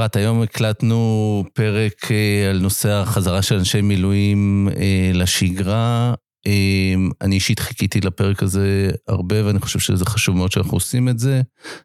אפרת, 0.00 0.16
היום 0.16 0.42
הקלטנו 0.42 1.44
פרק 1.54 2.12
אה, 2.12 2.50
על 2.50 2.58
נושא 2.58 2.88
החזרה 2.88 3.42
של 3.42 3.54
אנשי 3.54 3.80
מילואים 3.80 4.68
אה, 4.76 5.10
לשגרה. 5.14 6.14
אה, 6.46 6.94
אני 7.20 7.34
אישית 7.34 7.58
חיכיתי 7.58 8.00
לפרק 8.00 8.42
הזה 8.42 8.90
הרבה, 9.08 9.46
ואני 9.46 9.58
חושב 9.58 9.78
שזה 9.78 10.04
חשוב 10.04 10.36
מאוד 10.36 10.52
שאנחנו 10.52 10.76
עושים 10.76 11.08
את 11.08 11.18
זה. 11.18 11.42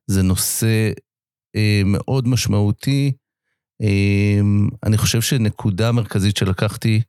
זה 0.08 0.22
נושא 0.22 0.92
מאוד 1.86 2.28
משמעותי. 2.28 3.12
אני 4.86 4.98
חושב 4.98 5.22
שנקודה 5.22 5.92
מרכזית 5.92 6.38
שלקחתי 6.38 7.02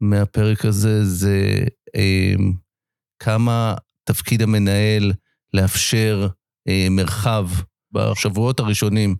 מהפרק 0.00 0.64
הזה 0.64 1.04
זה 1.04 1.64
כמה 3.18 3.74
תפקיד 4.04 4.42
המנהל 4.42 5.12
לאפשר 5.54 6.28
מרחב 6.90 7.48
בשבועות 7.92 8.60
הראשונים 8.60 9.16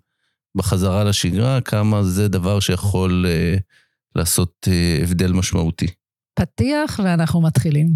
בחזרה 0.55 1.05
לשגרה, 1.05 1.61
כמה 1.61 2.03
זה 2.03 2.29
דבר 2.29 2.61
שיכול 2.61 3.27
אה, 3.29 3.57
לעשות 4.17 4.69
אה, 4.69 4.99
הבדל 5.03 5.33
משמעותי. 5.33 5.87
פתיח 6.35 7.01
ואנחנו 7.05 7.43
מתחילים. 7.43 7.89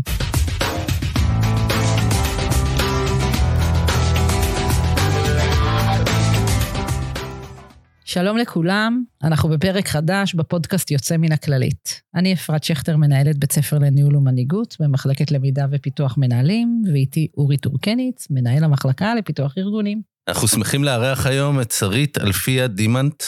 שלום 8.05 8.39
לכולם, 8.39 9.05
אנחנו 9.23 9.49
בפרק 9.49 9.89
חדש 9.89 10.35
בפודקאסט 10.35 10.91
יוצא 10.91 11.17
מן 11.17 11.33
הכללית. 11.33 12.03
אני 12.15 12.33
אפרת 12.35 12.65
שכטר, 12.65 12.97
מנהלת 12.97 13.39
בית 13.39 13.53
ספר 13.53 13.79
לניהול 13.79 14.17
ומנהיגות 14.17 14.77
במחלקת 14.81 15.31
למידה 15.31 15.67
ופיתוח 15.71 16.19
מנהלים, 16.19 16.83
ואיתי 16.93 17.29
אורי 17.37 17.57
טורקניץ, 17.57 18.27
מנהל 18.31 18.65
המחלקה 18.65 19.15
לפיתוח 19.15 19.59
ארגונים. 19.59 20.14
אנחנו 20.29 20.49
שמחים 20.49 20.85
לארח 20.85 21.27
היום 21.27 21.61
את 21.61 21.71
שרית 21.71 22.19
אלפיה 22.19 22.67
דימנט, 22.67 23.23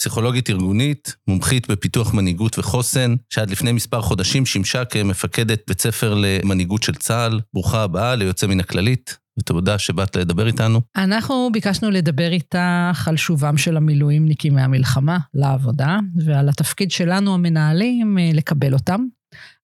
פסיכולוגית 0.00 0.50
ארגונית, 0.50 1.16
מומחית 1.28 1.70
בפיתוח 1.70 2.14
מנהיגות 2.14 2.58
וחוסן, 2.58 3.14
שעד 3.30 3.50
לפני 3.50 3.72
מספר 3.72 4.02
חודשים 4.02 4.46
שימשה 4.46 4.84
כמפקדת 4.84 5.62
בית 5.68 5.80
ספר 5.80 6.14
למנהיגות 6.14 6.82
של 6.82 6.94
צה"ל. 6.94 7.40
ברוכה 7.54 7.82
הבאה 7.82 8.14
ליוצא 8.14 8.46
מן 8.46 8.60
הכללית, 8.60 9.18
ותודה 9.38 9.78
שבאת 9.78 10.16
לדבר 10.16 10.46
איתנו. 10.46 10.80
אנחנו 10.96 11.48
ביקשנו 11.52 11.90
לדבר 11.90 12.32
איתך 12.32 13.08
על 13.08 13.16
שובם 13.16 13.58
של 13.58 13.76
המילואימניקים 13.76 14.54
מהמלחמה 14.54 15.18
לעבודה, 15.34 15.98
ועל 16.24 16.48
התפקיד 16.48 16.90
שלנו, 16.90 17.34
המנהלים, 17.34 18.18
אה, 18.18 18.30
לקבל 18.34 18.74
אותם. 18.74 19.00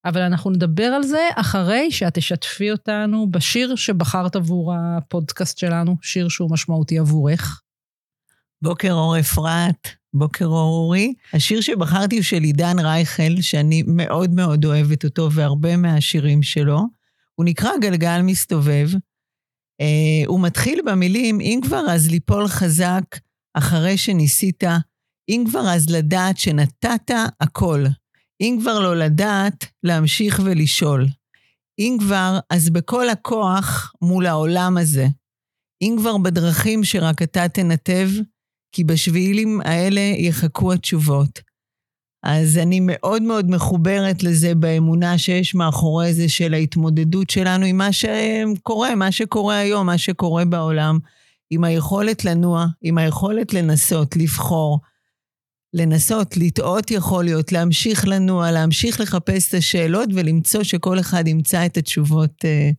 אבל 0.04 0.20
אנחנו 0.20 0.50
נדבר 0.50 0.84
על 0.84 1.02
זה 1.02 1.28
אחרי 1.36 1.90
שאת 1.90 2.14
תשתפי 2.14 2.70
אותנו 2.72 3.30
בשיר 3.30 3.76
שבחרת 3.76 4.36
עבור 4.36 4.74
הפודקאסט 4.76 5.58
שלנו, 5.58 5.96
שיר 6.02 6.28
שהוא 6.28 6.50
משמעותי 6.50 6.98
עבורך. 6.98 7.60
בוקר 8.62 8.92
אור 8.92 9.18
אפרת, 9.20 9.88
בוקר 10.14 10.44
אור 10.44 10.84
אורי. 10.84 11.14
השיר 11.32 11.60
שבחרתי 11.60 12.16
הוא 12.16 12.22
של 12.22 12.42
עידן 12.42 12.78
רייכל, 12.78 13.40
שאני 13.40 13.82
מאוד 13.86 14.30
מאוד 14.30 14.64
אוהבת 14.64 15.04
אותו, 15.04 15.32
והרבה 15.32 15.76
מהשירים 15.76 16.42
שלו. 16.42 16.80
הוא 17.34 17.44
נקרא 17.44 17.70
גלגל 17.80 18.20
מסתובב. 18.22 18.88
Uh, 19.82 20.26
הוא 20.26 20.40
מתחיל 20.40 20.80
במילים, 20.86 21.40
אם 21.40 21.60
כבר 21.62 21.84
אז 21.90 22.10
ליפול 22.10 22.48
חזק 22.48 23.04
אחרי 23.54 23.98
שניסית, 23.98 24.64
אם 25.28 25.44
כבר 25.50 25.68
אז 25.68 25.90
לדעת 25.90 26.38
שנתת 26.38 27.10
הכל. 27.40 27.84
אם 28.44 28.58
כבר 28.60 28.80
לא 28.80 28.96
לדעת, 28.96 29.66
להמשיך 29.82 30.40
ולשאול. 30.44 31.06
אם 31.78 31.96
כבר, 32.00 32.38
אז 32.50 32.70
בכל 32.70 33.08
הכוח 33.08 33.92
מול 34.02 34.26
העולם 34.26 34.76
הזה. 34.76 35.06
אם 35.82 35.96
כבר 35.98 36.18
בדרכים 36.18 36.84
שרק 36.84 37.22
אתה 37.22 37.48
תנתב, 37.48 38.08
כי 38.72 38.84
בשבילים 38.84 39.60
האלה 39.64 40.00
יחכו 40.00 40.72
התשובות. 40.72 41.40
אז 42.22 42.58
אני 42.58 42.80
מאוד 42.82 43.22
מאוד 43.22 43.50
מחוברת 43.50 44.22
לזה 44.22 44.54
באמונה 44.54 45.18
שיש 45.18 45.54
מאחורי 45.54 46.14
זה 46.14 46.28
של 46.28 46.54
ההתמודדות 46.54 47.30
שלנו 47.30 47.66
עם 47.66 47.76
מה 47.76 47.92
שקורה, 47.92 48.94
מה 48.94 49.12
שקורה 49.12 49.56
היום, 49.56 49.86
מה 49.86 49.98
שקורה 49.98 50.44
בעולם, 50.44 50.98
עם 51.50 51.64
היכולת 51.64 52.24
לנוע, 52.24 52.66
עם 52.82 52.98
היכולת 52.98 53.54
לנסות, 53.54 54.16
לבחור. 54.16 54.80
לנסות, 55.74 56.36
לטעות 56.36 56.90
יכול 56.90 57.24
להיות, 57.24 57.52
להמשיך 57.52 58.08
לנוע, 58.08 58.50
להמשיך 58.50 59.00
לחפש 59.00 59.48
את 59.48 59.54
השאלות 59.54 60.08
ולמצוא 60.14 60.62
שכל 60.62 61.00
אחד 61.00 61.28
ימצא 61.28 61.66
את 61.66 61.76
התשובות 61.76 62.44
uh, 62.44 62.74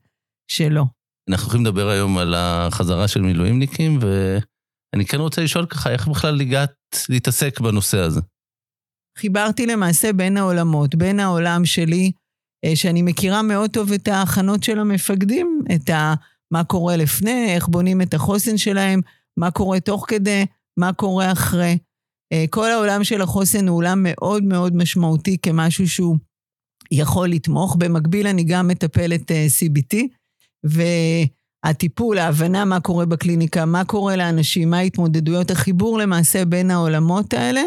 שלו. 0.51 0.85
אנחנו 1.29 1.45
הולכים 1.45 1.65
לדבר 1.65 1.89
היום 1.89 2.17
על 2.17 2.33
החזרה 2.37 3.07
של 3.07 3.21
מילואימניקים, 3.21 3.99
ואני 4.01 5.05
כן 5.05 5.17
רוצה 5.17 5.41
לשאול 5.41 5.65
ככה, 5.65 5.91
איך 5.91 6.07
בכלל 6.07 6.41
הגעת 6.41 6.75
להתעסק 7.09 7.59
בנושא 7.59 7.97
הזה? 7.97 8.21
חיברתי 9.17 9.65
למעשה 9.65 10.13
בין 10.13 10.37
העולמות, 10.37 10.95
בין 10.95 11.19
העולם 11.19 11.65
שלי, 11.65 12.11
uh, 12.65 12.75
שאני 12.75 13.01
מכירה 13.01 13.41
מאוד 13.41 13.71
טוב 13.71 13.91
את 13.91 14.07
ההכנות 14.07 14.63
של 14.63 14.79
המפקדים, 14.79 15.61
את 15.75 15.89
ה... 15.89 16.13
מה 16.51 16.63
קורה 16.63 16.97
לפני, 16.97 17.53
איך 17.55 17.67
בונים 17.67 18.01
את 18.01 18.13
החוסן 18.13 18.57
שלהם, 18.57 19.01
מה 19.37 19.51
קורה 19.51 19.79
תוך 19.79 20.05
כדי, 20.07 20.45
מה 20.79 20.93
קורה 20.93 21.31
אחרי. 21.31 21.77
אה, 22.35 22.45
כל 22.49 22.71
העולם 22.71 23.03
של 23.03 23.21
החוסן 23.21 23.67
הוא 23.67 23.77
עולם 23.77 23.99
מאוד 24.03 24.43
מאוד 24.43 24.75
משמעותי 24.75 25.37
כמשהו 25.41 25.89
שהוא 25.89 26.17
יכול 26.91 27.29
לתמוך. 27.29 27.75
במקביל 27.75 28.27
אני 28.27 28.43
גם 28.43 28.67
מטפלת 28.67 29.31
אה, 29.31 29.47
CBT, 29.59 29.97
והטיפול, 30.63 32.17
ההבנה 32.17 32.65
מה 32.65 32.79
קורה 32.79 33.05
בקליניקה, 33.05 33.65
מה 33.65 33.85
קורה 33.85 34.15
לאנשים, 34.15 34.69
מה 34.69 34.77
ההתמודדויות, 34.77 35.51
החיבור 35.51 35.97
למעשה 35.97 36.45
בין 36.45 36.71
העולמות 36.71 37.33
האלה. 37.33 37.61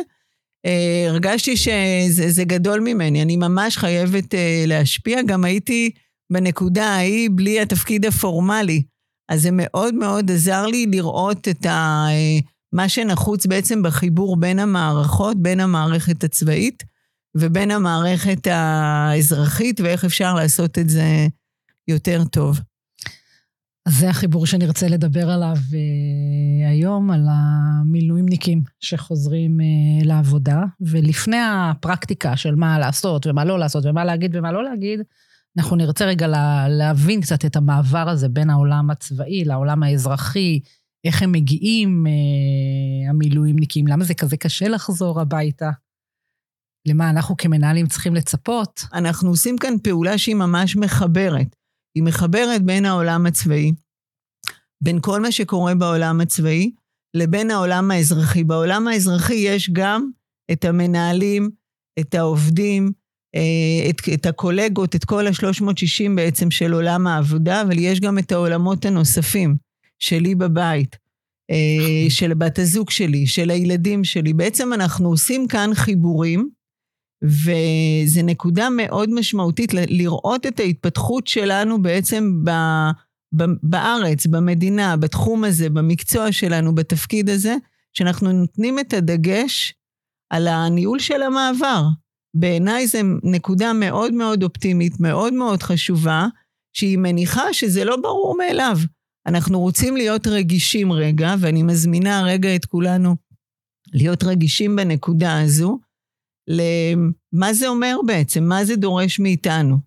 אה, 0.66 1.06
הרגשתי 1.08 1.56
שזה 1.56 2.44
גדול 2.44 2.80
ממני, 2.80 3.22
אני 3.22 3.36
ממש 3.36 3.76
חייבת 3.76 4.34
להשפיע. 4.66 5.22
גם 5.22 5.44
הייתי 5.44 5.90
בנקודה 6.32 6.86
ההיא 6.86 7.30
בלי 7.34 7.60
התפקיד 7.60 8.06
הפורמלי. 8.06 8.82
אז 9.28 9.42
זה 9.42 9.48
מאוד 9.52 9.94
מאוד 9.94 10.30
עזר 10.30 10.66
לי 10.66 10.86
לראות 10.86 11.48
את 11.48 11.66
ה... 11.66 12.06
מה 12.72 12.88
שנחוץ 12.88 13.46
בעצם 13.46 13.82
בחיבור 13.82 14.36
בין 14.36 14.58
המערכות, 14.58 15.42
בין 15.42 15.60
המערכת 15.60 16.24
הצבאית 16.24 16.84
ובין 17.34 17.70
המערכת 17.70 18.46
האזרחית, 18.46 19.80
ואיך 19.80 20.04
אפשר 20.04 20.34
לעשות 20.34 20.78
את 20.78 20.90
זה 20.90 21.26
יותר 21.88 22.24
טוב. 22.24 22.60
אז 23.86 23.98
זה 23.98 24.10
החיבור 24.10 24.46
שנרצה 24.46 24.88
לדבר 24.88 25.30
עליו 25.30 25.56
uh, 25.56 26.68
היום, 26.70 27.10
על 27.10 27.26
המילואימניקים 27.30 28.62
שחוזרים 28.80 29.60
uh, 29.60 30.06
לעבודה. 30.06 30.62
ולפני 30.80 31.36
הפרקטיקה 31.40 32.36
של 32.36 32.54
מה 32.54 32.78
לעשות 32.78 33.26
ומה 33.26 33.44
לא 33.44 33.58
לעשות 33.58 33.86
ומה 33.86 34.04
להגיד 34.04 34.36
ומה 34.36 34.52
לא 34.52 34.64
להגיד, 34.64 35.00
אנחנו 35.58 35.76
נרצה 35.76 36.04
רגע 36.04 36.26
לה, 36.26 36.68
להבין 36.68 37.20
קצת 37.20 37.44
את 37.44 37.56
המעבר 37.56 38.08
הזה 38.08 38.28
בין 38.28 38.50
העולם 38.50 38.90
הצבאי 38.90 39.44
לעולם 39.44 39.82
האזרחי, 39.82 40.60
איך 41.04 41.22
הם 41.22 41.32
מגיעים, 41.32 42.06
אה, 42.06 43.10
המילואימניקים, 43.10 43.86
למה 43.86 44.04
זה 44.04 44.14
כזה 44.14 44.36
קשה 44.36 44.68
לחזור 44.68 45.20
הביתה? 45.20 45.70
למה 46.88 47.10
אנחנו 47.10 47.36
כמנהלים 47.36 47.86
צריכים 47.86 48.14
לצפות? 48.14 48.80
אנחנו 48.92 49.28
עושים 49.30 49.58
כאן 49.58 49.74
פעולה 49.82 50.18
שהיא 50.18 50.34
ממש 50.34 50.76
מחברת. 50.76 51.56
היא 51.94 52.02
מחברת 52.02 52.62
בין 52.62 52.84
העולם 52.84 53.26
הצבאי, 53.26 53.72
בין 54.82 54.98
כל 55.00 55.20
מה 55.20 55.32
שקורה 55.32 55.74
בעולם 55.74 56.20
הצבאי, 56.20 56.70
לבין 57.16 57.50
העולם 57.50 57.90
האזרחי. 57.90 58.44
בעולם 58.44 58.88
האזרחי 58.88 59.34
יש 59.34 59.70
גם 59.72 60.10
את 60.52 60.64
המנהלים, 60.64 61.50
את 62.00 62.14
העובדים, 62.14 62.92
אה, 63.34 63.90
את, 63.90 63.96
את 64.14 64.26
הקולגות, 64.26 64.94
את 64.94 65.04
כל 65.04 65.26
ה-360 65.26 66.10
בעצם 66.16 66.50
של 66.50 66.72
עולם 66.72 67.06
העבודה, 67.06 67.62
אבל 67.62 67.78
יש 67.78 68.00
גם 68.00 68.18
את 68.18 68.32
העולמות 68.32 68.84
הנוספים. 68.84 69.67
שלי 69.98 70.34
בבית, 70.34 70.96
אה, 71.50 72.10
של 72.18 72.34
בת 72.34 72.58
הזוג 72.58 72.90
שלי, 72.90 73.26
של 73.26 73.50
הילדים 73.50 74.04
שלי. 74.04 74.32
בעצם 74.32 74.72
אנחנו 74.72 75.08
עושים 75.08 75.46
כאן 75.48 75.70
חיבורים, 75.74 76.50
וזו 77.24 78.22
נקודה 78.24 78.68
מאוד 78.70 79.10
משמעותית 79.10 79.74
לראות 79.74 80.46
את 80.46 80.60
ההתפתחות 80.60 81.26
שלנו 81.26 81.82
בעצם 81.82 82.44
ב, 82.44 82.50
ב, 83.36 83.44
בארץ, 83.62 84.26
במדינה, 84.26 84.96
בתחום 84.96 85.44
הזה, 85.44 85.70
במקצוע 85.70 86.32
שלנו, 86.32 86.74
בתפקיד 86.74 87.30
הזה, 87.30 87.56
שאנחנו 87.92 88.32
נותנים 88.32 88.78
את 88.78 88.92
הדגש 88.92 89.74
על 90.30 90.48
הניהול 90.48 90.98
של 90.98 91.22
המעבר. 91.22 91.84
בעיניי 92.34 92.86
זו 92.86 92.98
נקודה 93.22 93.72
מאוד 93.72 94.14
מאוד 94.14 94.42
אופטימית, 94.42 95.00
מאוד 95.00 95.34
מאוד 95.34 95.62
חשובה, 95.62 96.26
שהיא 96.72 96.98
מניחה 96.98 97.52
שזה 97.52 97.84
לא 97.84 97.96
ברור 97.96 98.36
מאליו. 98.38 98.76
אנחנו 99.26 99.60
רוצים 99.60 99.96
להיות 99.96 100.26
רגישים 100.26 100.92
רגע, 100.92 101.34
ואני 101.40 101.62
מזמינה 101.62 102.22
רגע 102.22 102.54
את 102.54 102.64
כולנו 102.64 103.16
להיות 103.92 104.24
רגישים 104.24 104.76
בנקודה 104.76 105.40
הזו, 105.40 105.78
למה 106.48 107.52
זה 107.52 107.68
אומר 107.68 107.96
בעצם, 108.06 108.44
מה 108.44 108.64
זה 108.64 108.76
דורש 108.76 109.18
מאיתנו, 109.18 109.78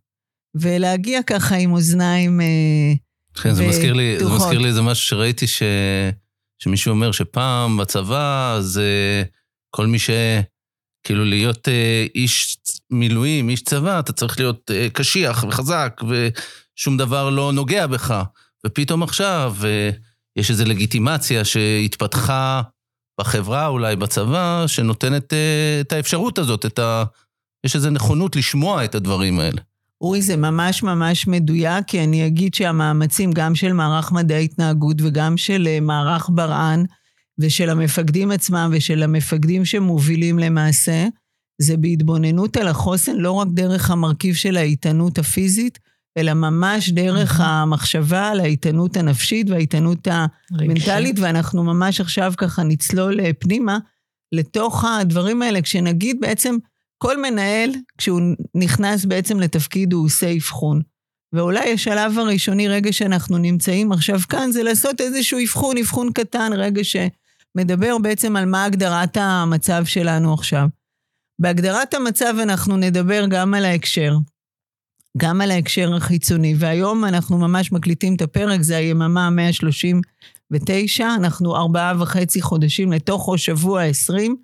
ולהגיע 0.56 1.24
ככה 1.24 1.56
עם 1.56 1.72
אוזניים 1.74 2.42
אה, 2.42 2.94
כן, 3.44 3.54
זה 3.54 3.68
מזכיר 3.68 3.94
לי, 3.94 4.20
זה 4.20 4.26
מזכיר 4.26 4.60
לי 4.60 4.68
איזה 4.68 4.82
משהו 4.82 5.06
שראיתי 5.06 5.48
ש... 5.48 5.64
שמישהו 6.60 6.92
אומר 6.92 7.12
שפעם 7.12 7.78
בצבא 7.78 8.58
זה 8.62 9.24
כל 9.70 9.88
מי 9.88 10.00
ש... 10.00 10.10
כאילו 11.04 11.26
להיות 11.26 11.68
אה, 11.68 12.06
איש 12.16 12.58
מילואים, 12.90 13.50
איש 13.50 13.64
צבא, 13.64 14.00
אתה 14.00 14.14
צריך 14.14 14.40
להיות 14.40 14.72
אה, 14.72 14.88
קשיח 14.94 15.44
וחזק, 15.44 16.02
ושום 16.10 16.98
דבר 16.98 17.30
לא 17.30 17.54
נוגע 17.54 17.88
בך. 17.88 18.24
ופתאום 18.66 19.04
עכשיו 19.04 19.56
אה, 19.64 19.90
יש 20.36 20.50
איזו 20.50 20.66
לגיטימציה 20.66 21.46
שהתפתחה 21.46 22.62
בחברה, 23.20 23.68
אולי 23.68 23.96
בצבא, 23.96 24.64
שנותנת 24.68 25.34
אה, 25.34 25.82
את 25.82 25.92
האפשרות 25.92 26.38
הזאת, 26.38 26.66
את 26.66 26.80
ה... 26.80 27.04
יש 27.66 27.76
איזו 27.76 27.90
נכונות 27.90 28.36
לשמוע 28.36 28.86
את 28.86 28.96
הדברים 28.96 29.40
האלה. 29.40 29.62
אורי, 30.02 30.22
זה 30.22 30.38
ממש 30.38 30.84
ממש 30.84 31.28
מדויק, 31.28 31.86
כי 31.88 32.04
אני 32.04 32.28
אגיד 32.28 32.54
שהמאמצים 32.54 33.32
גם 33.32 33.56
של 33.56 33.74
מערך 33.74 34.12
מדעי 34.12 34.46
התנהגות 34.46 34.98
וגם 35.02 35.38
של 35.38 35.68
אה, 35.68 35.80
מערך 35.80 36.30
ברען 36.34 36.86
ושל 37.40 37.70
המפקדים 37.70 38.32
עצמם 38.32 38.72
ושל 38.74 39.04
המפקדים 39.04 39.66
שמובילים 39.66 40.40
למעשה, 40.40 41.08
זה 41.62 41.78
בהתבוננות 41.78 42.58
על 42.58 42.68
החוסן 42.68 43.16
לא 43.16 43.32
רק 43.32 43.48
דרך 43.52 43.92
המרכיב 43.92 44.36
של 44.36 44.58
האיתנות 44.58 45.18
הפיזית, 45.18 45.80
אלא 46.18 46.34
ממש 46.34 46.90
דרך 46.90 47.40
המחשבה 47.40 48.28
על 48.28 48.40
האיתנות 48.40 48.98
הנפשית 48.98 49.50
והאיתנות 49.50 50.08
המנטלית, 50.08 51.20
ואנחנו 51.20 51.64
ממש 51.64 52.02
עכשיו 52.02 52.34
ככה 52.38 52.64
נצלול 52.64 53.20
אה, 53.20 53.34
פנימה 53.40 53.80
לתוך 54.32 54.86
הדברים 54.86 55.42
האלה, 55.42 55.62
כשנגיד 55.62 56.18
בעצם 56.20 56.58
כל 56.98 57.22
מנהל, 57.22 57.72
כשהוא 57.98 58.22
נכנס 58.56 59.06
בעצם 59.06 59.40
לתפקיד, 59.40 59.94
הוא 59.94 60.06
עושה 60.06 60.34
אבחון. 60.38 60.82
ואולי 61.34 61.74
השלב 61.74 62.20
הראשוני, 62.20 62.68
רגע 62.68 62.94
שאנחנו 62.94 63.38
נמצאים 63.38 63.92
עכשיו 63.92 64.20
כאן, 64.30 64.52
זה 64.52 64.64
לעשות 64.64 65.02
איזשהו 65.02 65.40
אבחון, 65.44 65.78
אבחון 65.78 66.12
קטן, 66.14 66.52
רגע 66.54 66.82
שמדבר 66.84 67.98
בעצם 67.98 68.36
על 68.36 68.46
מה 68.46 68.66
הגדרת 68.66 69.18
המצב 69.18 69.86
שלנו 69.86 70.34
עכשיו. 70.34 70.68
בהגדרת 71.40 71.94
המצב 71.94 72.34
אנחנו 72.44 72.78
נדבר 72.78 73.26
גם 73.30 73.54
על 73.54 73.66
ההקשר, 73.66 74.14
גם 75.18 75.42
על 75.42 75.52
ההקשר 75.52 75.96
החיצוני, 75.96 76.54
והיום 76.58 77.06
אנחנו 77.06 77.38
ממש 77.38 77.72
מקליטים 77.72 78.16
את 78.16 78.22
הפרק, 78.22 78.62
זה 78.62 78.78
היממה 78.78 79.30
139, 79.30 81.08
אנחנו 81.16 81.56
ארבעה 81.56 81.94
וחצי 82.00 82.42
חודשים 82.42 82.92
לתוך 82.92 83.28
או 83.28 83.38
שבוע 83.38 83.84
20, 83.84 84.36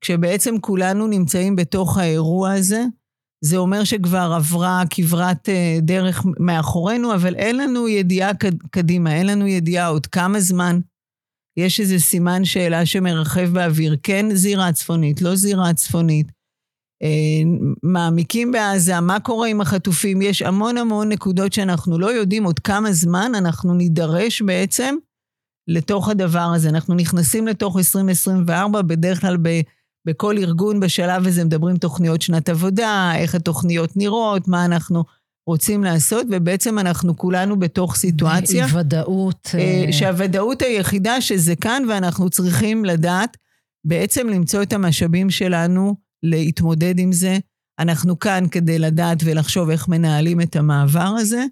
כשבעצם 0.00 0.54
כולנו 0.60 1.06
נמצאים 1.06 1.56
בתוך 1.56 1.98
האירוע 1.98 2.52
הזה. 2.52 2.84
זה 3.44 3.56
אומר 3.56 3.84
שכבר 3.84 4.32
עברה 4.36 4.82
כברת 4.90 5.48
אה, 5.48 5.78
דרך 5.82 6.24
מאחורינו, 6.40 7.14
אבל 7.14 7.34
אין 7.34 7.56
לנו 7.56 7.88
ידיעה 7.88 8.30
קדימה, 8.70 9.16
אין 9.16 9.26
לנו 9.26 9.46
ידיעה 9.46 9.86
עוד 9.86 10.06
כמה 10.06 10.40
זמן. 10.40 10.80
יש 11.56 11.80
איזה 11.80 11.98
סימן 11.98 12.44
שאלה 12.44 12.86
שמרחב 12.86 13.48
באוויר, 13.52 13.96
כן 14.02 14.26
זירה 14.34 14.72
צפונית, 14.72 15.22
לא 15.22 15.36
זירה 15.36 15.74
צפונית. 15.74 16.35
אה, 17.02 17.08
מעמיקים 17.82 18.52
בעזה, 18.52 19.00
מה 19.00 19.20
קורה 19.20 19.48
עם 19.48 19.60
החטופים, 19.60 20.22
יש 20.22 20.42
המון 20.42 20.78
המון 20.78 21.08
נקודות 21.08 21.52
שאנחנו 21.52 21.98
לא 21.98 22.06
יודעים 22.06 22.44
עוד 22.44 22.58
כמה 22.58 22.92
זמן 22.92 23.32
אנחנו 23.34 23.74
נידרש 23.74 24.42
בעצם 24.42 24.94
לתוך 25.68 26.08
הדבר 26.08 26.52
הזה. 26.54 26.68
אנחנו 26.68 26.94
נכנסים 26.94 27.46
לתוך 27.46 27.76
2024, 27.76 28.82
בדרך 28.82 29.20
כלל 29.20 29.36
ב... 29.42 29.60
בכל 30.06 30.38
ארגון 30.38 30.80
בשלב 30.80 31.26
הזה 31.26 31.44
מדברים 31.44 31.76
תוכניות 31.76 32.22
שנת 32.22 32.48
עבודה, 32.48 33.12
איך 33.16 33.34
התוכניות 33.34 33.96
נראות, 33.96 34.48
מה 34.48 34.64
אנחנו 34.64 35.04
רוצים 35.46 35.84
לעשות, 35.84 36.26
ובעצם 36.30 36.78
אנחנו 36.78 37.16
כולנו 37.16 37.58
בתוך 37.58 37.96
סיטואציה. 37.96 38.66
ודאות. 38.74 39.50
אה, 39.58 39.92
שהוודאות 39.92 40.62
היחידה 40.62 41.20
שזה 41.20 41.56
כאן, 41.56 41.82
ואנחנו 41.88 42.30
צריכים 42.30 42.84
לדעת 42.84 43.36
בעצם 43.84 44.28
למצוא 44.28 44.62
את 44.62 44.72
המשאבים 44.72 45.30
שלנו 45.30 46.05
להתמודד 46.22 46.98
עם 46.98 47.12
זה. 47.12 47.38
אנחנו 47.78 48.18
כאן 48.18 48.44
כדי 48.50 48.78
לדעת 48.78 49.18
ולחשוב 49.24 49.70
איך 49.70 49.88
מנהלים 49.88 50.40
את 50.40 50.56
המעבר 50.56 51.14
הזה. 51.18 51.44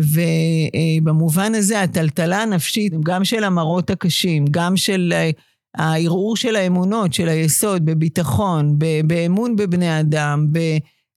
ובמובן 0.00 1.54
הזה, 1.54 1.80
הטלטלה 1.80 2.42
הנפשית, 2.42 2.92
גם 3.04 3.24
של 3.24 3.44
המראות 3.44 3.90
הקשים, 3.90 4.44
גם 4.50 4.76
של 4.76 5.12
אה, 5.16 5.30
הערעור 5.76 6.36
של 6.36 6.56
האמונות, 6.56 7.12
של 7.12 7.28
היסוד, 7.28 7.84
בביטחון, 7.84 8.78
באמון 9.06 9.56
בבני 9.56 10.00
אדם, 10.00 10.46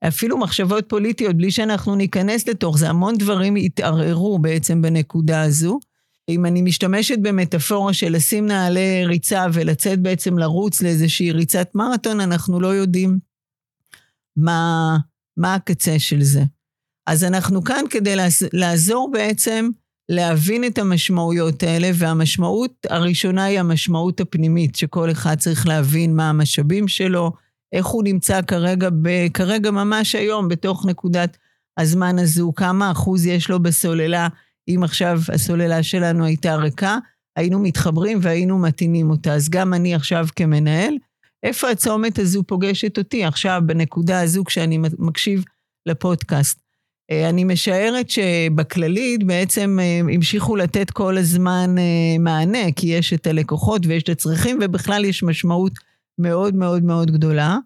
אפילו 0.08 0.38
מחשבות 0.38 0.86
פוליטיות, 0.90 1.36
בלי 1.36 1.52
שאנחנו 1.52 1.96
ניכנס 1.96 2.48
לתוך 2.48 2.78
זה, 2.78 2.90
המון 2.90 3.18
דברים 3.18 3.56
התערערו 3.56 4.40
בעצם 4.40 4.82
בנקודה 4.82 5.42
הזו. 5.42 5.80
אם 6.30 6.46
אני 6.46 6.62
משתמשת 6.62 7.20
במטאפורה 7.22 7.94
של 7.94 8.12
לשים 8.12 8.46
נעלי 8.48 9.06
ריצה 9.06 9.46
ולצאת 9.54 10.00
בעצם 10.00 10.38
לרוץ 10.38 10.82
לאיזושהי 10.82 11.32
ריצת 11.32 11.76
מרתון, 11.76 12.22
אנחנו 12.22 12.60
לא 12.60 12.68
יודעים 12.68 13.20
מה, 14.38 14.98
מה 15.38 15.56
הקצה 15.56 16.00
של 16.00 16.22
זה. 16.22 16.44
אז 17.08 17.24
אנחנו 17.24 17.64
כאן 17.64 17.84
כדי 17.90 18.16
לעזור 18.54 19.10
בעצם 19.14 19.70
להבין 20.10 20.64
את 20.64 20.78
המשמעויות 20.78 21.64
האלה, 21.64 21.90
והמשמעות 21.94 22.72
הראשונה 22.90 23.44
היא 23.44 23.60
המשמעות 23.60 24.20
הפנימית, 24.20 24.76
שכל 24.76 25.12
אחד 25.12 25.36
צריך 25.40 25.68
להבין 25.68 26.16
מה 26.16 26.30
המשאבים 26.30 26.88
שלו, 26.88 27.32
איך 27.74 27.86
הוא 27.86 28.04
נמצא 28.04 28.42
כרגע, 28.42 28.90
ב, 29.02 29.28
כרגע 29.34 29.72
ממש 29.72 30.16
היום, 30.16 30.48
בתוך 30.48 30.86
נקודת 30.86 31.38
הזמן 31.78 32.20
הזו, 32.20 32.54
כמה 32.56 32.92
אחוז 32.92 33.26
יש 33.26 33.50
לו 33.50 33.60
בסוללה, 33.60 34.28
אם 34.68 34.84
עכשיו 34.84 35.20
הסוללה 35.34 35.84
שלנו 35.84 36.26
הייתה 36.26 36.56
ריקה, 36.56 36.98
היינו 37.36 37.60
מתחברים 37.60 38.20
והיינו 38.22 38.60
מתאינים 38.60 39.10
אותה. 39.10 39.34
אז 39.34 39.50
גם 39.50 39.74
אני 39.74 39.96
עכשיו 39.96 40.28
כמנהל, 40.36 40.94
איפה 41.44 41.70
הצומת 41.70 42.20
הזו 42.20 42.44
פוגשת 42.44 42.98
אותי 42.98 43.24
עכשיו, 43.24 43.62
בנקודה 43.66 44.22
הזו, 44.22 44.44
כשאני 44.44 44.78
מקשיב 44.98 45.44
לפודקאסט? 45.86 46.60
אה, 47.12 47.30
אני 47.30 47.44
משערת 47.44 48.10
שבכללית 48.10 49.24
בעצם 49.24 49.78
אה, 49.82 50.14
המשיכו 50.14 50.56
לתת 50.56 50.92
כל 50.92 51.18
הזמן 51.18 51.76
אה, 51.78 52.20
מענה, 52.20 52.72
כי 52.76 52.88
יש 52.88 53.14
את 53.14 53.28
הלקוחות 53.28 53.82
ויש 53.86 54.04
את 54.04 54.10
הצרכים, 54.10 54.60
ובכלל 54.62 55.06
יש 55.06 55.24
משמעות 55.24 55.74
מאוד 56.20 56.56
מאוד 56.56 56.84
מאוד 56.84 57.12
גדולה. 57.12 57.58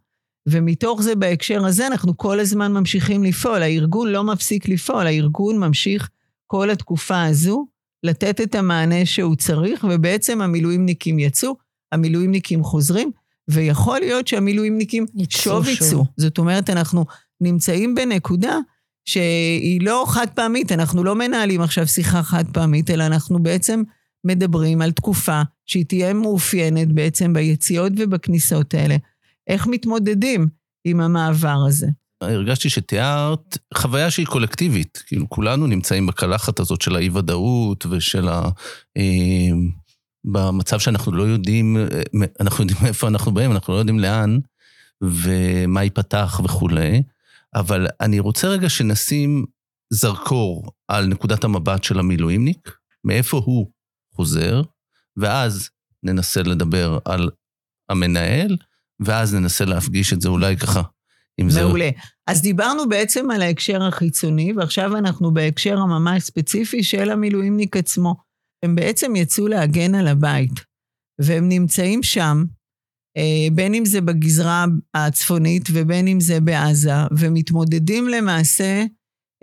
ומתוך 0.50 1.02
זה, 1.02 1.16
בהקשר 1.16 1.66
הזה, 1.66 1.88
אנחנו 1.88 2.18
כל 2.18 2.40
הזמן 2.40 2.74
ממשיכים 2.74 3.24
לפעול. 3.24 3.64
הארגון 3.64 4.08
לא 4.08 4.24
מפסיק 4.24 4.70
לפעול, 4.70 5.08
הארגון 5.08 5.58
ממשיך 5.58 6.10
כל 6.52 6.70
התקופה 6.70 7.24
הזו 7.24 7.68
לתת 8.04 8.42
את 8.42 8.56
המענה 8.56 9.06
שהוא 9.06 9.36
צריך, 9.36 9.86
ובעצם 9.90 10.42
המילואימניקים 10.42 11.20
יצאו, 11.20 11.56
המילואימניקים 11.92 12.64
חוזרים, 12.64 13.12
ויכול 13.48 14.00
להיות 14.00 14.28
שהמילואימניקים 14.28 15.06
שוב 15.30 15.68
יצאו. 15.68 16.06
זאת 16.18 16.38
אומרת, 16.38 16.70
אנחנו 16.70 17.06
נמצאים 17.42 17.96
בנקודה 17.96 18.58
שהיא 19.06 19.82
לא 19.82 20.06
חד 20.08 20.28
פעמית, 20.36 20.72
אנחנו 20.72 21.04
לא 21.04 21.16
מנהלים 21.16 21.62
עכשיו 21.62 21.88
שיחה 21.88 22.24
חד 22.24 22.44
פעמית, 22.54 22.90
אלא 22.90 23.04
אנחנו 23.04 23.44
בעצם 23.44 23.84
מדברים 24.24 24.82
על 24.82 24.92
תקופה 24.92 25.42
שהיא 25.66 25.86
תהיה 25.86 26.14
מאופיינת 26.14 26.88
בעצם 26.88 27.34
ביציאות 27.34 27.92
ובכניסות 27.98 28.74
האלה. 28.74 28.96
איך 29.48 29.68
מתמודדים 29.68 30.48
עם 30.86 31.02
המעבר 31.02 31.58
הזה? 31.68 31.88
הרגשתי 32.22 32.70
שתיארת 32.70 33.58
חוויה 33.74 34.12
שהיא 34.12 34.26
קולקטיבית, 34.26 35.04
כאילו 35.08 35.30
כולנו 35.30 35.68
נמצאים 35.68 36.06
בקלחת 36.06 36.60
הזאת 36.60 36.82
של 36.82 36.96
האי-ודאות 36.96 37.86
ושל 37.90 38.28
ה... 38.28 38.50
אה, 38.98 39.52
במצב 40.26 40.80
שאנחנו 40.80 41.12
לא 41.12 41.24
יודעים, 41.24 41.78
אנחנו 42.40 42.64
יודעים 42.64 42.80
מאיפה 42.84 43.08
אנחנו 43.08 43.32
באים, 43.32 43.52
אנחנו 43.52 43.74
לא 43.74 43.80
יודעים 43.80 44.00
לאן 44.00 44.40
ומה 45.02 45.84
ייפתח 45.84 46.42
וכולי. 46.44 47.04
אבל 47.56 47.88
אני 48.02 48.20
רוצה 48.20 48.48
רגע 48.48 48.70
שנשים 48.70 49.46
זרקור 49.90 50.72
על 50.88 51.08
נקודת 51.08 51.44
המבט 51.44 51.84
של 51.84 52.00
המילואימניק, 52.00 52.78
מאיפה 53.04 53.42
הוא 53.46 53.72
חוזר, 54.16 54.62
ואז 55.18 55.70
ננסה 56.04 56.44
לדבר 56.44 57.00
על 57.06 57.30
המנהל, 57.90 58.58
ואז 59.00 59.34
ננסה 59.34 59.66
להפגיש 59.66 60.14
את 60.14 60.22
זה 60.22 60.30
אולי 60.30 60.58
ככה. 60.58 60.82
מעולה. 61.40 61.90
זה... 61.96 62.02
אז 62.28 62.42
דיברנו 62.42 62.90
בעצם 62.90 63.32
על 63.32 63.42
ההקשר 63.42 63.84
החיצוני, 63.84 64.54
ועכשיו 64.54 64.98
אנחנו 64.98 65.34
בהקשר 65.34 65.78
הממש 65.78 66.24
ספציפי 66.24 66.84
של 66.84 67.10
המילואימניק 67.10 67.78
עצמו. 67.78 68.16
הם 68.66 68.76
בעצם 68.76 69.16
יצאו 69.16 69.48
להגן 69.48 69.96
על 69.96 70.08
הבית, 70.08 70.52
והם 71.22 71.50
נמצאים 71.50 72.04
שם, 72.04 72.44
אה, 73.18 73.48
בין 73.52 73.74
אם 73.74 73.86
זה 73.86 74.02
בגזרה 74.02 74.66
הצפונית 74.94 75.70
ובין 75.74 76.08
אם 76.08 76.20
זה 76.20 76.40
בעזה, 76.40 76.92
ומתמודדים 77.18 78.08
למעשה 78.08 78.84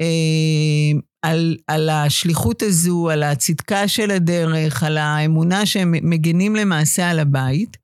אה, 0.00 0.98
על, 1.22 1.56
על 1.66 1.88
השליחות 1.88 2.62
הזו, 2.62 3.10
על 3.10 3.22
הצדקה 3.22 3.88
של 3.88 4.10
הדרך, 4.10 4.82
על 4.82 4.98
האמונה 4.98 5.66
שהם 5.66 5.94
מגנים 6.02 6.56
למעשה 6.56 7.10
על 7.10 7.18
הבית, 7.18 7.76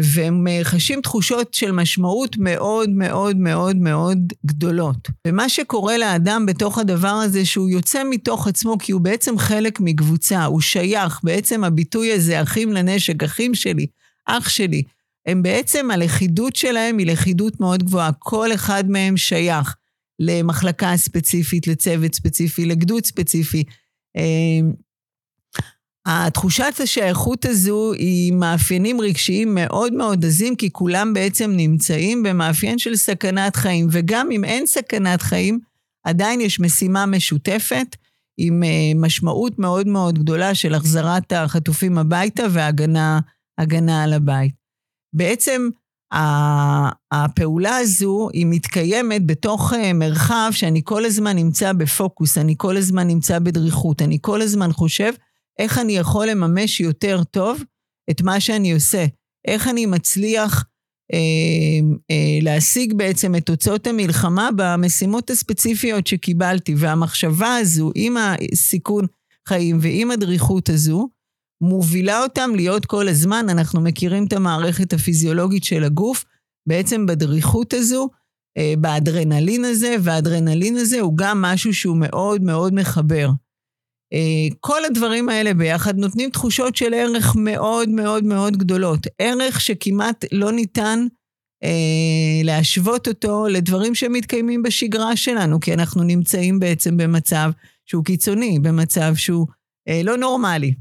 והם 0.00 0.46
אה, 0.48 0.60
חשים 0.62 1.00
תחושות 1.00 1.54
של 1.54 1.72
משמעות 1.72 2.36
מאוד 2.36 2.90
מאוד 2.90 3.36
מאוד 3.36 3.76
מאוד 3.76 4.18
גדולות. 4.46 5.08
ומה 5.26 5.48
שקורה 5.48 5.98
לאדם 5.98 6.46
בתוך 6.46 6.78
הדבר 6.78 7.08
הזה, 7.08 7.44
שהוא 7.44 7.68
יוצא 7.68 8.02
מתוך 8.10 8.46
עצמו, 8.48 8.76
כי 8.78 8.92
הוא 8.92 9.00
בעצם 9.00 9.38
חלק 9.38 9.80
מקבוצה, 9.80 10.44
הוא 10.44 10.60
שייך, 10.60 11.20
בעצם 11.22 11.64
הביטוי 11.64 12.12
הזה, 12.12 12.42
אחים 12.42 12.72
לנשק, 12.72 13.22
אחים 13.22 13.54
שלי, 13.54 13.86
אח 14.26 14.48
שלי, 14.48 14.82
הם 15.26 15.42
בעצם, 15.42 15.90
הלכידות 15.90 16.56
שלהם 16.56 16.98
היא 16.98 17.06
לכידות 17.06 17.60
מאוד 17.60 17.82
גבוהה. 17.82 18.10
כל 18.18 18.54
אחד 18.54 18.84
מהם 18.88 19.16
שייך 19.16 19.76
למחלקה 20.20 20.96
ספציפית, 20.96 21.66
לצוות 21.66 22.14
ספציפי, 22.14 22.66
לגדוד 22.66 23.04
ספציפי. 23.06 23.64
התחושת 26.06 26.80
השייכות 26.82 27.44
הזו 27.44 27.92
היא 27.92 28.32
מאפיינים 28.32 29.00
רגשיים 29.00 29.54
מאוד 29.54 29.92
מאוד 29.92 30.24
עזים, 30.24 30.56
כי 30.56 30.70
כולם 30.72 31.14
בעצם 31.14 31.50
נמצאים 31.56 32.22
במאפיין 32.22 32.78
של 32.78 32.96
סכנת 32.96 33.56
חיים, 33.56 33.88
וגם 33.90 34.30
אם 34.30 34.44
אין 34.44 34.66
סכנת 34.66 35.22
חיים, 35.22 35.58
עדיין 36.04 36.40
יש 36.40 36.60
משימה 36.60 37.06
משותפת 37.06 37.96
עם 38.38 38.62
אה, 38.62 38.92
משמעות 38.96 39.58
מאוד 39.58 39.88
מאוד 39.88 40.18
גדולה 40.18 40.54
של 40.54 40.74
החזרת 40.74 41.32
החטופים 41.32 41.98
הביתה 41.98 42.42
והגנה 42.50 44.04
על 44.04 44.12
הבית. 44.12 44.54
בעצם 45.14 45.68
הפעולה 47.12 47.76
הזו 47.76 48.28
היא 48.32 48.46
מתקיימת 48.50 49.26
בתוך 49.26 49.72
אה, 49.72 49.92
מרחב 49.92 50.50
שאני 50.52 50.80
כל 50.84 51.04
הזמן 51.04 51.36
נמצא 51.36 51.72
בפוקוס, 51.72 52.38
אני 52.38 52.54
כל 52.56 52.76
הזמן 52.76 53.06
נמצא 53.06 53.38
בדריכות, 53.38 54.02
אני 54.02 54.18
כל 54.20 54.42
הזמן 54.42 54.72
חושב 54.72 55.12
איך 55.58 55.78
אני 55.78 55.96
יכול 55.96 56.26
לממש 56.26 56.80
יותר 56.80 57.24
טוב 57.24 57.62
את 58.10 58.22
מה 58.22 58.40
שאני 58.40 58.72
עושה, 58.72 59.06
איך 59.46 59.68
אני 59.68 59.86
מצליח 59.86 60.64
אה, 61.12 61.18
אה, 62.10 62.38
להשיג 62.42 62.94
בעצם 62.94 63.34
את 63.34 63.46
תוצאות 63.46 63.86
המלחמה 63.86 64.48
במשימות 64.56 65.30
הספציפיות 65.30 66.06
שקיבלתי. 66.06 66.74
והמחשבה 66.78 67.56
הזו, 67.56 67.92
עם 67.94 68.16
הסיכון 68.16 69.06
חיים 69.48 69.78
ועם 69.80 70.10
הדריכות 70.10 70.68
הזו, 70.68 71.08
מובילה 71.62 72.22
אותם 72.22 72.50
להיות 72.54 72.86
כל 72.86 73.08
הזמן, 73.08 73.46
אנחנו 73.48 73.80
מכירים 73.80 74.26
את 74.26 74.32
המערכת 74.32 74.92
הפיזיולוגית 74.92 75.64
של 75.64 75.84
הגוף, 75.84 76.24
בעצם 76.68 77.06
בדריכות 77.06 77.74
הזו, 77.74 78.08
אה, 78.58 78.74
באדרנלין 78.78 79.64
הזה, 79.64 79.96
והאדרנלין 80.02 80.76
הזה 80.76 81.00
הוא 81.00 81.16
גם 81.16 81.42
משהו 81.42 81.74
שהוא 81.74 81.96
מאוד 81.96 82.42
מאוד 82.42 82.74
מחבר. 82.74 83.28
אה, 84.12 84.56
כל 84.60 84.84
הדברים 84.84 85.28
האלה 85.28 85.54
ביחד 85.54 85.98
נותנים 85.98 86.30
תחושות 86.30 86.76
של 86.76 86.94
ערך 86.94 87.36
מאוד 87.36 87.88
מאוד 87.88 88.24
מאוד 88.24 88.56
גדולות. 88.56 89.06
ערך 89.18 89.60
שכמעט 89.60 90.24
לא 90.32 90.52
ניתן 90.52 91.06
אה, 91.64 92.44
להשוות 92.44 93.08
אותו 93.08 93.46
לדברים 93.48 93.94
שמתקיימים 93.94 94.62
בשגרה 94.62 95.16
שלנו, 95.16 95.60
כי 95.60 95.74
אנחנו 95.74 96.02
נמצאים 96.02 96.60
בעצם 96.60 96.96
במצב 96.96 97.50
שהוא 97.86 98.04
קיצוני, 98.04 98.58
במצב 98.58 99.14
שהוא 99.16 99.46
אה, 99.88 100.00
לא 100.04 100.16
נורמלי. 100.16 100.74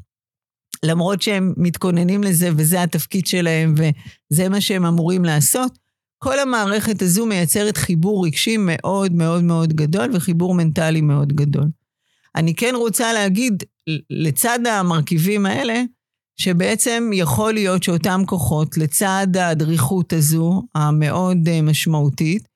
למרות 0.86 1.22
שהם 1.22 1.54
מתכוננים 1.58 2.24
לזה 2.24 2.50
וזה 2.58 2.82
התפקיד 2.84 3.28
שלהם 3.28 3.76
וזה 3.78 4.50
מה 4.50 4.62
שהם 4.62 4.86
אמורים 4.86 5.26
לעשות, 5.26 5.78
כל 6.18 6.40
המערכת 6.40 7.02
הזו 7.02 7.26
מייצרת 7.26 7.78
חיבור 7.78 8.26
רגשי 8.26 8.58
מאוד 8.60 9.12
מאוד 9.12 9.44
מאוד 9.44 9.74
גדול 9.74 10.10
וחיבור 10.14 10.54
מנטלי 10.54 11.02
מאוד 11.02 11.34
גדול. 11.34 11.81
אני 12.36 12.56
כן 12.56 12.74
רוצה 12.76 13.14
להגיד, 13.14 13.64
לצד 14.10 14.60
המרכיבים 14.68 15.46
האלה, 15.46 15.84
שבעצם 16.40 17.10
יכול 17.14 17.54
להיות 17.54 17.84
שאותם 17.84 18.22
כוחות, 18.26 18.78
לצד 18.78 19.28
הדריכות 19.40 20.14
הזו, 20.14 20.64
המאוד 20.76 21.38
אה, 21.48 21.62
משמעותית, 21.62 22.48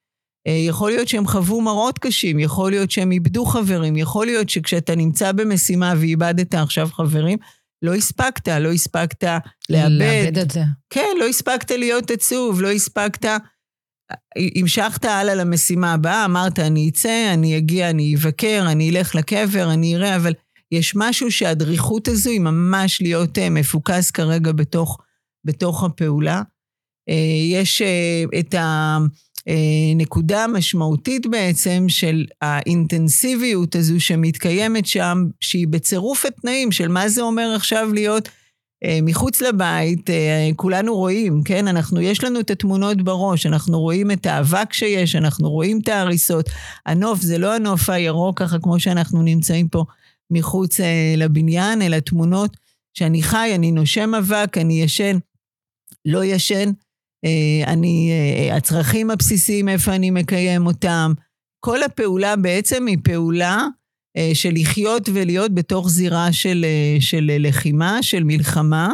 אה, 0.48 0.52
יכול 0.52 0.92
להיות 0.92 1.08
שהם 1.08 1.28
חוו 1.28 1.62
מראות 1.62 2.00
קשים, 2.00 2.40
יכול 2.40 2.72
להיות 2.72 2.92
שהם 2.92 3.12
איבדו 3.12 3.46
חברים, 3.46 3.96
יכול 3.96 4.26
להיות 4.26 4.50
שכשאתה 4.50 4.96
נמצא 4.96 5.32
במשימה 5.32 5.94
ואיבדת 5.98 6.56
עכשיו 6.56 6.90
חברים, 6.92 7.38
לא 7.82 7.96
הספקת, 7.96 8.48
לא 8.48 8.72
הספקת 8.72 9.24
לאבד. 9.70 9.92
לאבד 9.92 10.38
את 10.38 10.52
זה. 10.52 10.64
כן, 10.90 11.16
לא 11.20 11.28
הספקת 11.28 11.72
להיות 11.72 12.12
עצוב, 12.12 12.62
לא 12.62 12.72
הספקת... 12.72 13.26
המשכת 14.58 15.06
הלאה 15.06 15.36
למשימה 15.36 15.94
הבאה, 15.94 16.26
אמרת, 16.26 16.60
אני 16.60 16.90
אצא, 16.90 17.32
אני 17.34 17.58
אגיע, 17.58 17.90
אני 17.90 18.16
אבקר, 18.16 18.66
אני 18.72 18.90
אלך 18.90 19.16
לקבר, 19.16 19.74
אני 19.74 19.96
אראה, 19.96 20.16
אבל 20.16 20.34
יש 20.72 20.94
משהו 20.96 21.32
שהדריכות 21.32 22.08
הזו 22.08 22.30
היא 22.30 22.40
ממש 22.40 23.02
להיות 23.02 23.38
אה, 23.38 23.50
מפוקס 23.50 24.12
כרגע 24.12 24.52
בתוך, 24.52 24.98
בתוך 25.46 25.84
הפעולה. 25.84 26.42
אה, 27.10 27.16
יש 27.52 27.82
אה, 27.82 28.24
את 28.40 28.56
הנקודה 29.48 30.44
המשמעותית 30.44 31.28
בעצם 31.28 31.86
של 31.88 32.26
האינטנסיביות 32.42 33.76
הזו 33.76 34.00
שמתקיימת 34.00 34.86
שם, 34.86 35.26
שהיא 35.40 35.68
בצירוף 35.68 36.26
התנאים 36.26 36.72
של 36.72 36.88
מה 36.88 37.10
זה 37.10 37.22
אומר 37.22 37.54
עכשיו 37.56 37.94
להיות 37.94 38.30
מחוץ 39.02 39.42
לבית, 39.42 40.10
אה, 40.10 40.50
כולנו 40.56 40.96
רואים, 40.96 41.44
כן? 41.44 41.68
אנחנו, 41.68 42.02
יש 42.02 42.24
לנו 42.24 42.40
את 42.40 42.52
התמונות 42.52 43.02
בראש, 43.02 43.46
אנחנו 43.46 43.80
רואים 43.80 44.12
את 44.12 44.26
האבק 44.26 44.74
שיש, 44.74 45.16
אנחנו 45.16 45.50
רואים 45.50 45.80
את 45.84 45.88
ההריסות. 45.88 46.50
הנוף 46.86 47.22
זה 47.22 47.38
לא 47.38 47.56
הנוף 47.56 47.90
הירוק 47.90 48.40
ככה 48.40 48.60
כמו 48.60 48.80
שאנחנו 48.80 49.22
נמצאים 49.22 49.68
פה 49.68 49.86
מחוץ 50.32 50.80
אה, 50.80 51.14
לבניין, 51.18 51.82
אלא 51.82 52.00
תמונות 52.00 52.58
שאני 52.94 53.24
חי, 53.24 53.52
אני 53.56 53.72
נושם 53.72 54.16
אבק, 54.16 54.58
אני 54.58 54.82
ישן, 54.82 55.18
לא 56.06 56.24
ישן, 56.24 56.72
אני, 57.68 58.12
הצרכים 58.52 59.12
הבסיסיים, 59.12 59.70
איפה 59.70 59.96
אני 59.96 60.12
מקיים 60.12 60.68
אותם. 60.68 61.14
כל 61.60 61.84
הפעולה 61.84 62.36
בעצם 62.36 62.86
היא 62.88 62.98
פעולה 63.04 63.58
אה, 63.58 63.68
של 64.34 64.50
לחיות 64.54 65.10
ולהיות 65.14 65.54
בתוך 65.54 65.90
זירה 65.90 66.34
של, 66.34 66.66
אה, 66.68 66.98
של 67.00 67.32
לחימה, 67.40 68.04
של 68.04 68.24
מלחמה. 68.24 68.94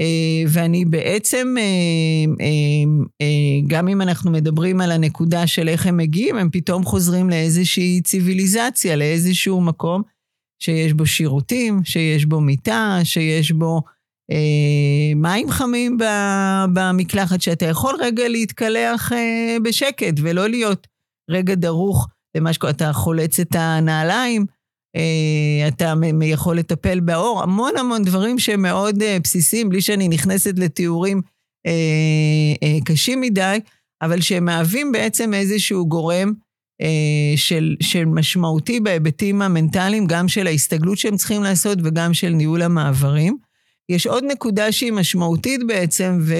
אה, 0.00 0.42
ואני 0.48 0.84
בעצם, 0.84 1.54
גם 3.66 3.88
אם 3.88 4.02
אנחנו 4.02 4.30
מדברים 4.30 4.80
על 4.80 4.92
הנקודה 4.92 5.46
של 5.46 5.68
איך 5.68 5.86
הם 5.86 5.96
מגיעים, 5.96 6.36
הם 6.36 6.50
פתאום 6.52 6.84
חוזרים 6.84 7.30
לאיזושהי 7.30 8.00
ציוויליזציה, 8.04 8.96
לאיזשהו 8.96 9.60
מקום 9.60 10.02
שיש 10.62 10.92
בו 10.92 11.06
שירותים, 11.06 11.80
שיש 11.84 12.24
בו 12.24 12.40
מיטה, 12.40 12.98
שיש 13.04 13.52
בו 13.52 13.82
מים 15.16 15.50
חמים 15.50 15.98
במקלחת, 16.72 17.40
שאתה 17.40 17.66
יכול 17.66 17.94
רגע 18.00 18.28
להתקלח 18.28 19.12
בשקט 19.62 20.14
ולא 20.22 20.48
להיות 20.48 20.86
רגע 21.30 21.54
דרוך 21.54 22.08
למה 22.38 22.52
שקורה, 22.52 22.70
אתה 22.70 22.92
חולץ 22.92 23.40
את 23.40 23.54
הנעליים, 23.54 24.46
אה, 24.96 25.68
אתה 25.68 25.94
יכול 26.22 26.58
לטפל 26.58 27.00
באור, 27.00 27.42
המון 27.42 27.76
המון 27.76 28.04
דברים 28.04 28.38
שהם 28.38 28.62
מאוד 28.62 29.02
אה, 29.02 29.18
בסיסיים, 29.22 29.68
בלי 29.68 29.80
שאני 29.80 30.08
נכנסת 30.08 30.58
לתיאורים 30.58 31.20
אה, 31.66 32.78
קשים 32.84 33.20
מדי, 33.20 33.58
אבל 34.02 34.20
שהם 34.20 34.44
מהווים 34.44 34.92
בעצם 34.92 35.34
איזשהו 35.34 35.86
גורם 35.88 36.32
של, 37.36 37.76
של 37.80 38.04
משמעותי 38.04 38.80
בהיבטים 38.80 39.42
המנטליים, 39.42 40.06
גם 40.06 40.28
של 40.28 40.46
ההסתגלות 40.46 40.98
שהם 40.98 41.16
צריכים 41.16 41.42
לעשות 41.42 41.78
וגם 41.84 42.14
של 42.14 42.28
ניהול 42.28 42.62
המעברים. 42.62 43.38
יש 43.88 44.06
עוד 44.06 44.24
נקודה 44.24 44.72
שהיא 44.72 44.92
משמעותית 44.92 45.60
בעצם, 45.66 46.18
ו... 46.20 46.34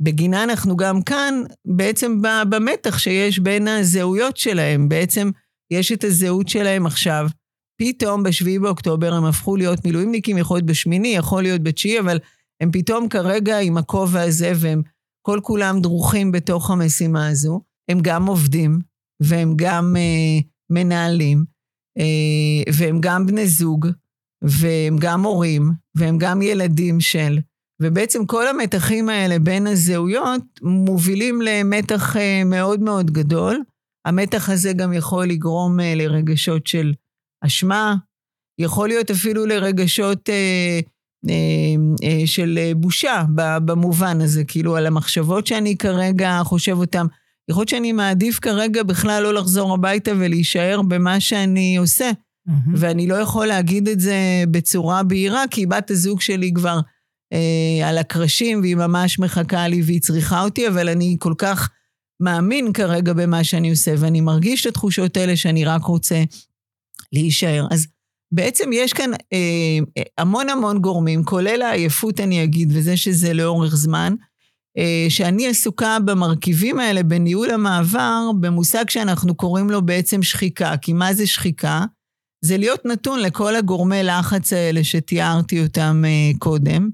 בגינה 0.00 0.44
אנחנו 0.44 0.76
גם 0.76 1.02
כאן, 1.02 1.42
בעצם 1.64 2.22
במתח 2.48 2.98
שיש 2.98 3.38
בין 3.38 3.68
הזהויות 3.68 4.36
שלהם. 4.36 4.88
בעצם 4.88 5.30
יש 5.72 5.92
את 5.92 6.04
הזהות 6.04 6.48
שלהם 6.48 6.86
עכשיו. 6.86 7.26
פתאום 7.80 8.22
ב-7 8.22 8.60
באוקטובר 8.62 9.14
הם 9.14 9.24
הפכו 9.24 9.56
להיות 9.56 9.84
מילואימניקים, 9.84 10.38
יכול 10.38 10.56
להיות 10.56 10.66
בשמיני, 10.66 11.08
יכול 11.08 11.42
להיות 11.42 11.62
בתשיעי, 11.62 12.00
אבל 12.00 12.18
הם 12.62 12.70
פתאום 12.72 13.08
כרגע 13.08 13.58
עם 13.58 13.76
הכובע 13.76 14.20
הזה, 14.20 14.52
והם 14.56 14.82
כל 15.22 15.40
כולם 15.42 15.80
דרוכים 15.80 16.32
בתוך 16.32 16.70
המשימה 16.70 17.28
הזו. 17.28 17.60
הם 17.90 17.98
גם 18.02 18.26
עובדים, 18.26 18.78
והם 19.22 19.54
גם 19.56 19.96
אה, 19.96 20.40
מנהלים, 20.70 21.44
אה, 21.98 22.72
והם 22.74 23.00
גם 23.00 23.26
בני 23.26 23.48
זוג, 23.48 23.86
והם 24.42 24.96
גם 25.00 25.24
הורים, 25.24 25.72
והם 25.96 26.18
גם 26.18 26.42
ילדים 26.42 27.00
של. 27.00 27.38
ובעצם 27.82 28.26
כל 28.26 28.48
המתחים 28.48 29.08
האלה 29.08 29.38
בין 29.38 29.66
הזהויות 29.66 30.42
מובילים 30.62 31.42
למתח 31.42 32.16
אה, 32.16 32.44
מאוד 32.44 32.80
מאוד 32.80 33.10
גדול. 33.10 33.62
המתח 34.04 34.50
הזה 34.50 34.72
גם 34.72 34.92
יכול 34.92 35.26
לגרום 35.26 35.80
אה, 35.80 35.94
לרגשות 35.94 36.66
של 36.66 36.92
אשמה, 37.44 37.96
יכול 38.58 38.88
להיות 38.88 39.10
אפילו 39.10 39.46
לרגשות 39.46 40.28
אה, 40.30 40.80
אה, 41.28 41.74
אה, 42.08 42.26
של 42.26 42.58
בושה 42.76 43.24
במובן 43.64 44.20
הזה, 44.20 44.44
כאילו 44.44 44.76
על 44.76 44.86
המחשבות 44.86 45.46
שאני 45.46 45.76
כרגע 45.76 46.40
חושב 46.44 46.78
אותן. 46.78 47.06
יכול 47.50 47.60
להיות 47.60 47.68
שאני 47.68 47.92
מעדיף 47.92 48.38
כרגע 48.38 48.82
בכלל 48.82 49.22
לא 49.22 49.34
לחזור 49.34 49.74
הביתה 49.74 50.10
ולהישאר 50.18 50.82
במה 50.82 51.20
שאני 51.20 51.76
עושה. 51.76 52.10
Mm-hmm. 52.10 52.70
ואני 52.76 53.06
לא 53.06 53.14
יכול 53.14 53.46
להגיד 53.46 53.88
את 53.88 54.00
זה 54.00 54.16
בצורה 54.50 55.02
בהירה, 55.02 55.44
כי 55.50 55.66
בת 55.66 55.90
הזוג 55.90 56.20
שלי 56.20 56.52
כבר 56.54 56.80
אה, 57.32 57.88
על 57.88 57.98
הקרשים, 57.98 58.60
והיא 58.60 58.76
ממש 58.76 59.18
מחכה 59.18 59.68
לי 59.68 59.82
והיא 59.82 60.00
צריכה 60.00 60.44
אותי, 60.44 60.68
אבל 60.68 60.88
אני 60.88 61.16
כל 61.18 61.34
כך 61.38 61.70
מאמין 62.20 62.72
כרגע 62.72 63.12
במה 63.12 63.44
שאני 63.44 63.70
עושה, 63.70 63.94
ואני 63.98 64.20
מרגיש 64.20 64.60
את 64.60 64.66
התחושות 64.66 65.16
האלה 65.16 65.36
שאני 65.36 65.64
רק 65.64 65.82
רוצה 65.82 66.22
להישאר. 67.12 67.66
אז 67.70 67.86
בעצם 68.32 68.70
יש 68.72 68.92
כאן 68.92 69.10
אה, 69.32 70.02
המון 70.18 70.48
המון 70.48 70.78
גורמים, 70.78 71.24
כולל 71.24 71.62
העייפות, 71.62 72.20
אני 72.20 72.44
אגיד, 72.44 72.72
וזה 72.72 72.96
שזה 72.96 73.34
לאורך 73.34 73.76
זמן, 73.76 74.14
אה, 74.78 75.06
שאני 75.08 75.48
עסוקה 75.48 75.98
במרכיבים 76.04 76.78
האלה 76.80 77.02
בניהול 77.02 77.50
המעבר, 77.50 78.30
במושג 78.40 78.88
שאנחנו 78.88 79.34
קוראים 79.34 79.70
לו 79.70 79.82
בעצם 79.82 80.22
שחיקה. 80.22 80.76
כי 80.76 80.92
מה 80.92 81.14
זה 81.14 81.26
שחיקה? 81.26 81.84
זה 82.44 82.56
להיות 82.56 82.86
נתון 82.86 83.20
לכל 83.20 83.56
הגורמי 83.56 84.02
לחץ 84.02 84.52
האלה 84.52 84.84
שתיארתי 84.84 85.62
אותם 85.62 86.02
אה, 86.06 86.30
קודם, 86.38 86.88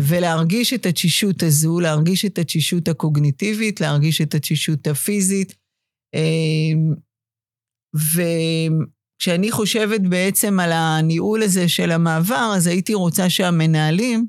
ולהרגיש 0.00 0.72
את 0.72 0.86
התשישות 0.86 1.42
הזו, 1.42 1.80
להרגיש 1.80 2.24
את 2.24 2.38
התשישות 2.38 2.88
הקוגניטיבית, 2.88 3.80
להרגיש 3.80 4.20
את 4.20 4.34
התשישות 4.34 4.86
הפיזית. 4.86 5.54
אה, 6.14 6.72
וכשאני 7.94 9.50
חושבת 9.50 10.00
בעצם 10.00 10.60
על 10.60 10.72
הניהול 10.72 11.42
הזה 11.42 11.68
של 11.68 11.90
המעבר, 11.90 12.52
אז 12.56 12.66
הייתי 12.66 12.94
רוצה 12.94 13.30
שהמנהלים 13.30 14.26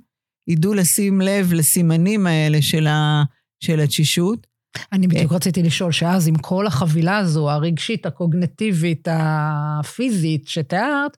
ידעו 0.48 0.74
לשים 0.74 1.22
לב 1.22 1.54
לסימנים 1.54 2.28
האלה 2.28 2.62
של, 2.62 2.88
ה, 2.88 3.24
של 3.64 3.80
התשישות. 3.80 4.48
אני 4.92 5.08
בדיוק 5.08 5.34
רציתי 5.34 5.64
לשאול, 5.64 5.92
שאז 5.92 6.28
עם 6.28 6.38
כל 6.38 6.68
החבילה 6.68 7.18
הזו, 7.18 7.52
הרגשית, 7.52 8.06
הקוגנטיבית, 8.06 9.08
הפיזית 9.12 10.48
שתיארת, 10.48 11.18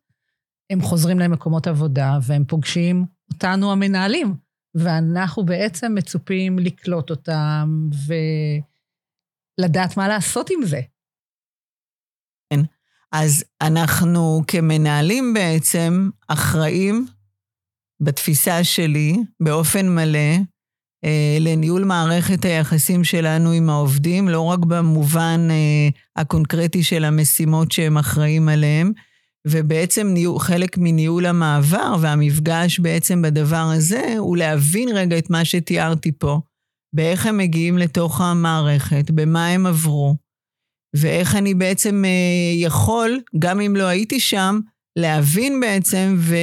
הם 0.70 0.82
חוזרים 0.82 1.20
למקומות 1.20 1.68
עבודה 1.68 2.20
והם 2.22 2.44
פוגשים 2.48 3.06
אותנו 3.33 3.71
המנהלים, 3.71 4.36
ואנחנו 4.75 5.45
בעצם 5.45 5.95
מצופים 5.95 6.59
לקלוט 6.59 7.09
אותם 7.09 7.89
ולדעת 9.59 9.98
מה 9.98 10.07
לעשות 10.07 10.50
עם 10.50 10.65
זה. 10.65 10.81
כן, 12.53 12.59
אז 13.12 13.43
אנחנו 13.62 14.41
כמנהלים 14.48 15.33
בעצם 15.33 16.09
אחראים 16.27 17.05
בתפיסה 18.01 18.63
שלי, 18.63 19.17
באופן 19.39 19.89
מלא, 19.95 20.38
אה, 21.05 21.38
לניהול 21.39 21.83
מערכת 21.83 22.45
היחסים 22.45 23.03
שלנו 23.03 23.51
עם 23.51 23.69
העובדים, 23.69 24.29
לא 24.29 24.41
רק 24.41 24.59
במובן 24.59 25.48
אה, 25.51 25.89
הקונקרטי 26.15 26.83
של 26.83 27.05
המשימות 27.05 27.71
שהם 27.71 27.98
אחראים 27.98 28.50
עליהם, 28.50 28.91
ובעצם 29.48 30.08
ניהול, 30.08 30.39
חלק 30.39 30.77
מניהול 30.77 31.25
המעבר 31.25 31.96
והמפגש 32.01 32.79
בעצם 32.79 33.22
בדבר 33.22 33.72
הזה, 33.75 34.15
הוא 34.17 34.38
להבין 34.38 34.89
רגע 34.89 35.17
את 35.17 35.29
מה 35.29 35.46
שתיארתי 35.46 36.12
פה, 36.12 36.39
באיך 36.96 37.25
הם 37.25 37.38
מגיעים 37.38 37.77
לתוך 37.77 38.22
המערכת, 38.22 39.12
במה 39.12 39.48
הם 39.48 39.65
עברו, 39.65 40.15
ואיך 40.96 41.36
אני 41.36 41.53
בעצם 41.53 42.05
אה, 42.05 42.10
יכול, 42.55 43.22
גם 43.39 43.62
אם 43.62 43.75
לא 43.75 43.84
הייתי 43.84 44.19
שם, 44.19 44.60
להבין 45.00 45.60
בעצם 45.60 46.15
ו... 46.17 46.36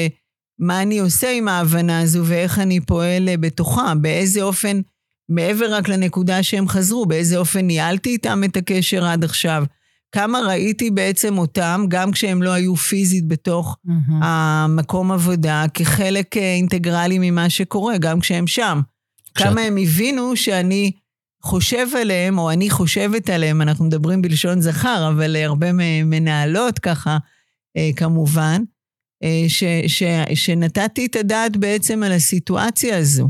מה 0.59 0.83
אני 0.83 0.99
עושה 0.99 1.31
עם 1.31 1.49
ההבנה 1.49 2.01
הזו 2.01 2.25
ואיך 2.27 2.59
אני 2.59 2.81
פועל 2.81 3.29
אה, 3.29 3.37
בתוכה, 3.37 3.93
באיזה 4.01 4.43
אופן, 4.43 4.81
מעבר 5.29 5.75
רק 5.75 5.89
לנקודה 5.89 6.43
שהם 6.43 6.69
חזרו, 6.69 7.07
באיזה 7.07 7.37
אופן 7.37 7.67
ניהלתי 7.67 8.11
איתם 8.11 8.45
את 8.45 8.57
הקשר 8.57 9.05
עד 9.05 9.25
עכשיו. 9.25 9.65
כמה 10.13 10.41
ראיתי 10.41 10.91
בעצם 10.91 11.39
אותם, 11.39 11.85
גם 11.89 12.13
כשהם 12.13 12.43
לא 12.43 12.51
היו 12.51 12.77
פיזית 12.77 13.29
בתוך 13.29 13.77
mm-hmm. 13.87 14.13
המקום 14.23 15.13
עבודה, 15.13 15.65
כחלק 15.75 16.37
אה, 16.37 16.55
אינטגרלי 16.55 17.19
ממה 17.19 17.51
שקורה, 17.51 17.99
גם 17.99 18.21
כשהם 18.21 18.47
שם. 18.47 18.81
כשאת... 19.35 19.47
כמה 19.47 19.61
הם 19.61 19.77
הבינו 19.77 20.37
שאני 20.37 20.93
חושב 21.43 21.87
עליהם, 22.01 22.39
או 22.39 22.51
אני 22.51 22.71
חושבת 22.71 23.31
עליהם, 23.31 23.63
אנחנו 23.63 23.85
מדברים 23.85 24.23
בלשון 24.23 24.61
זכר, 24.61 25.09
אבל 25.09 25.37
הרבה 25.37 25.73
מנהלות 26.05 26.79
ככה, 26.79 27.19
אה, 27.77 27.91
כמובן, 27.97 28.63
אה, 29.23 29.45
ש, 29.49 29.65
ש, 29.87 30.03
שנתתי 30.35 31.07
את 31.07 31.17
הדעת 31.17 31.57
בעצם 31.57 32.03
על 32.03 32.13
הסיטואציה 32.13 32.99
הזו. 32.99 33.29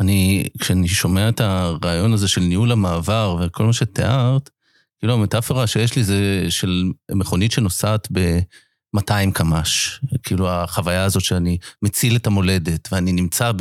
אני, 0.00 0.44
כשאני 0.58 0.88
שומע 0.88 1.28
את 1.28 1.40
הרעיון 1.40 2.12
הזה 2.12 2.28
של 2.28 2.40
ניהול 2.40 2.72
המעבר 2.72 3.36
וכל 3.40 3.64
מה 3.64 3.72
שתיארת, 3.72 4.50
כאילו 4.98 5.14
המטאפורה 5.14 5.66
שיש 5.66 5.96
לי 5.96 6.04
זה 6.04 6.46
של 6.48 6.84
מכונית 7.12 7.52
שנוסעת 7.52 8.08
ב-200 8.12 9.32
קמ"ש. 9.34 10.00
כאילו 10.22 10.50
החוויה 10.50 11.04
הזאת 11.04 11.24
שאני 11.24 11.58
מציל 11.82 12.16
את 12.16 12.26
המולדת, 12.26 12.88
ואני 12.92 13.12
נמצא 13.12 13.52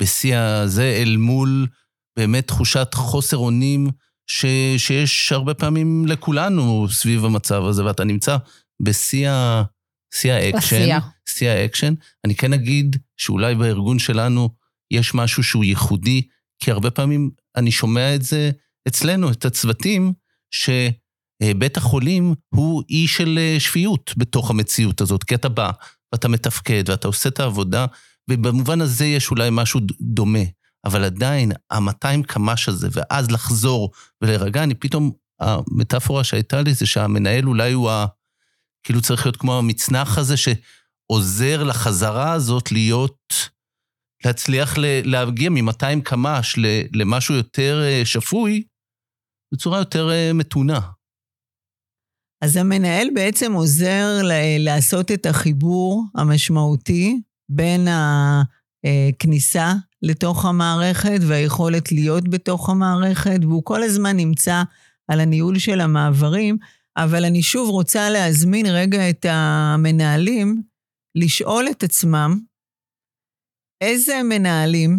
בשיא 0.00 0.36
הזה 0.36 0.98
אל 1.02 1.16
מול 1.16 1.66
באמת 2.16 2.46
תחושת 2.46 2.94
חוסר 2.94 3.36
אונים 3.36 3.90
ש, 4.26 4.46
שיש 4.76 5.32
הרבה 5.32 5.54
פעמים 5.54 6.06
לכולנו 6.06 6.86
סביב 6.90 7.24
המצב 7.24 7.64
הזה, 7.64 7.84
ואתה 7.84 8.04
נמצא 8.04 8.36
בשיא 8.82 9.30
ה... 9.30 9.62
שיא 10.14 10.32
האקשן, 10.32 10.98
שיא 11.28 11.48
האקשן. 11.48 11.94
אני 12.24 12.34
כן 12.34 12.52
אגיד 12.52 12.96
שאולי 13.16 13.54
בארגון 13.54 13.98
שלנו 13.98 14.50
יש 14.90 15.14
משהו 15.14 15.42
שהוא 15.42 15.64
ייחודי, 15.64 16.22
כי 16.62 16.70
הרבה 16.70 16.90
פעמים 16.90 17.30
אני 17.56 17.70
שומע 17.70 18.14
את 18.14 18.22
זה 18.22 18.50
אצלנו, 18.88 19.30
את 19.30 19.44
הצוותים, 19.44 20.12
שבית 20.52 21.76
החולים 21.76 22.34
הוא 22.54 22.82
אי 22.90 23.08
של 23.08 23.38
אה, 23.38 23.60
שפיות 23.60 24.12
בתוך 24.16 24.50
המציאות 24.50 25.00
הזאת, 25.00 25.24
כי 25.24 25.34
אתה 25.34 25.48
בא 25.48 25.70
ואתה 26.12 26.28
מתפקד 26.28 26.84
ואתה 26.86 27.08
עושה 27.08 27.28
את 27.28 27.40
העבודה, 27.40 27.86
ובמובן 28.30 28.80
הזה 28.80 29.04
יש 29.06 29.30
אולי 29.30 29.48
משהו 29.52 29.80
דומה. 30.00 30.44
אבל 30.84 31.04
עדיין, 31.04 31.52
ה-200 31.70 32.26
קמ"ש 32.26 32.68
הזה, 32.68 32.88
ואז 32.92 33.30
לחזור 33.30 33.90
ולהירגע, 34.22 34.62
אני 34.62 34.74
פתאום, 34.74 35.10
המטאפורה 35.40 36.24
שהייתה 36.24 36.62
לי 36.62 36.74
זה 36.74 36.86
שהמנהל 36.86 37.48
אולי 37.48 37.72
הוא 37.72 37.90
ה... 37.90 38.06
כאילו 38.82 39.00
צריך 39.00 39.26
להיות 39.26 39.36
כמו 39.36 39.58
המצנח 39.58 40.18
הזה 40.18 40.34
שעוזר 40.36 41.64
לחזרה 41.64 42.32
הזאת 42.32 42.72
להיות, 42.72 43.50
להצליח 44.24 44.74
להגיע 45.04 45.50
מ-200 45.50 46.00
קמ"ש 46.04 46.58
למשהו 46.92 47.34
יותר 47.34 47.82
אה, 47.84 48.02
שפוי, 48.04 48.62
בצורה 49.52 49.78
יותר 49.78 50.10
אה, 50.10 50.32
מתונה. 50.32 50.80
אז 52.44 52.56
המנהל 52.56 53.08
בעצם 53.14 53.52
עוזר 53.52 54.20
לעשות 54.58 55.10
את 55.10 55.26
החיבור 55.26 56.04
המשמעותי 56.14 57.20
בין 57.48 57.88
הכניסה 57.88 59.72
לתוך 60.02 60.44
המערכת 60.44 61.18
והיכולת 61.28 61.92
להיות 61.92 62.28
בתוך 62.28 62.70
המערכת, 62.70 63.38
והוא 63.42 63.64
כל 63.64 63.82
הזמן 63.82 64.16
נמצא 64.16 64.62
על 65.08 65.20
הניהול 65.20 65.58
של 65.58 65.80
המעברים, 65.80 66.56
אבל 66.96 67.24
אני 67.24 67.42
שוב 67.42 67.70
רוצה 67.70 68.10
להזמין 68.10 68.66
רגע 68.66 69.10
את 69.10 69.26
המנהלים 69.28 70.62
לשאול 71.14 71.64
את 71.70 71.82
עצמם 71.82 72.40
איזה 73.80 74.22
מנהלים 74.22 74.98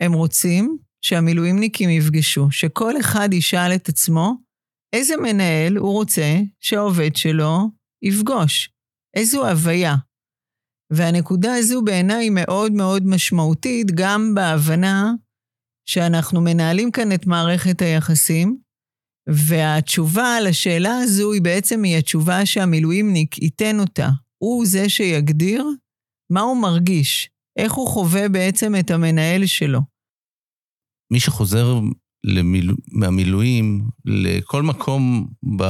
הם 0.00 0.12
רוצים 0.12 0.78
שהמילואימניקים 1.04 1.90
יפגשו, 1.90 2.50
שכל 2.50 3.00
אחד 3.00 3.28
ישאל 3.32 3.74
את 3.74 3.88
עצמו 3.88 4.34
איזה 4.92 5.16
מנהל 5.16 5.76
הוא 5.76 5.92
רוצה 5.92 6.36
שהעובד 6.60 7.16
שלו 7.16 7.70
יפגוש, 8.02 8.70
איזו 9.16 9.48
הוויה. 9.48 9.94
והנקודה 10.92 11.54
הזו 11.54 11.82
בעיניי 11.82 12.24
היא 12.24 12.30
מאוד 12.34 12.72
מאוד 12.72 13.06
משמעותית, 13.06 13.90
גם 13.90 14.34
בהבנה 14.34 15.12
שאנחנו 15.88 16.40
מנהלים 16.40 16.90
כאן 16.90 17.12
את 17.12 17.26
מערכת 17.26 17.82
היחסים, 17.82 18.58
והתשובה 19.28 20.40
לשאלה 20.40 20.98
הזו 20.98 21.32
היא 21.32 21.42
בעצם 21.42 21.82
היא 21.82 21.96
התשובה 21.96 22.46
שהמילואימניק 22.46 23.38
ייתן 23.38 23.80
אותה. 23.80 24.08
הוא 24.38 24.66
זה 24.66 24.88
שיגדיר 24.88 25.64
מה 26.30 26.40
הוא 26.40 26.62
מרגיש, 26.62 27.30
איך 27.58 27.72
הוא 27.72 27.88
חווה 27.88 28.28
בעצם 28.28 28.72
את 28.80 28.90
המנהל 28.90 29.46
שלו. 29.46 29.93
מי 31.14 31.20
שחוזר 31.20 31.78
למיל... 32.24 32.74
מהמילואים 32.92 33.88
לכל 34.04 34.62
מקום 34.62 35.28
ב... 35.56 35.64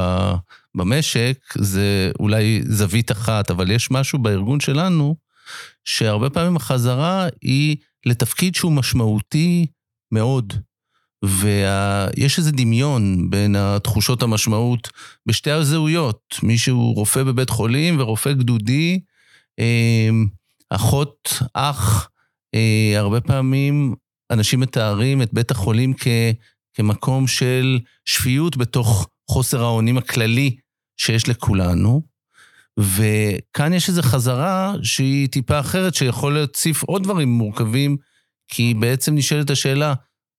במשק, 0.75 1.39
זה 1.59 2.13
אולי 2.21 2.63
זווית 2.67 3.13
אחת, 3.13 3.51
אבל 3.51 3.71
יש 3.71 3.91
משהו 3.91 4.19
בארגון 4.19 4.61
שלנו, 4.61 5.17
שהרבה 5.85 6.31
פעמים 6.31 6.57
החזרה 6.57 7.27
היא 7.43 7.77
לתפקיד 8.07 8.55
שהוא 8.55 8.73
משמעותי 8.73 9.67
מאוד. 10.13 10.53
ויש 11.25 12.39
איזה 12.39 12.53
דמיון 12.53 13.31
בין 13.31 13.57
התחושות 13.57 14.23
המשמעות 14.23 14.89
בשתי 15.27 15.51
הזהויות, 15.51 16.21
מישהו 16.43 16.93
רופא 16.93 17.23
בבית 17.23 17.51
חולים 17.51 18.01
ורופא 18.01 18.33
גדודי, 18.33 19.01
אמ, 19.59 20.27
אחות, 20.71 21.43
אח, 21.55 22.09
אה, 22.55 22.95
הרבה 22.97 23.21
פעמים 23.21 23.95
אנשים 24.35 24.61
מתארים 24.61 25.23
את 25.23 25.33
בית 25.33 25.51
החולים 25.51 25.95
כ, 25.99 26.07
כמקום 26.75 27.27
של 27.27 27.79
שפיות 28.05 28.57
בתוך 28.57 29.09
חוסר 29.31 29.63
האונים 29.63 29.99
הכללי 29.99 30.57
שיש 30.97 31.29
לכולנו. 31.29 32.03
וכאן 32.79 33.73
יש 33.73 33.89
איזו 33.89 34.03
חזרה 34.03 34.75
שהיא 34.83 35.29
טיפה 35.29 35.61
אחרת, 35.61 35.95
שיכול 35.95 36.35
להציף 36.39 36.83
עוד 36.83 37.03
דברים 37.03 37.29
מורכבים 37.29 37.97
כי 38.49 38.75
בעצם 38.75 39.15
נשאלת 39.15 39.51
השאלה, 39.51 39.95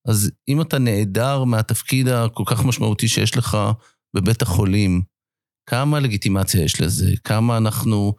אז 0.08 0.32
אם 0.48 0.62
אתה 0.62 0.80
נעדר 0.80 1.44
מהתפקיד 1.44 2.08
הכל 2.08 2.44
כך 2.46 2.66
משמעותי 2.66 3.08
שיש 3.08 3.38
לך 3.38 3.58
בבית 4.16 4.42
החולים, 4.42 5.02
כמה 5.70 6.00
לגיטימציה 6.00 6.64
יש 6.64 6.82
לזה? 6.82 7.12
כמה 7.24 7.58
אנחנו, 7.58 8.14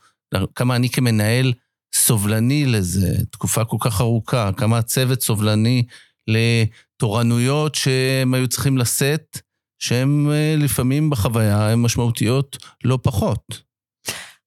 כמה 0.54 0.76
אני 0.76 0.88
כמנהל 0.88 1.52
סובלני 1.96 2.66
לזה, 2.66 3.12
תקופה 3.30 3.64
כל 3.64 3.76
כך 3.80 4.00
ארוכה, 4.00 4.50
כמה 4.56 4.78
הצוות 4.78 5.22
סובלני 5.22 5.82
לתורנויות 6.28 7.74
שהם 7.74 8.34
היו 8.34 8.48
צריכים 8.48 8.78
לשאת, 8.78 9.38
שהן 9.78 10.26
אה, 10.30 10.54
לפעמים 10.58 11.10
בחוויה 11.10 11.72
הן 11.72 11.78
משמעותיות 11.78 12.56
לא 12.84 12.98
פחות. 13.02 13.66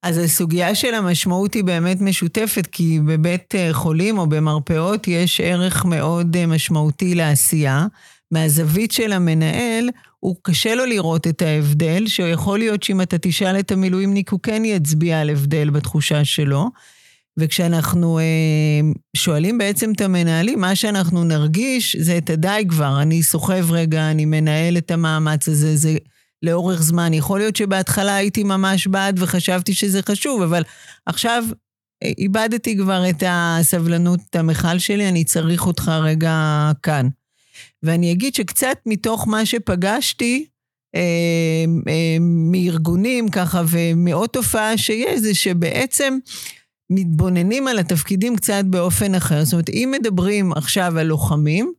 אז 0.04 0.18
הסוגיה 0.18 0.76
של 0.76 0.94
המשמעות 0.94 1.54
היא 1.54 1.64
באמת 1.64 2.02
משותפת, 2.02 2.68
כי 2.72 3.00
בבית 3.00 3.56
אה, 3.56 3.70
חולים 3.74 4.18
או 4.18 4.28
במרפאות 4.28 5.08
יש 5.08 5.42
ערך 5.42 5.86
מאוד 5.86 6.36
אה, 6.36 6.46
משמעותי 6.46 7.16
לעשייה. 7.16 7.88
מהזווית 8.32 8.92
של 8.92 9.12
המנהל, 9.12 9.90
הוא 10.20 10.36
קשה 10.42 10.76
לו 10.76 10.86
לראות 10.86 11.28
את 11.28 11.42
ההבדל, 11.42 12.08
שיכול 12.08 12.60
להיות 12.60 12.84
שאם 12.84 13.02
אתה 13.02 13.18
תשאל 13.18 13.60
את 13.60 13.72
המילואימניק, 13.72 14.30
הוא 14.30 14.40
כן 14.44 14.66
יצביע 14.66 15.22
על 15.22 15.30
הבדל 15.30 15.70
בתחושה 15.70 16.26
שלו. 16.26 16.70
וכשאנחנו 17.38 18.20
אה, 18.20 18.24
שואלים 19.18 19.58
בעצם 19.58 19.92
את 19.92 20.02
המנהלים, 20.02 20.62
מה 20.62 20.76
שאנחנו 20.76 21.24
נרגיש 21.24 21.96
זה 21.96 22.18
את 22.18 22.30
הדי 22.30 22.64
כבר, 22.70 23.02
אני 23.02 23.24
סוחב 23.24 23.72
רגע, 23.72 24.12
אני 24.12 24.26
מנהל 24.26 24.78
את 24.78 24.92
המאמץ 24.92 25.50
הזה, 25.50 25.76
זה 25.76 25.98
לאורך 26.44 26.82
זמן. 26.82 27.14
יכול 27.14 27.40
להיות 27.40 27.56
שבהתחלה 27.56 28.16
הייתי 28.16 28.44
ממש 28.44 28.88
בעד 28.88 29.20
וחשבתי 29.20 29.74
שזה 29.74 30.02
חשוב, 30.02 30.42
אבל 30.42 30.64
עכשיו 31.06 31.44
אה, 32.04 32.12
איבדתי 32.18 32.78
כבר 32.78 33.10
את 33.10 33.24
הסבלנות, 33.28 34.20
את 34.30 34.36
המכל 34.36 34.80
שלי, 34.80 35.10
אני 35.10 35.24
צריך 35.24 35.68
אותך 35.68 35.92
רגע 36.04 36.72
כאן. 36.84 37.08
ואני 37.84 38.12
אגיד 38.12 38.36
שקצת 38.36 38.78
מתוך 38.86 39.28
מה 39.28 39.46
שפגשתי, 39.46 40.46
אה, 40.96 41.02
אה, 41.88 42.18
מארגונים 42.22 43.30
ככה 43.30 43.62
ומעוד 43.68 44.30
תופעה 44.30 44.78
שיש, 44.78 45.20
זה 45.20 45.36
שבעצם 45.36 46.18
מתבוננים 46.90 47.68
על 47.68 47.80
התפקידים 47.80 48.36
קצת 48.36 48.64
באופן 48.66 49.16
אחר. 49.16 49.44
זאת 49.44 49.54
אומרת, 49.54 49.70
אם 49.70 49.94
מדברים 50.00 50.54
עכשיו 50.54 50.98
על 50.98 51.08
לוחמים, 51.08 51.74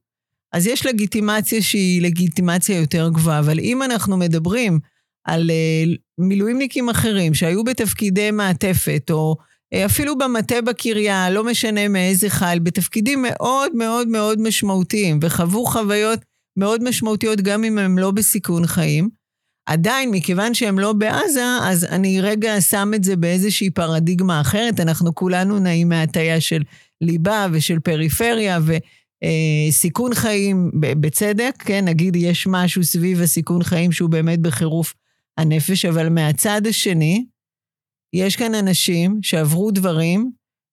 אז 0.53 0.67
יש 0.67 0.87
לגיטימציה 0.87 1.63
שהיא 1.63 2.03
לגיטימציה 2.03 2.79
יותר 2.79 3.09
גבוהה, 3.09 3.39
אבל 3.39 3.59
אם 3.59 3.83
אנחנו 3.83 4.17
מדברים 4.17 4.79
על 5.25 5.51
uh, 5.51 5.99
מילואימניקים 6.19 6.89
אחרים 6.89 7.35
שהיו 7.35 7.65
בתפקידי 7.65 8.31
מעטפת, 8.31 9.11
או 9.11 9.37
uh, 9.75 9.87
אפילו 9.87 10.19
במטה 10.19 10.61
בקריה, 10.61 11.31
לא 11.31 11.45
משנה 11.45 11.89
מאיזה 11.89 12.31
חיל, 12.31 12.59
בתפקידים 12.59 13.23
מאוד 13.23 13.75
מאוד 13.75 14.09
מאוד 14.09 14.41
משמעותיים, 14.41 15.19
וחוו 15.23 15.67
חוויות 15.67 16.21
מאוד 16.57 16.85
משמעותיות 16.85 17.41
גם 17.41 17.65
אם 17.65 17.79
הם 17.79 17.99
לא 17.99 18.11
בסיכון 18.11 18.67
חיים, 18.67 19.20
עדיין, 19.71 20.11
מכיוון 20.11 20.55
שהם 20.55 20.79
לא 20.79 20.93
בעזה, 20.93 21.45
אז 21.63 21.85
אני 21.85 22.21
רגע 22.21 22.61
שם 22.61 22.91
את 22.95 23.05
זה 23.05 23.17
באיזושהי 23.17 23.71
פרדיגמה 23.71 24.41
אחרת. 24.41 24.81
אנחנו 24.81 25.15
כולנו 25.15 25.59
נעים 25.59 25.89
מהטיה 25.89 26.41
של 26.41 26.63
ליבה 27.01 27.47
ושל 27.53 27.79
פריפריה 27.79 28.59
וסיכון 29.69 30.13
אה, 30.13 30.17
חיים, 30.17 30.71
בצדק, 30.75 31.55
כן, 31.59 31.85
נגיד 31.85 32.17
יש 32.17 32.47
משהו 32.47 32.85
סביב 32.85 33.21
הסיכון 33.21 33.63
חיים 33.63 33.93
שהוא 33.93 34.11
באמת 34.11 34.41
בחירוף 34.41 34.95
הנפש, 35.39 35.85
אבל 35.85 36.09
מהצד 36.09 36.63
השני, 36.69 37.25
יש 38.13 38.37
כאן 38.37 38.55
אנשים 38.55 39.19
שעברו 39.23 39.71
דברים 39.71 40.31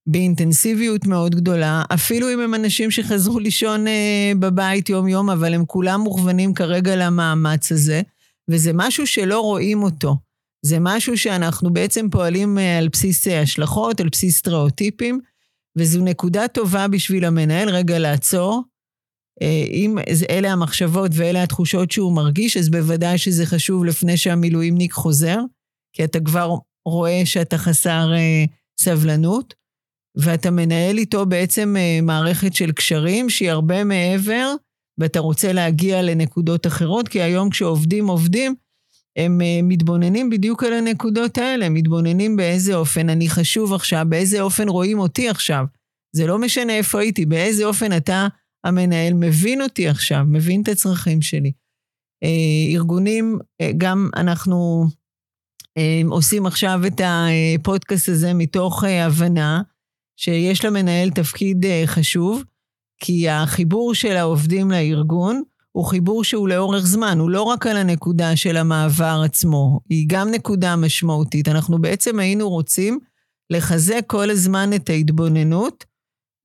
באינטנסיביות 0.07 1.07
מאוד 1.07 1.35
גדולה, 1.35 1.83
אפילו 1.93 2.33
אם 2.33 2.39
הם 2.39 2.53
אנשים 2.53 2.91
שחזרו 2.91 3.39
לישון 3.39 3.87
אה, 3.87 4.31
בבית 4.39 4.89
יום-יום, 4.89 5.29
אבל 5.29 5.53
הם 5.53 5.65
כולם 5.65 6.01
מוכוונים 6.01 6.53
כרגע 6.53 6.95
למאמץ 6.95 7.71
הזה. 7.71 8.01
וזה 8.49 8.71
משהו 8.73 9.07
שלא 9.07 9.39
רואים 9.39 9.83
אותו. 9.83 10.15
זה 10.65 10.77
משהו 10.79 11.17
שאנחנו 11.17 11.73
בעצם 11.73 12.09
פועלים 12.09 12.57
אה, 12.57 12.77
על 12.77 12.87
בסיס 12.87 13.27
אה, 13.27 13.41
השלכות, 13.41 13.99
על 13.99 14.09
בסיס 14.09 14.37
סטריאוטיפים, 14.37 15.19
וזו 15.77 16.03
נקודה 16.03 16.47
טובה 16.47 16.87
בשביל 16.87 17.25
המנהל 17.25 17.69
רגע 17.69 17.99
לעצור. 17.99 18.63
אה, 19.41 19.65
אם 19.71 19.97
אלה 20.29 20.51
המחשבות 20.51 21.11
ואלה 21.13 21.43
התחושות 21.43 21.91
שהוא 21.91 22.15
מרגיש, 22.15 22.57
אז 22.57 22.69
בוודאי 22.69 23.17
שזה 23.17 23.45
חשוב 23.45 23.85
לפני 23.85 24.17
שהמילואימניק 24.17 24.93
חוזר, 24.93 25.39
כי 25.93 26.03
אתה 26.03 26.19
כבר 26.19 26.55
רואה 26.85 27.21
שאתה 27.25 27.57
חסר 27.57 28.11
סבלנות, 28.79 29.53
ואתה 30.17 30.51
מנהל 30.51 30.97
איתו 30.97 31.25
בעצם 31.25 31.75
מערכת 32.01 32.55
של 32.55 32.71
קשרים 32.71 33.29
שהיא 33.29 33.51
הרבה 33.51 33.83
מעבר 33.83 34.53
ואתה 34.97 35.19
רוצה 35.19 35.53
להגיע 35.53 36.01
לנקודות 36.01 36.67
אחרות, 36.67 37.07
כי 37.07 37.21
היום 37.21 37.49
כשעובדים 37.49 38.07
עובדים, 38.07 38.55
הם 39.17 39.41
אה, 39.41 39.59
מתבוננים 39.63 40.29
בדיוק 40.29 40.63
על 40.63 40.73
הנקודות 40.73 41.37
האלה, 41.37 41.69
מתבוננים 41.69 42.35
באיזה 42.35 42.75
אופן 42.75 43.09
אני 43.09 43.29
חשוב 43.29 43.73
עכשיו, 43.73 44.05
באיזה 44.09 44.41
אופן 44.41 44.69
רואים 44.69 44.99
אותי 44.99 45.29
עכשיו. 45.29 45.65
זה 46.15 46.27
לא 46.27 46.39
משנה 46.39 46.77
איפה 46.77 46.99
הייתי, 46.99 47.25
באיזה 47.25 47.65
אופן 47.65 47.97
אתה, 47.97 48.27
המנהל, 48.63 49.13
מבין 49.13 49.61
אותי 49.61 49.87
עכשיו, 49.87 50.23
מבין 50.27 50.61
את 50.61 50.67
הצרכים 50.67 51.21
שלי. 51.21 51.51
אה, 52.23 52.75
ארגונים, 52.75 53.39
אה, 53.61 53.71
גם 53.77 54.09
אנחנו 54.15 54.87
עושים 56.09 56.45
עכשיו 56.45 56.81
את 56.87 57.01
הפודקאסט 57.03 58.09
הזה 58.09 58.33
מתוך 58.33 58.83
הבנה 58.83 59.61
שיש 60.19 60.65
למנהל 60.65 61.09
תפקיד 61.09 61.65
חשוב. 61.85 62.43
כי 62.99 63.29
החיבור 63.29 63.93
של 63.93 64.17
העובדים 64.17 64.71
לארגון 64.71 65.41
הוא 65.71 65.85
חיבור 65.85 66.23
שהוא 66.23 66.47
לאורך 66.47 66.85
זמן, 66.85 67.19
הוא 67.19 67.29
לא 67.29 67.41
רק 67.41 67.67
על 67.67 67.77
הנקודה 67.77 68.35
של 68.35 68.57
המעבר 68.57 69.21
עצמו, 69.25 69.79
היא 69.89 70.05
גם 70.09 70.31
נקודה 70.31 70.75
משמעותית. 70.75 71.47
אנחנו 71.47 71.81
בעצם 71.81 72.19
היינו 72.19 72.49
רוצים 72.49 72.99
לחזק 73.49 74.01
כל 74.07 74.29
הזמן 74.29 74.69
את 74.75 74.89
ההתבוננות, 74.89 75.85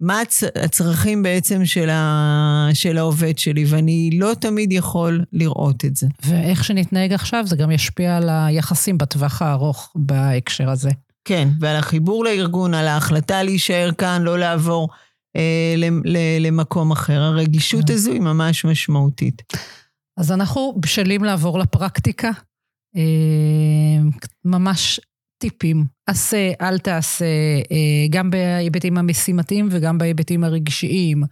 מה 0.00 0.20
הצ... 0.20 0.42
הצרכים 0.44 1.22
בעצם 1.22 1.64
של, 1.64 1.90
ה... 1.90 2.68
של 2.74 2.98
העובד 2.98 3.38
שלי, 3.38 3.64
ואני 3.68 4.10
לא 4.18 4.32
תמיד 4.40 4.72
יכול 4.72 5.24
לראות 5.32 5.84
את 5.84 5.96
זה. 5.96 6.06
ואיך 6.26 6.64
שנתנהג 6.64 7.12
עכשיו, 7.12 7.44
זה 7.46 7.56
גם 7.56 7.70
ישפיע 7.70 8.16
על 8.16 8.28
היחסים 8.28 8.98
בטווח 8.98 9.42
הארוך 9.42 9.92
בהקשר 9.94 10.70
הזה. 10.70 10.90
כן, 11.24 11.48
ועל 11.60 11.76
החיבור 11.76 12.24
לארגון, 12.24 12.74
על 12.74 12.88
ההחלטה 12.88 13.42
להישאר 13.42 13.90
כאן, 13.98 14.22
לא 14.22 14.38
לעבור. 14.38 14.88
אה, 15.36 15.74
למקום 16.40 16.90
אחר. 16.90 17.20
הרגישות 17.20 17.90
אה. 17.90 17.94
הזו 17.94 18.12
היא 18.12 18.20
ממש 18.20 18.64
משמעותית. 18.64 19.42
אז 20.16 20.32
אנחנו 20.32 20.74
בשלים 20.80 21.24
לעבור 21.24 21.58
לפרקטיקה. 21.58 22.30
אה, 22.96 24.02
ממש 24.44 25.00
טיפים, 25.38 25.84
עשה, 26.06 26.52
אל 26.60 26.78
תעשה, 26.78 27.24
גם 28.10 28.30
בהיבטים 28.30 28.98
המשימתיים 28.98 29.68
וגם 29.70 29.98
בהיבטים 29.98 30.44
הרגשיים. 30.44 31.22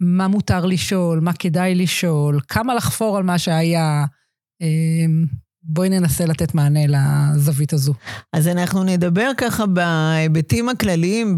מה 0.00 0.28
מותר 0.28 0.66
לשאול, 0.66 1.20
מה 1.20 1.32
כדאי 1.32 1.74
לשאול, 1.74 2.40
כמה 2.48 2.74
לחפור 2.74 3.16
על 3.16 3.22
מה 3.22 3.38
שהיה. 3.38 4.04
בואי 5.62 5.88
ננסה 5.88 6.26
לתת 6.26 6.54
מענה 6.54 6.80
לזווית 6.86 7.72
הזו. 7.72 7.94
אז 8.32 8.48
אנחנו 8.48 8.84
נדבר 8.84 9.30
ככה 9.36 9.66
בהיבטים 9.66 10.68
הכלליים, 10.68 11.36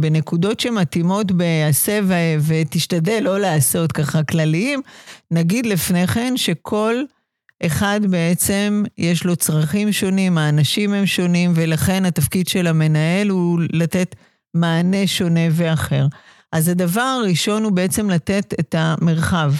בנקודות 0.00 0.60
שמתאימות 0.60 1.32
בעשה 1.32 2.00
ותשתדל 2.46 3.20
לא 3.22 3.40
לעשות 3.40 3.92
ככה 3.92 4.22
כלליים. 4.22 4.80
נגיד 5.30 5.66
לפני 5.66 6.06
כן 6.06 6.36
שכל 6.36 6.94
אחד 7.66 8.00
בעצם 8.10 8.84
יש 8.98 9.24
לו 9.24 9.36
צרכים 9.36 9.92
שונים, 9.92 10.38
האנשים 10.38 10.92
הם 10.92 11.06
שונים, 11.06 11.52
ולכן 11.54 12.04
התפקיד 12.04 12.48
של 12.48 12.66
המנהל 12.66 13.28
הוא 13.28 13.60
לתת 13.72 14.14
מענה 14.54 15.06
שונה 15.06 15.40
ואחר. 15.50 16.06
אז 16.52 16.68
הדבר 16.68 17.00
הראשון 17.00 17.64
הוא 17.64 17.72
בעצם 17.72 18.10
לתת 18.10 18.54
את 18.60 18.74
המרחב. 18.78 19.52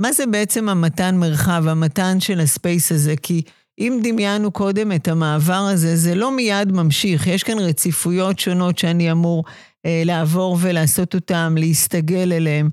מה 0.00 0.12
זה 0.12 0.26
בעצם 0.26 0.68
המתן 0.68 1.16
מרחב, 1.16 1.64
המתן 1.68 2.20
של 2.20 2.40
הספייס 2.40 2.92
הזה? 2.92 3.14
כי 3.22 3.42
אם 3.78 4.00
דמיינו 4.02 4.50
קודם 4.50 4.92
את 4.92 5.08
המעבר 5.08 5.68
הזה, 5.72 5.96
זה 5.96 6.14
לא 6.14 6.36
מיד 6.36 6.72
ממשיך. 6.72 7.26
יש 7.26 7.42
כאן 7.42 7.58
רציפויות 7.58 8.38
שונות 8.38 8.78
שאני 8.78 9.12
אמור 9.12 9.44
אה, 9.86 10.02
לעבור 10.04 10.58
ולעשות 10.60 11.14
אותן, 11.14 11.54
להסתגל 11.58 12.32
אליהן. 12.32 12.68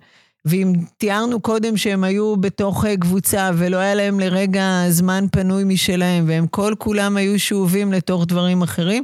ואם 0.46 0.74
תיארנו 0.98 1.40
קודם 1.40 1.78
שהם 1.78 2.04
היו 2.04 2.38
בתוך 2.38 2.86
אה, 2.86 2.98
קבוצה 2.98 3.52
ולא 3.58 3.78
היה 3.78 3.96
להם 3.96 4.20
לרגע 4.20 4.84
זמן 4.90 5.26
פנוי 5.32 5.63
משלהם, 5.63 6.26
והם 6.28 6.48
כל 6.48 6.74
כולם 6.78 7.18
היו 7.18 7.40
שאובים 7.40 7.94
לתוך 7.94 8.26
דברים 8.26 8.62
אחרים, 8.62 9.04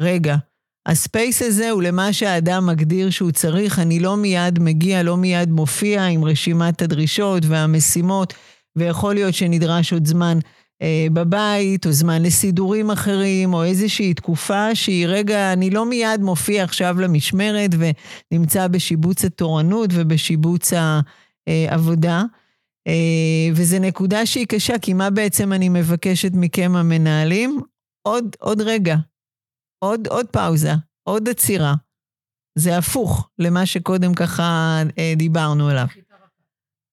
רגע, 0.00 0.36
הספייס 0.86 1.42
הזה 1.42 1.70
הוא 1.70 1.82
למה 1.82 2.12
שהאדם 2.12 2.66
מגדיר 2.66 3.10
שהוא 3.10 3.30
צריך, 3.30 3.78
אני 3.78 4.00
לא 4.00 4.16
מיד 4.16 4.58
מגיע, 4.58 5.02
לא 5.02 5.16
מיד 5.16 5.50
מופיע 5.50 6.04
עם 6.04 6.24
רשימת 6.24 6.82
הדרישות 6.82 7.42
והמשימות, 7.46 8.34
ויכול 8.76 9.14
להיות 9.14 9.34
שנדרש 9.34 9.92
עוד 9.92 10.06
זמן 10.06 10.38
אה, 10.82 11.06
בבית, 11.12 11.86
או 11.86 11.92
זמן 11.92 12.22
לסידורים 12.22 12.90
אחרים, 12.90 13.54
או 13.54 13.64
איזושהי 13.64 14.14
תקופה 14.14 14.74
שהיא 14.74 15.06
רגע, 15.06 15.52
אני 15.52 15.70
לא 15.70 15.86
מיד 15.86 16.20
מופיע 16.20 16.64
עכשיו 16.64 17.00
למשמרת 17.00 17.70
ונמצא 18.32 18.68
בשיבוץ 18.68 19.24
התורנות 19.24 19.90
ובשיבוץ 19.92 20.72
העבודה. 21.46 22.22
אה, 22.88 23.48
וזו 23.54 23.78
נקודה 23.78 24.26
שהיא 24.26 24.46
קשה, 24.46 24.78
כי 24.78 24.92
מה 24.92 25.10
בעצם 25.10 25.52
אני 25.52 25.68
מבקשת 25.68 26.30
מכם 26.34 26.72
המנהלים? 26.76 27.60
עוד, 28.02 28.36
עוד 28.40 28.60
רגע, 28.60 28.96
עוד, 29.84 30.06
עוד 30.08 30.26
פאוזה, 30.26 30.72
עוד 31.02 31.28
עצירה. 31.28 31.74
זה 32.58 32.78
הפוך 32.78 33.28
למה 33.38 33.66
שקודם 33.66 34.14
ככה 34.14 34.78
אה, 34.98 35.14
דיברנו 35.16 35.68
עליו. 35.68 35.86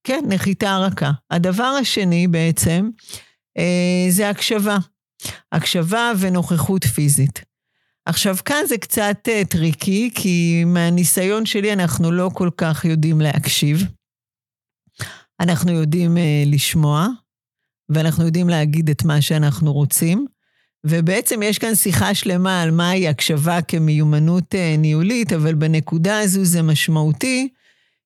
כן, 0.03 0.23
נחיתה 0.27 0.77
רכה. 0.77 1.11
הדבר 1.31 1.63
השני 1.81 2.27
בעצם, 2.27 2.89
אה, 3.57 4.05
זה 4.09 4.29
הקשבה. 4.29 4.77
הקשבה 5.51 6.11
ונוכחות 6.19 6.85
פיזית. 6.85 7.41
עכשיו, 8.05 8.35
כאן 8.45 8.63
זה 8.67 8.77
קצת 8.77 9.17
אה, 9.27 9.41
tricky, 9.49 10.11
כי 10.15 10.63
מהניסיון 10.65 11.45
שלי 11.45 11.73
אנחנו 11.73 12.11
לא 12.11 12.29
כל 12.33 12.49
כך 12.57 12.85
יודעים 12.85 13.21
להקשיב. 13.21 13.83
אנחנו 15.39 15.71
יודעים 15.71 16.17
אה, 16.17 16.43
לשמוע, 16.45 17.07
ואנחנו 17.89 18.25
יודעים 18.25 18.49
להגיד 18.49 18.89
את 18.89 19.03
מה 19.03 19.21
שאנחנו 19.21 19.73
רוצים. 19.73 20.25
ובעצם 20.85 21.43
יש 21.43 21.57
כאן 21.57 21.75
שיחה 21.75 22.13
שלמה 22.13 22.61
על 22.61 22.71
מהי 22.71 23.07
הקשבה 23.07 23.61
כמיומנות 23.61 24.55
ניהולית, 24.77 25.33
אבל 25.33 25.53
בנקודה 25.53 26.19
הזו 26.19 26.45
זה 26.45 26.61
משמעותי, 26.61 27.49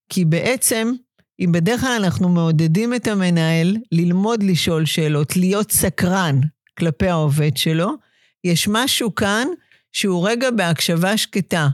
כי 0.10 0.26
בעצם 0.26 0.92
אם 1.40 1.52
בדרך 1.52 1.82
כלל 1.82 2.04
אנחנו 2.04 2.30
מעודדים 2.30 2.94
את 2.94 3.08
המנהל 3.08 3.78
ללמוד 3.92 4.44
לשאול 4.44 4.86
שאלות, 4.86 5.36
להיות 5.36 5.72
סקרן 5.72 6.40
כלפי 6.78 7.08
העובד 7.08 7.58
שלו, 7.58 7.94
יש 8.44 8.68
משהו 8.68 9.16
כאן 9.16 9.48
שהוא 9.92 10.30
רגע 10.30 10.52
בהקשבה 10.52 11.18
שקטה. 11.18 11.68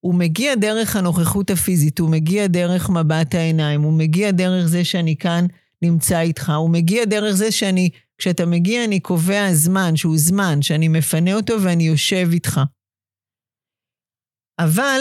הוא 0.00 0.14
מגיע 0.14 0.54
דרך 0.54 0.96
הנוכחות 0.96 1.50
הפיזית, 1.50 1.98
הוא 1.98 2.10
מגיע 2.10 2.46
דרך 2.46 2.90
מבט 2.90 3.34
העיניים, 3.34 3.82
הוא 3.82 3.92
מגיע 3.92 4.30
דרך 4.30 4.66
זה 4.66 4.84
שאני 4.84 5.16
כאן 5.16 5.46
נמצא 5.82 6.20
איתך, 6.20 6.52
הוא 6.56 6.70
מגיע 6.70 7.04
דרך 7.04 7.34
זה 7.34 7.52
שאני, 7.52 7.90
כשאתה 8.22 8.46
מגיע 8.46 8.84
אני 8.84 9.00
קובע 9.00 9.52
זמן, 9.52 9.96
שהוא 9.96 10.18
זמן, 10.18 10.62
שאני 10.62 10.88
מפנה 10.88 11.34
אותו 11.34 11.54
ואני 11.62 11.84
יושב 11.84 12.28
איתך. 12.32 12.60
אבל 14.60 15.00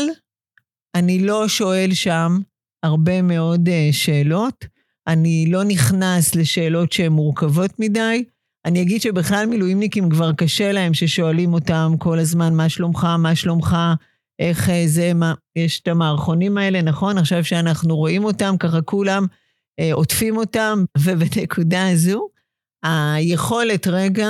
אני 0.96 1.20
לא 1.20 1.48
שואל 1.48 1.90
שם 1.94 2.40
הרבה 2.84 3.22
מאוד 3.22 3.68
uh, 3.68 3.72
שאלות. 3.94 4.66
אני 5.08 5.46
לא 5.50 5.64
נכנס 5.64 6.36
לשאלות 6.36 6.92
שהן 6.92 7.12
מורכבות 7.12 7.80
מדי. 7.80 8.24
אני 8.66 8.82
אגיד 8.82 9.02
שבכלל 9.02 9.46
מילואימניקים 9.46 10.10
כבר 10.10 10.34
קשה 10.34 10.72
להם 10.72 10.94
ששואלים 10.94 11.54
אותם 11.54 11.92
כל 12.00 12.20
הזמן, 12.20 12.54
מה 12.54 12.70
שלומך, 12.70 13.08
מה 13.20 13.36
שלומך, 13.36 13.78
איך 14.40 14.70
uh, 14.70 14.72
זה, 14.86 15.14
מה... 15.14 15.34
יש 15.56 15.80
את 15.80 15.88
המערכונים 15.88 16.58
האלה, 16.58 16.82
נכון? 16.82 17.18
עכשיו 17.18 17.44
שאנחנו 17.44 17.98
רואים 17.98 18.24
אותם, 18.24 18.56
ככה 18.60 18.82
כולם 18.82 19.26
uh, 19.82 19.84
עוטפים 19.94 20.38
אותם, 20.38 20.84
ובנקודה 21.04 21.90
הזו, 21.90 22.28
היכולת 22.84 23.88
רגע 23.88 24.30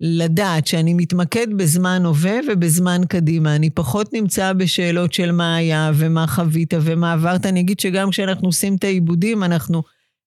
לדעת 0.00 0.66
שאני 0.66 0.94
מתמקד 0.94 1.46
בזמן 1.56 2.02
הווה 2.04 2.38
ובזמן 2.48 3.00
קדימה. 3.08 3.56
אני 3.56 3.70
פחות 3.70 4.12
נמצא 4.12 4.52
בשאלות 4.52 5.12
של 5.12 5.32
מה 5.32 5.56
היה 5.56 5.90
ומה 5.94 6.26
חווית 6.26 6.74
ומה 6.82 7.12
עברת. 7.12 7.46
אני 7.46 7.60
אגיד 7.60 7.80
שגם 7.80 8.10
כשאנחנו 8.10 8.48
עושים 8.48 8.76
את 8.76 8.84
העיבודים, 8.84 9.44
אנחנו 9.44 9.82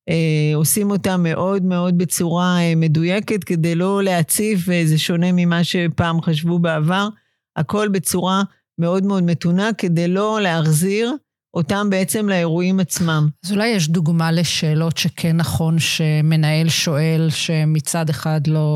אה, 0.09 0.51
עושים 0.55 0.91
אותם 0.91 1.23
מאוד 1.23 1.63
מאוד 1.63 1.97
בצורה 1.97 2.57
אה, 2.59 2.73
מדויקת, 2.75 3.43
כדי 3.43 3.75
לא 3.75 4.03
להציף, 4.03 4.59
וזה 4.67 4.97
שונה 4.97 5.27
ממה 5.33 5.63
שפעם 5.63 6.21
חשבו 6.21 6.59
בעבר. 6.59 7.09
הכל 7.55 7.87
בצורה 7.87 8.43
מאוד 8.79 9.05
מאוד 9.05 9.23
מתונה, 9.23 9.69
כדי 9.77 10.07
לא 10.07 10.39
להחזיר 10.41 11.13
אותם 11.55 11.87
בעצם 11.89 12.29
לאירועים 12.29 12.79
עצמם. 12.79 13.29
אז 13.45 13.51
אולי 13.51 13.67
יש 13.67 13.89
דוגמה 13.89 14.31
לשאלות 14.31 14.97
שכן 14.97 15.37
נכון 15.37 15.79
שמנהל 15.79 16.69
שואל, 16.69 17.27
שמצד 17.29 18.09
אחד 18.09 18.47
לא 18.47 18.67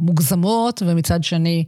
מוגזמות, 0.00 0.82
ומצד 0.86 1.24
שני 1.24 1.64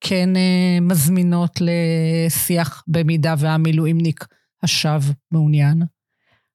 כן 0.00 0.36
אה, 0.36 0.78
מזמינות 0.80 1.60
לשיח 1.60 2.84
במידה 2.88 3.34
והמילואימניק 3.38 4.24
השב 4.62 5.00
מעוניין? 5.32 5.82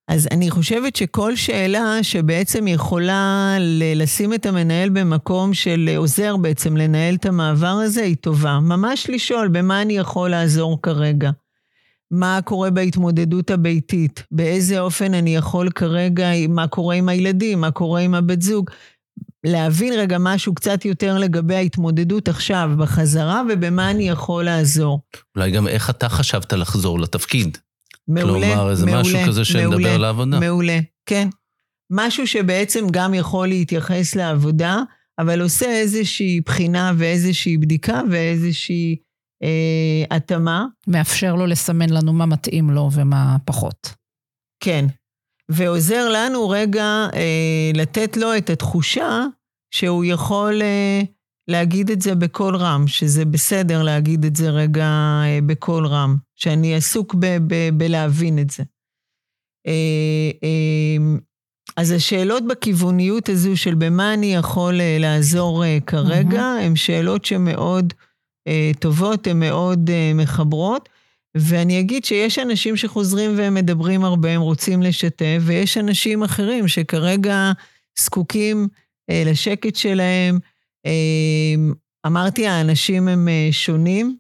אז 0.08 0.28
אני 0.32 0.52
חושבת 0.52 0.96
שכל 0.96 1.36
שאלה 1.36 1.98
שבעצם 2.02 2.68
יכולה 2.68 3.56
לשים 3.96 4.34
את 4.34 4.46
המנהל 4.46 4.90
במקום 4.90 5.54
של 5.54 5.90
עוזר 5.98 6.38
בעצם 6.38 6.78
לנהל 6.78 7.16
את 7.16 7.26
המעבר 7.26 7.68
הזה, 7.68 8.02
היא 8.02 8.16
טובה. 8.16 8.60
ממש 8.60 9.10
לשאול 9.10 9.48
במה 9.48 9.82
אני 9.82 9.98
יכול 9.98 10.30
לעזור 10.30 10.82
כרגע. 10.82 11.32
מה 12.12 12.39
קורה 12.44 12.70
בהתמודדות 12.70 13.52
הביתית, 13.52 14.24
באיזה 14.32 14.80
אופן 14.80 15.13
אני 15.13 15.36
יכול 15.36 15.70
כרגע, 15.70 16.30
מה 16.50 16.68
קורה 16.68 16.96
עם 16.96 17.10
הילדים, 17.10 17.62
מה 17.62 17.72
קורה 17.72 18.02
עם 18.02 18.15
הבת 18.15 18.41
זוג. 18.41 18.70
להבין 19.46 19.94
רגע 19.94 20.18
משהו 20.20 20.56
קצת 20.56 20.86
יותר 20.86 21.18
לגבי 21.18 21.56
ההתמודדות 21.56 22.28
עכשיו, 22.28 22.72
בחזרה, 22.78 23.41
ובמה 23.50 23.91
אני 23.91 24.10
יכול 24.10 24.44
לעזור. 24.44 25.02
אולי 25.36 25.52
גם 25.52 25.68
איך 25.68 25.89
אתה 25.89 26.10
חשבת 26.10 26.54
לחזור 26.54 27.00
לתפקיד. 27.00 27.58
מעולה, 28.08 28.48
כלומר, 28.48 28.72
איזה 28.72 28.86
מעולה, 28.86 29.02
משהו 29.02 29.20
כזה 29.28 29.46
שנדבר 29.46 29.94
על 29.94 30.04
העבודה. 30.04 30.39
מעולה, 30.39 30.80
כן. 31.06 31.28
משהו 31.91 32.28
שבעצם 32.28 32.88
גם 32.91 33.13
יכול 33.13 33.48
להתייחס 33.48 34.15
לעבודה, 34.15 34.82
אבל 35.20 35.41
עושה 35.41 35.72
איזושהי 35.72 36.41
בחינה 36.46 36.91
ואיזושהי 36.98 37.58
בדיקה 37.58 38.02
ואיזושהי 38.12 38.96
אה, 39.43 40.15
התאמה. 40.17 40.65
מאפשר 40.88 41.36
לו 41.36 41.45
לסמן 41.45 41.89
לנו 41.89 42.13
מה 42.13 42.26
מתאים 42.26 42.69
לו 42.69 42.89
ומה 42.93 43.38
פחות. 43.45 43.93
כן. 44.63 44.86
ועוזר 45.50 46.10
לנו 46.10 46.50
רגע 46.50 47.08
אה, 47.13 47.71
לתת 47.74 48.17
לו 48.17 48.38
את 48.38 48.50
התחושה 48.50 49.26
שהוא 49.71 50.06
יכול 50.06 50.62
אה, 50.62 51.02
להגיד 51.48 51.91
את 51.91 52.02
זה 52.02 52.15
בקול 52.15 52.56
רם, 52.56 52.88
שזה 52.88 53.26
בסדר 53.26 53.84
להגיד 53.84 54.26
את 54.26 54.36
זה 54.36 54.50
רגע 54.50 54.86
אה, 55.24 55.39
בקול 55.45 55.88
רם, 55.88 56.17
שאני 56.36 56.76
עסוק 56.76 57.15
ב- 57.19 57.38
ב- 57.48 57.69
בלהבין 57.78 58.39
את 58.39 58.50
זה. 58.50 58.63
אה, 59.67 60.32
אה, 60.43 61.17
אז 61.78 61.91
השאלות 61.91 62.43
בכיווניות 62.48 63.30
הזו 63.30 63.58
של 63.58 63.76
במה 63.76 64.13
אני 64.13 64.34
יכול 64.34 64.82
אה, 64.82 64.98
לעזור 65.00 65.65
אה, 65.65 65.78
כרגע, 65.88 66.41
mm-hmm. 66.41 66.63
הן 66.63 66.76
שאלות 66.76 67.26
שמאוד 67.26 67.93
טובות, 68.80 69.28
הן 69.28 69.40
מאוד 69.40 69.90
אה, 69.90 70.12
מחברות. 70.16 70.90
ואני 71.36 71.80
אגיד 71.80 72.06
שיש 72.06 72.40
אנשים 72.40 72.78
שחוזרים 72.78 73.38
והם 73.38 73.54
מדברים 73.54 74.04
הרבה, 74.04 74.32
הם 74.32 74.42
רוצים 74.42 74.82
לשתף, 74.82 75.38
ויש 75.42 75.78
אנשים 75.78 76.24
אחרים 76.24 76.68
שכרגע 76.68 77.52
זקוקים 78.00 78.68
אה, 79.10 79.24
לשקט 79.26 79.76
שלהם. 79.76 80.40
אה, 80.86 81.56
אמרתי, 82.06 82.48
האנשים 82.48 83.08
הם 83.08 83.28
אה, 83.28 83.48
שונים, 83.52 84.18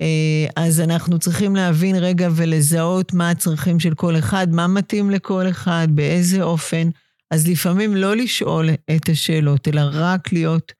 אה, 0.00 0.46
אז 0.56 0.80
אנחנו 0.80 1.18
צריכים 1.18 1.56
להבין 1.56 1.96
רגע 1.96 2.28
ולזהות 2.36 3.12
מה 3.12 3.30
הצרכים 3.30 3.80
של 3.80 3.94
כל 3.94 4.18
אחד, 4.18 4.46
מה 4.50 4.66
מתאים 4.66 5.10
לכל 5.10 5.48
אחד, 5.50 5.88
באיזה 5.90 6.42
אופן. 6.42 6.88
אז 7.30 7.48
לפעמים 7.48 7.96
לא 7.96 8.16
לשאול 8.16 8.70
את 8.96 9.08
השאלות, 9.08 9.68
אלא 9.68 9.82
רק 9.92 10.32
להיות 10.32 10.72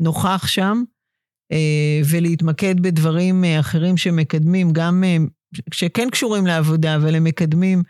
נוכח 0.00 0.46
שם, 0.46 0.82
אה, 0.88 0.93
ולהתמקד 2.04 2.80
בדברים 2.80 3.44
אה, 3.44 3.60
אחרים 3.60 3.96
שמקדמים, 3.96 4.72
גם 4.72 5.04
אה, 5.04 5.16
שכן 5.74 6.10
קשורים 6.10 6.46
לעבודה, 6.46 6.96
אבל 6.96 7.14
הם 7.14 7.24
מקדמים 7.24 7.82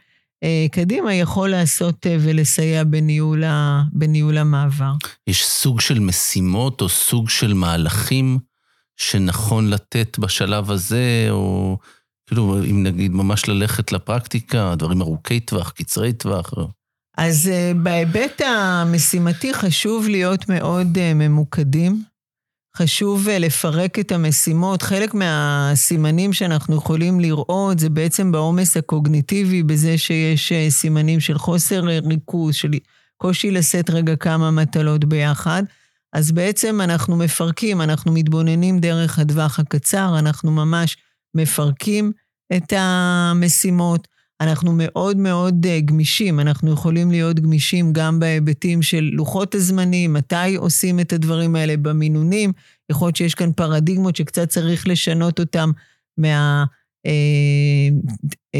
קדימה, 0.71 1.15
יכול 1.15 1.51
לעשות 1.51 2.07
ולסייע 2.21 2.85
בניהול, 2.85 3.45
ה, 3.45 3.83
בניהול 3.93 4.39
המעבר. 4.39 4.93
יש 5.27 5.47
סוג 5.47 5.81
של 5.81 5.99
משימות 5.99 6.81
או 6.81 6.89
סוג 6.89 7.29
של 7.29 7.55
מהלכים 7.55 8.39
שנכון 8.97 9.71
לתת 9.71 10.19
בשלב 10.19 10.71
הזה, 10.71 11.27
או 11.31 11.79
כאילו, 12.27 12.65
אם 12.71 12.83
נגיד 12.83 13.13
ממש 13.13 13.49
ללכת 13.49 13.93
לפרקטיקה, 13.93 14.75
דברים 14.79 15.01
ארוכי 15.01 15.41
טווח, 15.41 15.71
קצרי 15.71 16.13
טווח. 16.13 16.55
אז 17.17 17.51
בהיבט 17.83 18.41
המשימתי 18.41 19.55
חשוב 19.55 20.09
להיות 20.09 20.49
מאוד 20.49 20.99
ממוקדים. 21.15 22.03
חשוב 22.77 23.29
אה, 23.29 23.39
לפרק 23.39 23.99
את 23.99 24.13
המשימות. 24.13 24.83
חלק 24.83 25.15
מהסימנים 25.15 26.33
שאנחנו 26.33 26.77
יכולים 26.77 27.21
לראות 27.21 27.79
זה 27.79 27.89
בעצם 27.89 28.33
בעומס 28.33 28.77
הקוגניטיבי, 28.77 29.63
בזה 29.63 29.99
שיש 29.99 30.53
אה, 30.53 30.71
סימנים 30.71 31.21
של 31.21 31.39
חוסר 31.39 31.85
ריכוז, 31.85 32.55
של 32.55 32.71
קושי 33.17 33.51
לשאת 33.51 33.91
רגע 33.91 34.17
כמה 34.17 34.51
מטלות 34.51 35.05
ביחד. 35.05 35.63
אז 36.13 36.33
בעצם 36.33 36.81
אנחנו 36.81 37.17
מפרקים, 37.17 37.81
אנחנו 37.81 38.13
מתבוננים 38.13 38.81
דרך 38.81 39.19
הטווח 39.19 39.59
הקצר, 39.59 40.19
אנחנו 40.19 40.51
ממש 40.51 40.97
מפרקים 41.35 42.13
את 42.57 42.73
המשימות. 42.77 44.09
אנחנו 44.41 44.73
מאוד 44.77 45.17
מאוד 45.17 45.67
אה, 45.67 45.81
גמישים, 45.81 46.41
אנחנו 46.41 46.73
יכולים 46.73 47.11
להיות 47.11 47.41
גמישים 47.41 47.93
גם 47.93 48.21
בהיבטים 48.21 48.83
של 48.83 49.11
לוחות 49.13 49.55
הזמנים, 49.55 50.13
מתי 50.13 50.57
עושים 50.57 51.01
את 51.01 51.13
הדברים 51.13 51.57
האלה 51.57 51.77
במינונים. 51.77 52.53
יכול 52.91 53.07
להיות 53.07 53.17
שיש 53.17 53.35
כאן 53.35 53.53
פרדיגמות 53.53 54.17
שקצת 54.17 54.49
צריך 54.49 54.89
לשנות 54.89 55.41
אותם 55.41 55.71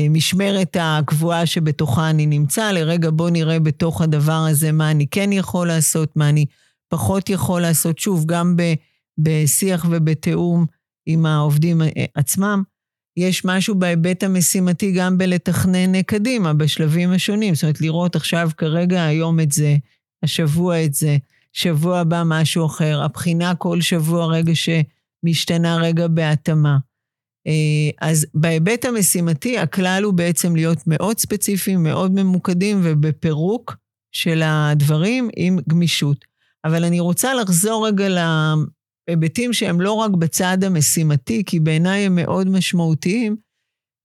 מהמשמרת 0.07 0.77
אה, 0.77 0.99
הקבועה 0.99 1.47
שבתוכה 1.47 2.11
אני 2.11 2.27
נמצא, 2.27 2.73
לרגע 2.73 3.11
בוא 3.13 3.31
נראה 3.31 3.61
בתוך 3.61 4.03
הדבר 4.03 4.47
הזה 4.51 4.73
מה 4.73 4.91
אני 4.91 5.07
כן 5.11 5.33
יכול 5.33 5.69
לעשות, 5.69 6.17
מה 6.17 6.29
אני 6.29 6.47
פחות 6.89 7.31
יכול 7.31 7.63
לעשות, 7.63 7.99
שוב, 7.99 8.25
גם 8.27 8.57
בשיח 9.19 9.87
ובתיאום 9.91 10.67
עם 11.07 11.27
העובדים 11.27 11.83
עצמם. 12.15 12.63
יש 13.17 13.45
משהו 13.45 13.75
בהיבט 13.75 14.23
המשימתי 14.23 14.93
גם 14.93 15.19
בלתכנן 15.19 16.03
קדימה, 16.03 16.55
בשלבים 16.55 17.11
השונים. 17.11 17.55
זאת 17.55 17.63
אומרת, 17.63 17.81
לראות 17.81 18.17
עכשיו, 18.17 18.51
כרגע, 18.57 19.05
היום 19.05 19.41
את 19.41 19.53
זה, 19.53 19.77
השבוע 20.23 20.85
את 20.85 20.95
זה, 20.95 21.17
שבוע 21.53 21.99
הבא 21.99 22.23
משהו 22.27 22.67
אחר, 22.67 23.03
הבחינה 23.03 23.55
כל 23.55 23.81
שבוע 23.81 24.27
רגע 24.27 24.53
שמשתנה 24.55 25.77
רגע 25.77 26.07
בהתאמה. 26.09 26.79
אה, 27.47 28.09
אז 28.09 28.27
בהיבט 28.35 28.85
המשימתי, 28.85 29.59
הכלל 29.59 30.03
הוא 30.05 30.15
בעצם 30.15 30.57
להיות 30.57 30.79
מאוד 30.87 31.19
ספציפיים, 31.19 31.83
מאוד 31.83 32.13
ממוקדים 32.15 32.81
ובפירוק 32.83 33.77
של 34.13 34.43
הדברים 34.45 35.29
עם 35.37 35.59
גמישות. 35.69 36.25
אבל 36.65 36.85
אני 36.85 37.01
רוצה 37.01 37.35
לחזור 37.35 37.89
רגע 37.89 38.09
היבטים 39.09 39.53
שהם 39.53 39.81
לא 39.81 39.93
רק 39.93 40.11
בצד 40.11 40.65
המשימתי, 40.65 41.43
כי 41.47 41.61
בעיניי 41.61 42.07
הם 42.07 42.15
מאוד 42.15 42.49
משמעותיים. 42.49 43.37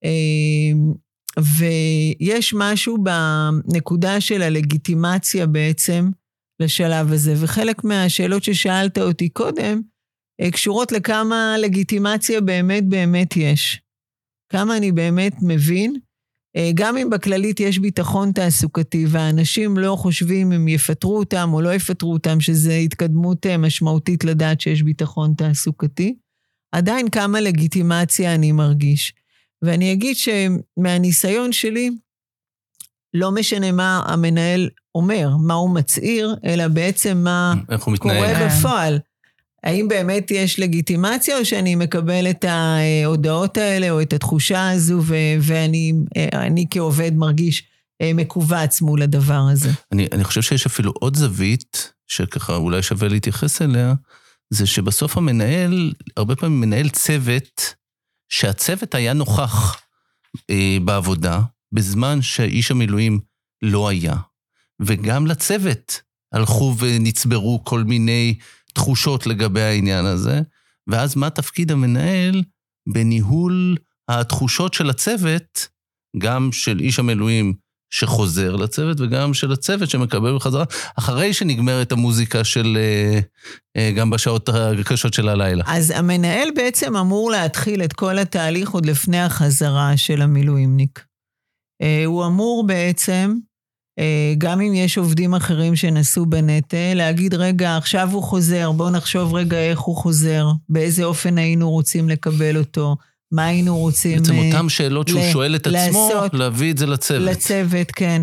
אמ, 0.03 0.93
ויש 1.37 2.53
משהו 2.57 2.97
בנקודה 3.03 4.21
של 4.21 4.41
הלגיטימציה 4.41 5.47
בעצם 5.47 6.09
לשלב 6.61 7.13
הזה, 7.13 7.33
וחלק 7.41 7.83
מהשאלות 7.83 8.43
ששאלת 8.43 8.97
אותי 8.97 9.29
קודם, 9.29 9.81
אה, 10.41 10.51
קשורות 10.51 10.91
לכמה 10.91 11.55
לגיטימציה 11.59 12.41
באמת 12.41 12.89
באמת 12.89 13.37
יש. 13.37 13.81
כמה 14.51 14.77
אני 14.77 14.91
באמת 14.91 15.33
מבין 15.41 15.95
גם 16.73 16.97
אם 16.97 17.09
בכללית 17.09 17.59
יש 17.59 17.79
ביטחון 17.79 18.31
תעסוקתי 18.31 19.05
והאנשים 19.09 19.77
לא 19.77 19.95
חושבים 19.95 20.51
אם 20.51 20.67
יפטרו 20.67 21.17
אותם 21.17 21.49
או 21.53 21.61
לא 21.61 21.73
יפטרו 21.73 22.13
אותם, 22.13 22.41
שזו 22.41 22.71
התקדמות 22.71 23.45
אה, 23.45 23.57
משמעותית 23.57 24.23
לדעת 24.23 24.61
שיש 24.61 24.83
ביטחון 24.83 25.33
תעסוקתי, 25.33 26.15
עדיין 26.71 27.09
כמה 27.09 27.41
לגיטימציה 27.41 28.35
אני 28.35 28.51
מרגיש. 28.51 29.13
ואני 29.61 29.93
אגיד 29.93 30.15
שמהניסיון 30.15 31.51
שלי, 31.51 31.89
לא 33.13 33.31
משנה 33.31 33.71
מה 33.71 34.03
המנהל 34.05 34.69
אומר, 34.95 35.29
מה 35.37 35.53
הוא 35.53 35.69
מצהיר, 35.75 36.35
אלא 36.45 36.67
בעצם 36.67 37.17
מה 37.23 37.53
קורה 37.99 38.47
בפועל. 38.47 38.99
האם 39.63 39.87
באמת 39.87 40.31
יש 40.31 40.59
לגיטימציה, 40.59 41.37
או 41.37 41.45
שאני 41.45 41.75
מקבל 41.75 42.29
את 42.29 42.45
ההודעות 42.47 43.57
האלה, 43.57 43.89
או 43.89 44.01
את 44.01 44.13
התחושה 44.13 44.71
הזו, 44.71 45.01
ו- 45.03 45.15
ואני 45.41 45.93
אני 46.33 46.65
כעובד 46.71 47.11
מרגיש 47.15 47.63
אה, 48.01 48.11
מכווץ 48.13 48.81
מול 48.81 49.01
הדבר 49.01 49.41
הזה? 49.51 49.69
אני, 49.91 50.07
אני 50.11 50.23
חושב 50.23 50.41
שיש 50.41 50.65
אפילו 50.65 50.91
עוד 50.99 51.15
זווית, 51.15 51.93
שככה 52.07 52.55
אולי 52.55 52.81
שווה 52.81 53.07
להתייחס 53.07 53.61
אליה, 53.61 53.93
זה 54.49 54.67
שבסוף 54.67 55.17
המנהל, 55.17 55.93
הרבה 56.17 56.35
פעמים 56.35 56.61
מנהל 56.61 56.89
צוות, 56.89 57.73
שהצוות 58.29 58.95
היה 58.95 59.13
נוכח 59.13 59.81
אה, 60.49 60.77
בעבודה, 60.85 61.41
בזמן 61.71 62.21
שאיש 62.21 62.71
המילואים 62.71 63.19
לא 63.61 63.89
היה. 63.89 64.15
וגם 64.79 65.27
לצוות 65.27 66.01
הלכו 66.31 66.75
ונצברו 66.79 67.61
כל 67.63 67.83
מיני 67.83 68.37
תחושות 68.73 69.27
לגבי 69.27 69.61
העניין 69.61 70.05
הזה, 70.05 70.41
ואז 70.87 71.15
מה 71.15 71.29
תפקיד 71.29 71.71
המנהל 71.71 72.43
בניהול 72.89 73.75
התחושות 74.09 74.73
של 74.73 74.89
הצוות, 74.89 75.67
גם 76.17 76.49
של 76.51 76.79
איש 76.79 76.99
המילואים 76.99 77.53
שחוזר 77.89 78.55
לצוות 78.55 78.99
וגם 78.99 79.33
של 79.33 79.51
הצוות 79.51 79.89
שמקבל 79.89 80.35
בחזרה, 80.35 80.63
אחרי 80.97 81.33
שנגמרת 81.33 81.91
המוזיקה 81.91 82.43
של, 82.43 82.77
אה, 82.79 83.19
אה, 83.77 83.91
גם 83.91 84.09
בשעות 84.09 84.49
הקשות 84.49 85.13
של 85.13 85.29
הלילה. 85.29 85.63
אז 85.67 85.91
המנהל 85.95 86.49
בעצם 86.55 86.95
אמור 86.95 87.31
להתחיל 87.31 87.83
את 87.83 87.93
כל 87.93 88.19
התהליך 88.19 88.69
עוד 88.69 88.85
לפני 88.85 89.21
החזרה 89.21 89.97
של 89.97 90.21
המילואימניק. 90.21 91.05
אה, 91.81 92.05
הוא 92.05 92.25
אמור 92.25 92.67
בעצם 92.67 93.35
גם 94.37 94.61
אם 94.61 94.73
יש 94.73 94.97
עובדים 94.97 95.33
אחרים 95.33 95.75
שנשאו 95.75 96.25
בנטל, 96.25 96.93
להגיד, 96.95 97.33
רגע, 97.33 97.77
עכשיו 97.77 98.09
הוא 98.11 98.23
חוזר, 98.23 98.71
בואו 98.71 98.89
נחשוב 98.89 99.33
רגע 99.33 99.57
איך 99.57 99.79
הוא 99.79 99.95
חוזר, 99.95 100.47
באיזה 100.69 101.03
אופן 101.03 101.37
היינו 101.37 101.71
רוצים 101.71 102.09
לקבל 102.09 102.57
אותו, 102.57 102.95
מה 103.31 103.45
היינו 103.45 103.77
רוצים... 103.77 104.17
בעצם 104.17 104.33
uh, 104.33 104.55
אותן 104.55 104.69
שאלות 104.69 105.07
שהוא 105.07 105.21
ל- 105.21 105.31
שואל 105.31 105.55
את 105.55 105.67
עצמו, 105.67 106.09
להביא 106.33 106.71
את 106.71 106.77
זה 106.77 106.85
לצוות. 106.85 107.21
לצוות, 107.21 107.91
כן. 107.91 108.21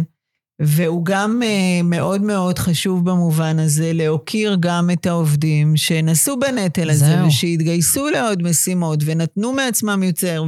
והוא 0.62 1.04
גם 1.04 1.40
uh, 1.42 1.82
מאוד 1.84 2.22
מאוד 2.22 2.58
חשוב 2.58 3.10
במובן 3.10 3.58
הזה 3.58 3.92
להוקיר 3.94 4.56
גם 4.60 4.90
את 4.90 5.06
העובדים 5.06 5.76
שנשאו 5.76 6.40
בנטל 6.40 6.90
הזה. 6.90 7.24
ושהתגייסו 7.26 8.08
לעוד 8.08 8.42
משימות, 8.42 9.00
ונתנו 9.04 9.52
מעצמם 9.52 10.02
יותר, 10.02 10.44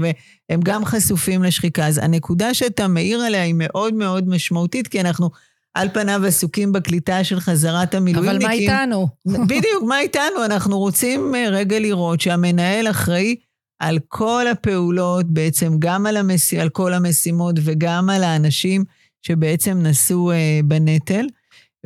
והם 0.50 0.60
גם 0.64 0.84
חשופים 0.84 1.42
לשחיקה. 1.42 1.86
אז 1.86 1.98
הנקודה 1.98 2.54
שאתה 2.54 2.88
מעיר 2.88 3.20
עליה 3.20 3.42
היא 3.42 3.54
מאוד 3.56 3.94
מאוד 3.94 4.28
משמעותית, 4.28 4.88
כי 4.88 5.00
אנחנו 5.00 5.30
על 5.74 5.88
פניו 5.88 6.26
עסוקים 6.26 6.72
בקליטה 6.72 7.24
של 7.24 7.40
חזרת 7.40 7.94
המילואימניקים. 7.94 8.46
אבל 8.46 8.56
מה 8.56 8.82
איתנו? 8.82 9.08
בדיוק, 9.48 9.82
מה 9.86 10.00
איתנו? 10.00 10.44
אנחנו 10.44 10.78
רוצים 10.78 11.34
uh, 11.34 11.50
רגע 11.50 11.78
לראות 11.78 12.20
שהמנהל 12.20 12.90
אחראי 12.90 13.36
על 13.78 13.98
כל 14.08 14.46
הפעולות, 14.52 15.26
בעצם 15.26 15.72
גם 15.78 16.06
על, 16.06 16.16
המש... 16.16 16.54
על 16.54 16.68
כל 16.68 16.94
המשימות 16.94 17.54
וגם 17.64 18.10
על 18.10 18.24
האנשים. 18.24 18.84
שבעצם 19.22 19.78
נשאו 19.82 20.32
אה, 20.32 20.60
בנטל. 20.64 21.26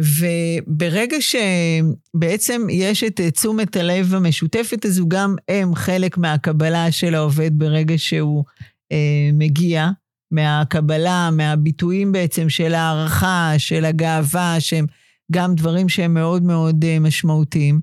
וברגע 0.01 1.17
שבעצם 1.21 2.67
יש 2.71 3.05
את 3.05 3.21
תשומת 3.21 3.77
הלב 3.77 4.15
המשותפת 4.15 4.85
הזו, 4.85 5.09
גם 5.09 5.37
הם 5.49 5.75
חלק 5.75 6.19
מהקבלה 6.19 6.93
של 6.93 7.15
העובד 7.15 7.59
ברגע 7.59 7.99
שהוא 7.99 8.45
אה, 8.93 9.31
מגיע, 9.33 9.91
מהקבלה, 10.31 11.31
מהביטויים 11.33 12.13
בעצם 12.13 12.49
של 12.49 12.75
הערכה, 12.75 13.53
של 13.59 13.85
הגאווה, 13.85 14.57
שהם 14.61 14.87
גם 15.33 15.55
דברים 15.55 15.89
שהם 15.89 16.15
מאוד 16.15 16.43
מאוד 16.43 16.85
אה, 16.85 16.99
משמעותיים. 16.99 17.81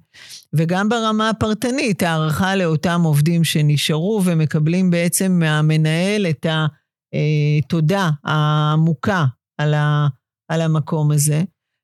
וגם 0.54 0.90
ברמה 0.90 1.30
הפרטנית, 1.30 2.04
הערכה 2.04 2.56
לאותם 2.56 3.02
עובדים 3.04 3.44
שנשארו 3.44 4.22
ומקבלים 4.26 4.90
בעצם 4.90 5.32
מהמנהל 5.40 6.26
את 6.30 6.46
התודה 6.46 8.10
אה, 8.26 8.34
העמוקה 8.34 9.26
על, 9.58 9.74
ה, 9.74 10.08
על 10.48 10.62
המקום 10.62 11.12
הזה. 11.12 11.44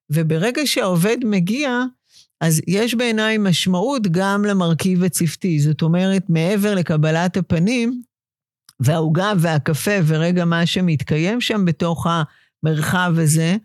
וברגע 0.09 0.61
שהעובד 0.65 1.17
מגיע, 1.25 1.83
אז 2.41 2.61
יש 2.67 2.95
בעיניי 2.95 3.37
משמעות 3.37 4.07
גם 4.11 4.45
למרכיב 4.45 5.03
הצוותי. 5.03 5.59
זאת 5.59 5.81
אומרת, 5.81 6.23
מעבר 6.29 6.75
לקבלת 6.75 7.37
הפנים, 7.37 8.01
והעוגה 8.79 9.33
והקפה 9.39 9.91
ורגע 10.05 10.45
מה 10.45 10.65
שמתקיים 10.65 11.41
שם 11.41 11.65
בתוך 11.65 12.07
המרחב 12.09 13.13
הזה, 13.17 13.55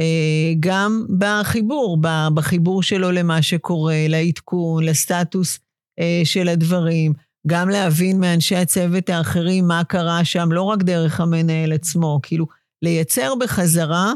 אה, 0.00 0.52
גם 0.60 1.06
בחיבור, 1.18 1.98
בחיבור 2.34 2.82
שלו 2.82 3.10
למה 3.10 3.42
שקורה, 3.42 4.06
לעדכון, 4.08 4.84
לסטטוס 4.84 5.58
אה, 5.98 6.20
של 6.24 6.48
הדברים, 6.48 7.12
גם 7.46 7.68
להבין 7.68 8.20
מאנשי 8.20 8.56
הצוות 8.56 9.08
האחרים 9.10 9.68
מה 9.68 9.84
קרה 9.84 10.24
שם, 10.24 10.52
לא 10.52 10.62
רק 10.62 10.82
דרך 10.82 11.20
המנהל 11.20 11.72
עצמו, 11.72 12.20
כאילו, 12.22 12.46
לייצר 12.82 13.34
בחזרה 13.40 14.12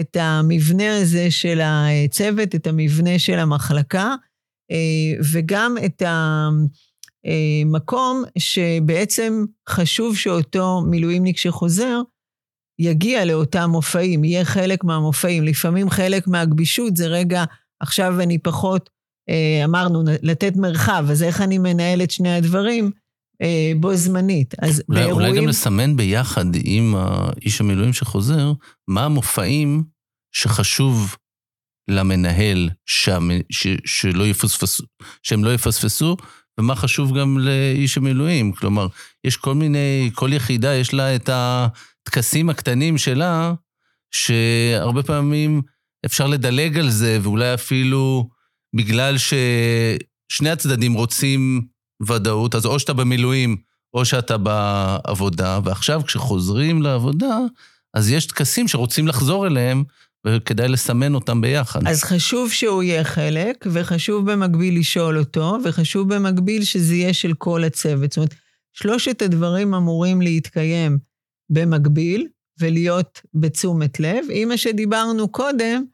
את 0.00 0.16
המבנה 0.20 0.96
הזה 0.96 1.30
של 1.30 1.60
הצוות, 1.62 2.54
את 2.54 2.66
המבנה 2.66 3.18
של 3.18 3.38
המחלקה, 3.38 4.14
אה, 4.70 5.20
וגם 5.32 5.76
את 5.84 6.02
המקום 7.24 8.22
שבעצם 8.38 9.44
חשוב 9.68 10.16
שאותו 10.16 10.80
מילואימניק 10.86 11.38
שחוזר, 11.38 12.00
יגיע 12.80 13.24
לאותם 13.24 13.70
מופעים, 13.70 14.24
יהיה 14.24 14.44
חלק 14.44 14.84
מהמופעים. 14.84 15.44
לפעמים 15.44 15.90
חלק 15.90 16.28
מהגבישות 16.28 16.96
זה 16.96 17.06
רגע, 17.06 17.44
עכשיו 17.80 18.20
אני 18.20 18.38
פחות, 18.38 18.90
אה, 19.28 19.64
אמרנו, 19.64 20.02
לתת 20.22 20.56
מרחב, 20.56 21.06
אז 21.10 21.22
איך 21.22 21.40
אני 21.40 21.58
מנהל 21.58 22.02
את 22.02 22.10
שני 22.10 22.36
הדברים? 22.36 22.90
אה, 23.42 23.72
בו 23.80 23.96
זמנית. 23.96 24.54
אז 24.62 24.82
אולי, 24.88 25.00
באירועים... 25.00 25.28
אולי 25.28 25.40
גם 25.40 25.48
לסמן 25.48 25.96
ביחד 25.96 26.46
עם 26.64 26.94
איש 27.42 27.60
המילואים 27.60 27.92
שחוזר, 27.92 28.52
מה 28.88 29.04
המופעים 29.04 29.82
שחשוב 30.32 31.16
למנהל 31.90 32.70
שם, 32.86 33.28
ש, 33.50 33.66
שלא 33.84 34.26
יפספסו, 34.26 34.84
שהם 35.22 35.44
לא 35.44 35.54
יפספסו, 35.54 36.16
ומה 36.60 36.74
חשוב 36.74 37.18
גם 37.18 37.38
לאיש 37.38 37.96
המילואים. 37.96 38.52
כלומר, 38.52 38.86
יש 39.24 39.36
כל 39.36 39.54
מיני, 39.54 40.10
כל 40.14 40.30
יחידה 40.32 40.74
יש 40.74 40.94
לה 40.94 41.14
את 41.14 41.30
הטקסים 41.32 42.50
הקטנים 42.50 42.98
שלה, 42.98 43.54
שהרבה 44.10 45.02
פעמים 45.02 45.62
אפשר 46.06 46.26
לדלג 46.26 46.78
על 46.78 46.90
זה, 46.90 47.18
ואולי 47.22 47.54
אפילו 47.54 48.28
בגלל 48.76 49.16
ששני 49.18 50.50
הצדדים 50.50 50.92
רוצים 50.92 51.62
ודאות, 52.06 52.54
אז 52.54 52.66
או 52.66 52.78
שאתה 52.78 52.92
במילואים 52.92 53.56
או 53.94 54.04
שאתה 54.04 54.36
בעבודה, 54.38 55.60
ועכשיו 55.64 56.02
כשחוזרים 56.06 56.82
לעבודה, 56.82 57.38
אז 57.94 58.10
יש 58.10 58.26
טקסים 58.26 58.68
שרוצים 58.68 59.08
לחזור 59.08 59.46
אליהם, 59.46 59.84
וכדאי 60.26 60.68
לסמן 60.68 61.14
אותם 61.14 61.40
ביחד. 61.40 61.86
אז 61.86 62.02
חשוב 62.02 62.50
שהוא 62.50 62.82
יהיה 62.82 63.04
חלק, 63.04 63.66
וחשוב 63.72 64.32
במקביל 64.32 64.78
לשאול 64.78 65.18
אותו, 65.18 65.56
וחשוב 65.64 66.14
במקביל 66.14 66.64
שזה 66.64 66.94
יהיה 66.94 67.14
של 67.14 67.34
כל 67.34 67.64
הצוות. 67.64 68.12
זאת 68.12 68.16
אומרת, 68.16 68.34
שלושת 68.72 69.22
הדברים 69.22 69.74
אמורים 69.74 70.22
להתקיים 70.22 70.98
במקביל, 71.50 72.26
ולהיות 72.60 73.20
בתשומת 73.34 74.00
לב, 74.00 74.24
עם 74.30 74.48
מה 74.48 74.56
שדיברנו 74.56 75.28
קודם, 75.28 75.84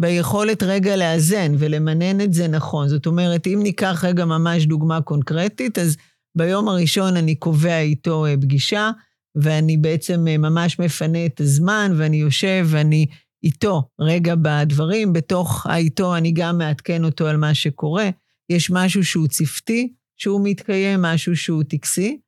ביכולת 0.00 0.62
רגע 0.62 0.96
לאזן 0.96 1.52
ולמנן 1.58 2.20
את 2.20 2.32
זה 2.32 2.48
נכון. 2.48 2.88
זאת 2.88 3.06
אומרת, 3.06 3.46
אם 3.46 3.60
ניקח 3.62 4.04
רגע 4.04 4.24
ממש 4.24 4.66
דוגמה 4.66 5.00
קונקרטית, 5.00 5.78
אז 5.78 5.96
ביום 6.36 6.68
הראשון 6.68 7.16
אני 7.16 7.34
קובע 7.34 7.80
איתו 7.80 8.26
אה, 8.26 8.34
פגישה, 8.36 8.90
ואני 9.34 9.76
בעצם 9.76 10.28
אה, 10.28 10.38
ממש 10.38 10.78
מפנה 10.78 11.26
את 11.26 11.40
הזמן, 11.40 11.92
ואני 11.96 12.16
יושב 12.16 12.66
ואני 12.70 13.06
איתו 13.42 13.82
רגע 14.00 14.34
בדברים. 14.42 15.12
בתוך 15.12 15.66
האיתו 15.66 16.16
אני 16.16 16.32
גם 16.32 16.58
מעדכן 16.58 17.04
אותו 17.04 17.26
על 17.26 17.36
מה 17.36 17.54
שקורה. 17.54 18.10
יש 18.50 18.70
משהו 18.70 19.04
שהוא 19.04 19.28
צוותי, 19.28 19.92
שהוא 20.16 20.40
מתקיים, 20.44 21.02
משהו 21.02 21.36
שהוא 21.36 21.62
טקסי, 21.62 22.18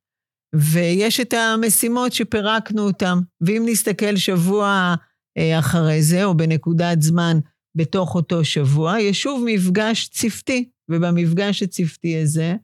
ויש 0.54 1.20
את 1.20 1.34
המשימות 1.34 2.12
שפירקנו 2.12 2.82
אותן. 2.82 3.18
ואם 3.40 3.62
נסתכל 3.66 4.16
שבוע 4.16 4.94
אה, 5.38 5.58
אחרי 5.58 6.02
זה, 6.02 6.24
או 6.24 6.36
בנקודת 6.36 7.02
זמן 7.02 7.38
בתוך 7.76 8.14
אותו 8.14 8.44
שבוע, 8.44 9.00
יש 9.00 9.22
שוב 9.22 9.42
מפגש 9.46 10.08
צוותי, 10.08 10.68
ובמפגש 10.90 11.62
הצוותי 11.62 12.16
הזה, 12.16 12.54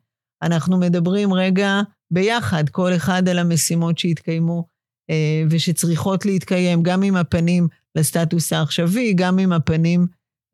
אנחנו 0.43 0.79
מדברים 0.79 1.33
רגע 1.33 1.81
ביחד, 2.11 2.69
כל 2.69 2.97
אחד 2.97 3.29
על 3.29 3.39
המשימות 3.39 3.99
שהתקיימו 3.99 4.67
אה, 5.11 5.43
ושצריכות 5.51 6.27
להתקיים, 6.27 6.83
גם 6.83 7.03
עם 7.03 7.17
הפנים 7.17 7.69
לסטטוס 7.95 8.53
העכשווי, 8.53 9.13
גם 9.13 9.39
עם 9.39 9.53
הפנים, 9.53 10.07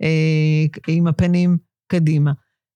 אה, 0.02 0.64
עם 0.88 1.06
הפנים 1.06 1.58
קדימה. 1.92 2.32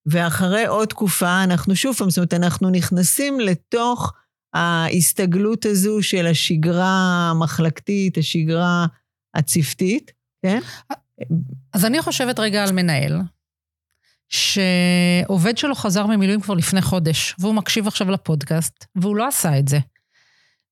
ואחרי 0.06 0.66
עוד 0.66 0.88
תקופה, 0.88 1.44
אנחנו 1.44 1.76
שוב 1.76 1.96
פעם, 1.96 2.10
זאת 2.10 2.18
אומרת, 2.18 2.34
אנחנו 2.34 2.70
נכנסים 2.70 3.40
לתוך 3.40 4.12
ההסתגלות 4.54 5.66
הזו 5.66 6.02
של 6.02 6.26
השגרה 6.26 7.30
המחלקתית, 7.30 8.18
השגרה 8.18 8.86
הצוותית, 9.34 10.10
כן? 10.44 10.60
אז 11.72 11.84
אני 11.84 12.02
חושבת 12.02 12.38
רגע 12.38 12.64
על 12.64 12.72
מנהל, 12.72 13.20
שעובד 14.28 15.58
שלו 15.58 15.74
חזר 15.74 16.06
ממילואים 16.06 16.40
כבר 16.40 16.54
לפני 16.54 16.82
חודש, 16.82 17.34
והוא 17.38 17.54
מקשיב 17.54 17.86
עכשיו 17.86 18.10
לפודקאסט, 18.10 18.84
והוא 18.96 19.16
לא 19.16 19.28
עשה 19.28 19.58
את 19.58 19.68
זה. 19.68 19.78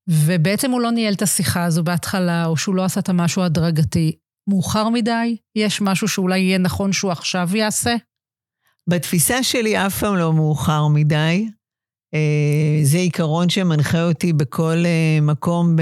ובעצם 0.09 0.71
הוא 0.71 0.81
לא 0.81 0.91
ניהל 0.91 1.15
את 1.15 1.23
השיחה 1.23 1.65
הזו 1.65 1.83
בהתחלה, 1.83 2.47
או 2.47 2.57
שהוא 2.57 2.75
לא 2.75 2.85
עשה 2.85 3.01
את 3.01 3.09
המשהו 3.09 3.43
הדרגתי. 3.43 4.17
מאוחר 4.49 4.89
מדי? 4.89 5.37
יש 5.57 5.81
משהו 5.81 6.09
שאולי 6.09 6.39
יהיה 6.39 6.59
נכון 6.59 6.93
שהוא 6.93 7.13
עכשיו 7.13 7.57
יעשה? 7.57 7.95
בתפיסה 8.87 9.43
שלי 9.43 9.87
אף 9.87 9.99
פעם 9.99 10.17
לא 10.17 10.33
מאוחר 10.33 10.87
מדי. 10.87 11.49
אה, 12.15 12.81
זה 12.83 12.99
עיקרון 12.99 13.49
שמנחה 13.49 14.03
אותי 14.05 14.33
בכל 14.33 14.83
אה, 14.85 15.19
מקום, 15.23 15.77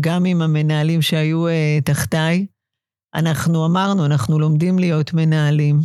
גם 0.00 0.24
עם 0.24 0.42
המנהלים 0.42 1.02
שהיו 1.02 1.48
אה, 1.48 1.78
תחתיי. 1.84 2.46
אנחנו 3.16 3.66
אמרנו, 3.66 4.06
אנחנו 4.06 4.38
לומדים 4.38 4.78
להיות 4.78 5.14
מנהלים. 5.14 5.80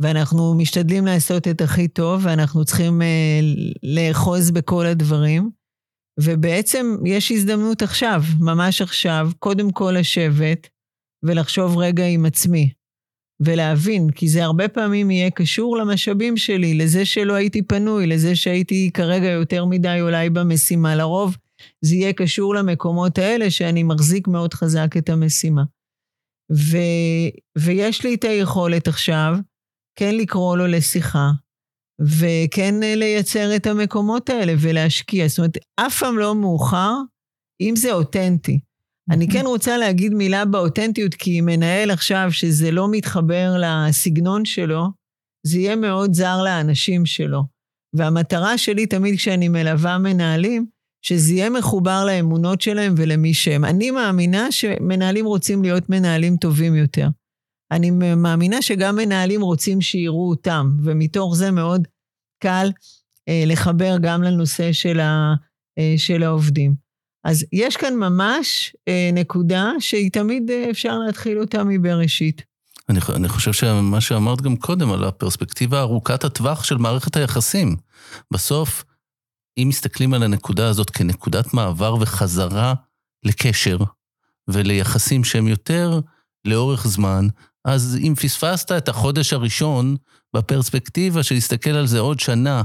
ואנחנו 0.00 0.54
משתדלים 0.54 1.06
לעשות 1.06 1.48
את 1.48 1.60
הכי 1.60 1.88
טוב, 1.88 2.20
ואנחנו 2.24 2.64
צריכים 2.64 3.02
אה, 3.02 3.40
לאחוז 3.82 4.50
בכל 4.50 4.86
הדברים. 4.86 5.50
ובעצם 6.20 6.96
יש 7.04 7.32
הזדמנות 7.32 7.82
עכשיו, 7.82 8.22
ממש 8.40 8.82
עכשיו, 8.82 9.30
קודם 9.38 9.70
כל 9.70 9.94
לשבת 9.98 10.68
ולחשוב 11.22 11.78
רגע 11.78 12.06
עם 12.06 12.26
עצמי, 12.26 12.70
ולהבין, 13.40 14.10
כי 14.10 14.28
זה 14.28 14.44
הרבה 14.44 14.68
פעמים 14.68 15.10
יהיה 15.10 15.30
קשור 15.30 15.76
למשאבים 15.76 16.36
שלי, 16.36 16.74
לזה 16.74 17.04
שלא 17.04 17.32
הייתי 17.32 17.62
פנוי, 17.62 18.06
לזה 18.06 18.36
שהייתי 18.36 18.90
כרגע 18.94 19.28
יותר 19.28 19.64
מדי 19.64 19.98
אולי 20.00 20.30
במשימה. 20.30 20.96
לרוב 20.96 21.36
זה 21.84 21.94
יהיה 21.94 22.12
קשור 22.12 22.54
למקומות 22.54 23.18
האלה 23.18 23.50
שאני 23.50 23.82
מחזיק 23.82 24.28
מאוד 24.28 24.54
חזק 24.54 24.94
את 24.98 25.08
המשימה. 25.08 25.62
ו, 26.52 26.76
ויש 27.58 28.04
לי 28.04 28.14
את 28.14 28.24
היכולת 28.24 28.88
עכשיו, 28.88 29.34
כן 29.98 30.14
לקרוא 30.14 30.56
לו 30.56 30.66
לשיחה, 30.66 31.30
וכן 32.00 32.82
אה, 32.82 32.94
לייצר 32.94 33.56
את 33.56 33.66
המקומות 33.66 34.30
האלה 34.30 34.52
ולהשקיע. 34.60 35.28
זאת 35.28 35.38
אומרת, 35.38 35.58
אף 35.76 35.98
פעם 35.98 36.18
לא 36.18 36.34
מאוחר, 36.34 36.94
אם 37.60 37.74
זה 37.76 37.92
אותנטי. 37.92 38.60
אני 39.10 39.28
כן 39.28 39.46
רוצה 39.46 39.76
להגיד 39.76 40.14
מילה 40.14 40.44
באותנטיות, 40.44 41.14
כי 41.14 41.40
מנהל 41.40 41.90
עכשיו 41.90 42.28
שזה 42.30 42.70
לא 42.70 42.88
מתחבר 42.90 43.54
לסגנון 43.58 44.44
שלו, 44.44 44.84
זה 45.46 45.58
יהיה 45.58 45.76
מאוד 45.76 46.14
זר 46.14 46.42
לאנשים 46.44 47.06
שלו. 47.06 47.42
והמטרה 47.96 48.58
שלי 48.58 48.86
תמיד 48.86 49.16
כשאני 49.16 49.48
מלווה 49.48 49.98
מנהלים, 49.98 50.66
שזה 51.04 51.32
יהיה 51.32 51.50
מחובר 51.50 52.04
לאמונות 52.04 52.60
שלהם 52.60 52.94
ולמי 52.96 53.34
שהם. 53.34 53.64
אני 53.64 53.90
מאמינה 53.90 54.52
שמנהלים 54.52 55.26
רוצים 55.26 55.62
להיות 55.62 55.90
מנהלים 55.90 56.36
טובים 56.36 56.74
יותר. 56.74 57.08
אני 57.70 57.90
מאמינה 58.16 58.62
שגם 58.62 58.96
מנהלים 58.96 59.40
רוצים 59.40 59.80
שיראו 59.80 60.30
אותם, 60.30 60.70
ומתוך 60.84 61.36
זה 61.36 61.50
מאוד 61.50 61.88
קל 62.42 62.70
אה, 63.28 63.42
לחבר 63.46 63.96
גם 64.02 64.22
לנושא 64.22 64.72
של, 64.72 65.00
ה, 65.00 65.34
אה, 65.78 65.94
של 65.96 66.22
העובדים. 66.22 66.74
אז 67.24 67.44
יש 67.52 67.76
כאן 67.76 67.94
ממש 67.94 68.76
אה, 68.88 69.10
נקודה 69.12 69.70
שהיא 69.78 70.10
תמיד 70.10 70.50
אה, 70.50 70.70
אפשר 70.70 70.98
להתחיל 70.98 71.38
אותה 71.38 71.64
מבראשית. 71.64 72.42
אני, 72.88 73.00
אני 73.14 73.28
חושב 73.28 73.52
שמה 73.52 74.00
שאמרת 74.00 74.40
גם 74.40 74.56
קודם, 74.56 74.92
על 74.92 75.04
הפרספקטיבה 75.04 75.80
ארוכת 75.80 76.24
הטווח 76.24 76.64
של 76.64 76.76
מערכת 76.76 77.16
היחסים. 77.16 77.76
בסוף, 78.30 78.84
אם 79.58 79.66
מסתכלים 79.68 80.14
על 80.14 80.22
הנקודה 80.22 80.68
הזאת 80.68 80.90
כנקודת 80.90 81.54
מעבר 81.54 81.96
וחזרה 82.00 82.74
לקשר 83.24 83.78
וליחסים 84.48 85.24
שהם 85.24 85.48
יותר 85.48 86.00
לאורך 86.44 86.86
זמן, 86.86 87.28
אז 87.64 87.98
אם 88.00 88.14
פספסת 88.14 88.72
את 88.72 88.88
החודש 88.88 89.32
הראשון, 89.32 89.96
בפרספקטיבה 90.36 91.22
של 91.22 91.34
להסתכל 91.34 91.70
על 91.70 91.86
זה 91.86 91.98
עוד 91.98 92.20
שנה, 92.20 92.62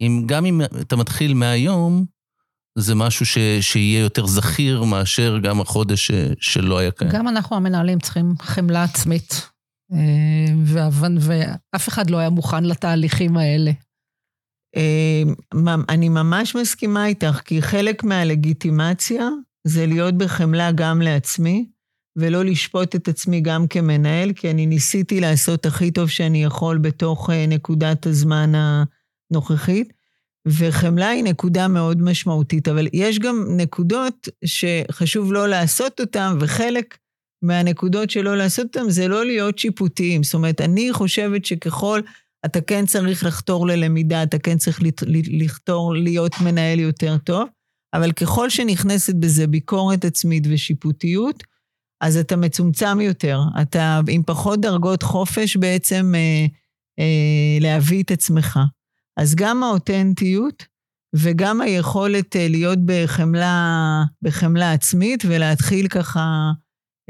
אם, 0.00 0.22
גם 0.26 0.44
אם 0.44 0.60
אתה 0.80 0.96
מתחיל 0.96 1.34
מהיום, 1.34 2.04
זה 2.78 2.94
משהו 2.94 3.26
ש, 3.26 3.38
שיהיה 3.60 4.00
יותר 4.00 4.26
זכיר 4.26 4.84
מאשר 4.84 5.38
גם 5.42 5.60
החודש 5.60 6.06
ש, 6.06 6.10
שלא 6.40 6.78
היה 6.78 6.90
קיים. 6.90 7.10
גם 7.10 7.28
אנחנו 7.28 7.56
המנהלים 7.56 7.98
צריכים 7.98 8.34
חמלה 8.40 8.82
עצמית, 8.82 9.48
אה, 9.92 10.54
ואף 10.64 11.88
אחד 11.88 12.10
לא 12.10 12.16
היה 12.16 12.30
מוכן 12.30 12.64
לתהליכים 12.64 13.36
האלה. 13.36 13.72
אה, 14.76 15.22
אני 15.88 16.08
ממש 16.08 16.54
מסכימה 16.54 17.06
איתך, 17.06 17.40
כי 17.44 17.62
חלק 17.62 18.04
מהלגיטימציה 18.04 19.28
זה 19.64 19.86
להיות 19.86 20.18
בחמלה 20.18 20.72
גם 20.72 21.02
לעצמי, 21.02 21.66
ולא 22.16 22.44
לשפוט 22.44 22.94
את 22.94 23.08
עצמי 23.08 23.40
גם 23.40 23.66
כמנהל, 23.66 24.32
כי 24.32 24.50
אני 24.50 24.66
ניסיתי 24.66 25.20
לעשות 25.20 25.66
הכי 25.66 25.90
טוב 25.90 26.08
שאני 26.08 26.44
יכול 26.44 26.78
בתוך 26.78 27.30
אה, 27.30 27.46
נקודת 27.46 28.06
הזמן 28.06 28.52
הנוכחית. 29.30 29.92
וחמלה 30.48 31.08
היא 31.08 31.24
נקודה 31.24 31.68
מאוד 31.68 32.02
משמעותית, 32.02 32.68
אבל 32.68 32.86
יש 32.92 33.18
גם 33.18 33.44
נקודות 33.48 34.28
שחשוב 34.44 35.32
לא 35.32 35.48
לעשות 35.48 36.00
אותן, 36.00 36.36
וחלק 36.40 36.98
מהנקודות 37.42 38.10
שלא 38.10 38.36
לעשות 38.36 38.66
אותן 38.66 38.90
זה 38.90 39.08
לא 39.08 39.26
להיות 39.26 39.58
שיפוטיים. 39.58 40.22
זאת 40.22 40.34
אומרת, 40.34 40.60
אני 40.60 40.92
חושבת 40.92 41.44
שככל, 41.44 42.00
אתה 42.44 42.60
כן 42.60 42.86
צריך 42.86 43.24
לחתור 43.24 43.66
ללמידה, 43.66 44.22
אתה 44.22 44.38
כן 44.38 44.58
צריך 44.58 44.80
לחתור 45.30 45.94
להיות 45.94 46.32
מנהל 46.44 46.78
יותר 46.78 47.16
טוב, 47.18 47.48
אבל 47.94 48.12
ככל 48.12 48.50
שנכנסת 48.50 49.14
בזה 49.14 49.46
ביקורת 49.46 50.04
עצמית 50.04 50.44
ושיפוטיות, 50.50 51.42
אז 52.00 52.16
אתה 52.16 52.36
מצומצם 52.36 53.00
יותר. 53.00 53.40
אתה 53.62 54.00
עם 54.08 54.22
פחות 54.22 54.60
דרגות 54.60 55.02
חופש 55.02 55.56
בעצם 55.56 56.12
אה, 56.14 56.46
אה, 56.98 57.58
להביא 57.60 58.02
את 58.02 58.10
עצמך. 58.10 58.58
אז 59.16 59.34
גם 59.34 59.62
האותנטיות 59.62 60.66
וגם 61.16 61.60
היכולת 61.60 62.36
אה, 62.36 62.48
להיות 62.48 62.78
בחמלה, 62.84 64.02
בחמלה 64.22 64.72
עצמית 64.72 65.24
ולהתחיל 65.28 65.88
ככה 65.88 66.50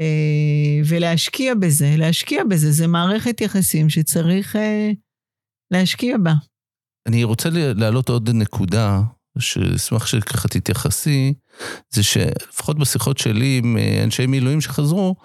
אה, 0.01 0.81
ולהשקיע 0.85 1.53
בזה, 1.55 1.95
להשקיע 1.97 2.43
בזה, 2.43 2.71
זה 2.71 2.87
מערכת 2.87 3.41
יחסים 3.41 3.89
שצריך 3.89 4.55
אה, 4.55 4.91
להשקיע 5.71 6.17
בה. 6.17 6.33
אני 7.07 7.23
רוצה 7.23 7.49
להעלות 7.51 8.09
עוד 8.09 8.29
נקודה 8.29 9.01
שאשמח 9.39 10.05
שככה 10.05 10.47
תתייחסי, 10.47 11.33
זה 11.93 12.03
שלפחות 12.03 12.79
בשיחות 12.79 13.17
שלי 13.17 13.59
עם 13.63 13.77
אה, 13.77 14.03
אנשי 14.03 14.25
מילואים 14.25 14.61
שחזרו, 14.61 15.15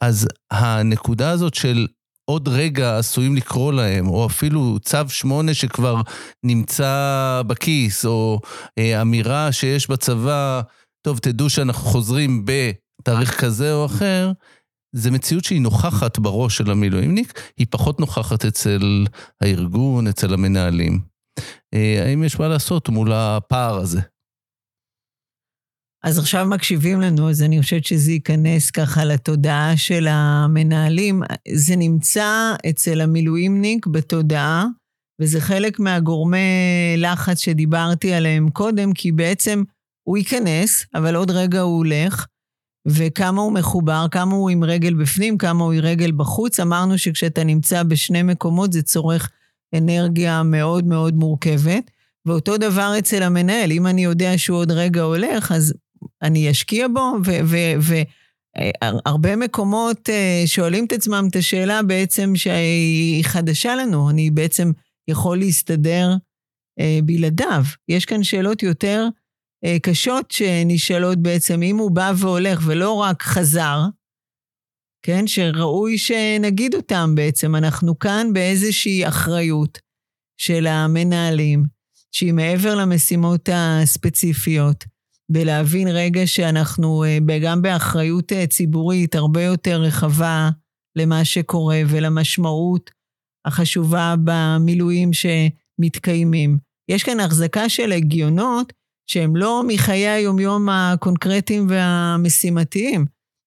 אז 0.00 0.28
הנקודה 0.50 1.30
הזאת 1.30 1.54
של 1.54 1.86
עוד 2.24 2.48
רגע 2.48 2.98
עשויים 2.98 3.36
לקרוא 3.36 3.72
להם, 3.72 4.08
או 4.08 4.26
אפילו 4.26 4.78
צו 4.82 5.08
שמונה 5.08 5.54
שכבר 5.54 6.00
נמצא 6.44 7.42
בכיס, 7.46 8.06
או 8.06 8.40
אה, 8.78 9.02
אמירה 9.02 9.52
שיש 9.52 9.90
בצבא, 9.90 10.60
טוב, 11.02 11.18
תדעו 11.18 11.50
שאנחנו 11.50 11.82
חוזרים 11.82 12.44
בתאריך 12.44 13.40
כזה 13.40 13.72
או 13.74 13.86
אחר, 13.86 14.32
זה 14.96 15.10
מציאות 15.10 15.44
שהיא 15.44 15.60
נוכחת 15.60 16.18
בראש 16.18 16.56
של 16.56 16.70
המילואימניק, 16.70 17.40
היא 17.56 17.66
פחות 17.70 18.00
נוכחת 18.00 18.44
אצל 18.44 19.06
הארגון, 19.40 20.06
אצל 20.06 20.34
המנהלים. 20.34 21.00
אה, 21.74 22.04
האם 22.06 22.24
יש 22.24 22.38
מה 22.38 22.48
לעשות 22.48 22.88
מול 22.88 23.12
הפער 23.12 23.76
הזה? 23.76 24.00
אז 26.04 26.18
עכשיו 26.18 26.46
מקשיבים 26.46 27.00
לנו, 27.00 27.30
אז 27.30 27.42
אני 27.42 27.62
חושבת 27.62 27.84
שזה 27.84 28.12
ייכנס 28.12 28.70
ככה 28.70 29.04
לתודעה 29.04 29.76
של 29.76 30.06
המנהלים. 30.10 31.22
זה 31.54 31.76
נמצא 31.76 32.54
אצל 32.70 33.00
המילואימניק 33.00 33.86
בתודעה, 33.86 34.66
וזה 35.20 35.40
חלק 35.40 35.80
מהגורמי 35.80 36.48
לחץ 36.96 37.38
שדיברתי 37.38 38.12
עליהם 38.12 38.50
קודם, 38.50 38.92
כי 38.92 39.12
בעצם 39.12 39.62
הוא 40.08 40.18
ייכנס, 40.18 40.86
אבל 40.94 41.14
עוד 41.16 41.30
רגע 41.30 41.60
הוא 41.60 41.76
הולך, 41.76 42.26
וכמה 42.88 43.42
הוא 43.42 43.52
מחובר, 43.52 44.06
כמה 44.10 44.34
הוא 44.34 44.50
עם 44.50 44.64
רגל 44.64 44.94
בפנים, 44.94 45.38
כמה 45.38 45.64
הוא 45.64 45.72
עם 45.72 45.80
רגל 45.80 46.12
בחוץ. 46.12 46.60
אמרנו 46.60 46.98
שכשאתה 46.98 47.44
נמצא 47.44 47.82
בשני 47.82 48.22
מקומות 48.22 48.72
זה 48.72 48.82
צורך 48.82 49.30
אנרגיה 49.74 50.42
מאוד 50.42 50.86
מאוד 50.86 51.14
מורכבת. 51.14 51.90
ואותו 52.26 52.56
דבר 52.56 52.94
אצל 52.98 53.22
המנהל, 53.22 53.72
אם 53.72 53.86
אני 53.86 54.04
יודע 54.04 54.38
שהוא 54.38 54.58
עוד 54.58 54.70
רגע 54.70 55.02
הולך, 55.02 55.52
אז 55.52 55.74
אני 56.22 56.50
אשקיע 56.50 56.86
בו, 56.88 57.12
והרבה 57.80 59.36
מקומות 59.36 60.10
אה, 60.10 60.42
שואלים 60.46 60.84
את 60.84 60.92
עצמם 60.92 61.26
את 61.30 61.36
השאלה 61.36 61.82
בעצם 61.82 62.36
שהיא 62.36 63.24
חדשה 63.24 63.76
לנו, 63.76 64.10
אני 64.10 64.30
בעצם 64.30 64.70
יכול 65.08 65.38
להסתדר 65.38 66.16
אה, 66.80 66.98
בלעדיו. 67.04 67.64
יש 67.88 68.04
כאן 68.04 68.22
שאלות 68.22 68.62
יותר 68.62 69.02
אה, 69.02 69.08
קשות 69.82 70.30
שנשאלות 70.30 71.18
בעצם, 71.18 71.62
אם 71.62 71.76
הוא 71.76 71.90
בא 71.90 72.12
והולך 72.16 72.60
ולא 72.66 72.92
רק 72.92 73.22
חזר, 73.22 73.80
כן, 75.02 75.26
שראוי 75.26 75.98
שנגיד 75.98 76.74
אותם 76.74 77.14
בעצם. 77.14 77.56
אנחנו 77.56 77.98
כאן 77.98 78.32
באיזושהי 78.32 79.08
אחריות 79.08 79.78
של 80.36 80.66
המנהלים, 80.66 81.64
שהיא 82.12 82.32
מעבר 82.32 82.74
למשימות 82.74 83.48
הספציפיות, 83.52 84.84
בלהבין 85.28 85.88
רגע 85.88 86.26
שאנחנו 86.26 87.04
אה, 87.04 87.18
גם 87.42 87.62
באחריות 87.62 88.32
אה, 88.32 88.46
ציבורית 88.46 89.14
הרבה 89.14 89.42
יותר 89.42 89.80
רחבה 89.82 90.50
למה 90.96 91.24
שקורה 91.24 91.80
ולמשמעות 91.88 92.90
החשובה 93.44 94.14
במילואים 94.24 95.10
שמתקיימים. 95.12 96.58
יש 96.88 97.02
כאן 97.02 97.20
החזקה 97.20 97.68
של 97.68 97.92
הגיונות 97.92 98.72
שהם 99.06 99.36
לא 99.36 99.62
מחיי 99.66 100.08
היומיום 100.08 100.68
הקונקרטיים 100.68 101.66
והמשימתיים, 101.68 103.04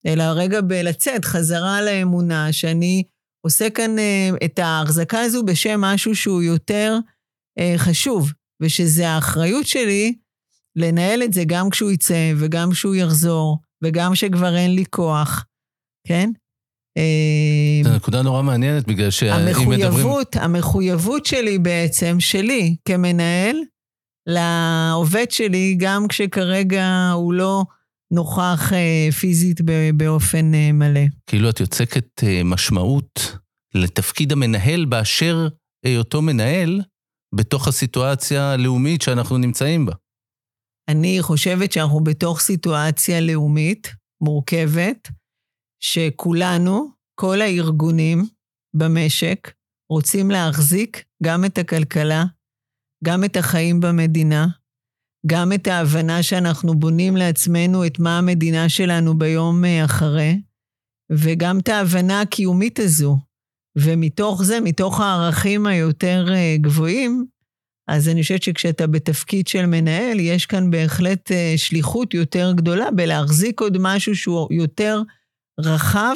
אלא 0.08 0.24
רגע 0.24 0.62
בלצאת 0.62 1.26
חזרה 1.26 1.82
לאמונה, 1.82 2.54
שאני 2.54 3.04
עושה 3.46 3.70
כאן 3.70 4.00
אה, 4.00 4.30
את 4.46 4.60
ההחזקה 4.60 5.22
הזו 5.22 5.44
בשם 5.44 5.82
משהו 5.82 6.16
שהוא 6.16 6.42
יותר 6.42 6.98
חשוב, 7.78 8.32
ושזה 8.62 9.10
האחריות 9.10 9.68
שלי 9.68 10.14
לנהל 10.76 11.24
את 11.24 11.34
זה 11.34 11.44
גם 11.46 11.70
כשהוא 11.70 11.92
יצא 11.92 12.34
וגם 12.38 12.72
כשהוא 12.72 12.96
יחזור, 12.96 13.58
וגם 13.84 14.14
כשכבר 14.14 14.56
אין 14.58 14.76
לי 14.76 14.86
כוח, 14.90 15.46
כן? 16.08 16.30
זו 17.84 17.96
נקודה 17.96 18.22
נורא 18.22 18.42
מעניינת, 18.42 18.88
בגלל 18.88 19.10
שאם 19.10 19.46
מדברים... 19.46 19.84
המחויבות, 19.84 20.36
המחויבות 20.36 21.26
שלי 21.26 21.60
בעצם, 21.60 22.20
שלי 22.20 22.76
כמנהל, 22.86 23.56
לעובד 24.28 25.32
שלי, 25.32 25.76
גם 25.80 26.08
כשכרגע 26.08 27.12
הוא 27.14 27.34
לא 27.34 27.64
נוכח 28.12 28.74
אה, 28.74 29.12
פיזית 29.20 29.62
באופן 29.94 30.54
אה, 30.54 30.72
מלא. 30.72 31.02
כאילו 31.28 31.50
את 31.50 31.60
יוצקת 31.60 32.24
אה, 32.24 32.42
משמעות 32.44 33.38
לתפקיד 33.74 34.32
המנהל 34.32 34.86
באשר 34.86 35.48
היותו 35.86 36.22
מנהל 36.22 36.82
בתוך 37.36 37.68
הסיטואציה 37.68 38.52
הלאומית 38.52 39.02
שאנחנו 39.02 39.38
נמצאים 39.38 39.86
בה. 39.86 39.94
אני 40.88 41.18
חושבת 41.22 41.72
שאנחנו 41.72 42.04
בתוך 42.04 42.40
סיטואציה 42.40 43.22
לאומית 43.22 43.94
מורכבת, 44.22 45.08
שכולנו, 45.84 46.90
כל 47.20 47.42
הארגונים 47.42 48.26
במשק, 48.76 49.52
רוצים 49.92 50.32
להחזיק 50.32 51.04
גם 51.24 51.46
את 51.46 51.58
הכלכלה, 51.58 52.24
גם 53.04 53.24
את 53.24 53.38
החיים 53.38 53.80
במדינה, 53.80 54.48
גם 55.28 55.54
את 55.54 55.68
ההבנה 55.68 56.24
שאנחנו 56.24 56.76
בונים 56.76 57.18
לעצמנו 57.18 57.86
את 57.86 58.00
מה 58.00 58.18
המדינה 58.18 58.70
שלנו 58.70 59.18
ביום 59.18 59.66
אה, 59.66 59.86
אחרי, 59.86 60.42
וגם 61.12 61.60
את 61.60 61.68
ההבנה 61.68 62.22
הקיומית 62.22 62.80
הזו. 62.80 63.18
ומתוך 63.78 64.44
זה, 64.44 64.60
מתוך 64.64 65.00
הערכים 65.02 65.68
היותר 65.68 66.26
אה, 66.34 66.56
גבוהים, 66.62 67.26
אז 67.90 68.10
אני 68.10 68.22
חושבת 68.22 68.44
שכשאתה 68.44 68.88
בתפקיד 68.88 69.48
של 69.48 69.66
מנהל, 69.66 70.20
יש 70.20 70.46
כאן 70.46 70.72
בהחלט 70.72 71.32
אה, 71.32 71.54
שליחות 71.58 72.14
יותר 72.14 72.52
גדולה 72.56 72.92
בלהחזיק 72.92 73.62
עוד 73.62 73.78
משהו 73.80 74.16
שהוא 74.16 74.48
יותר 74.52 75.02
רחב, 75.60 76.16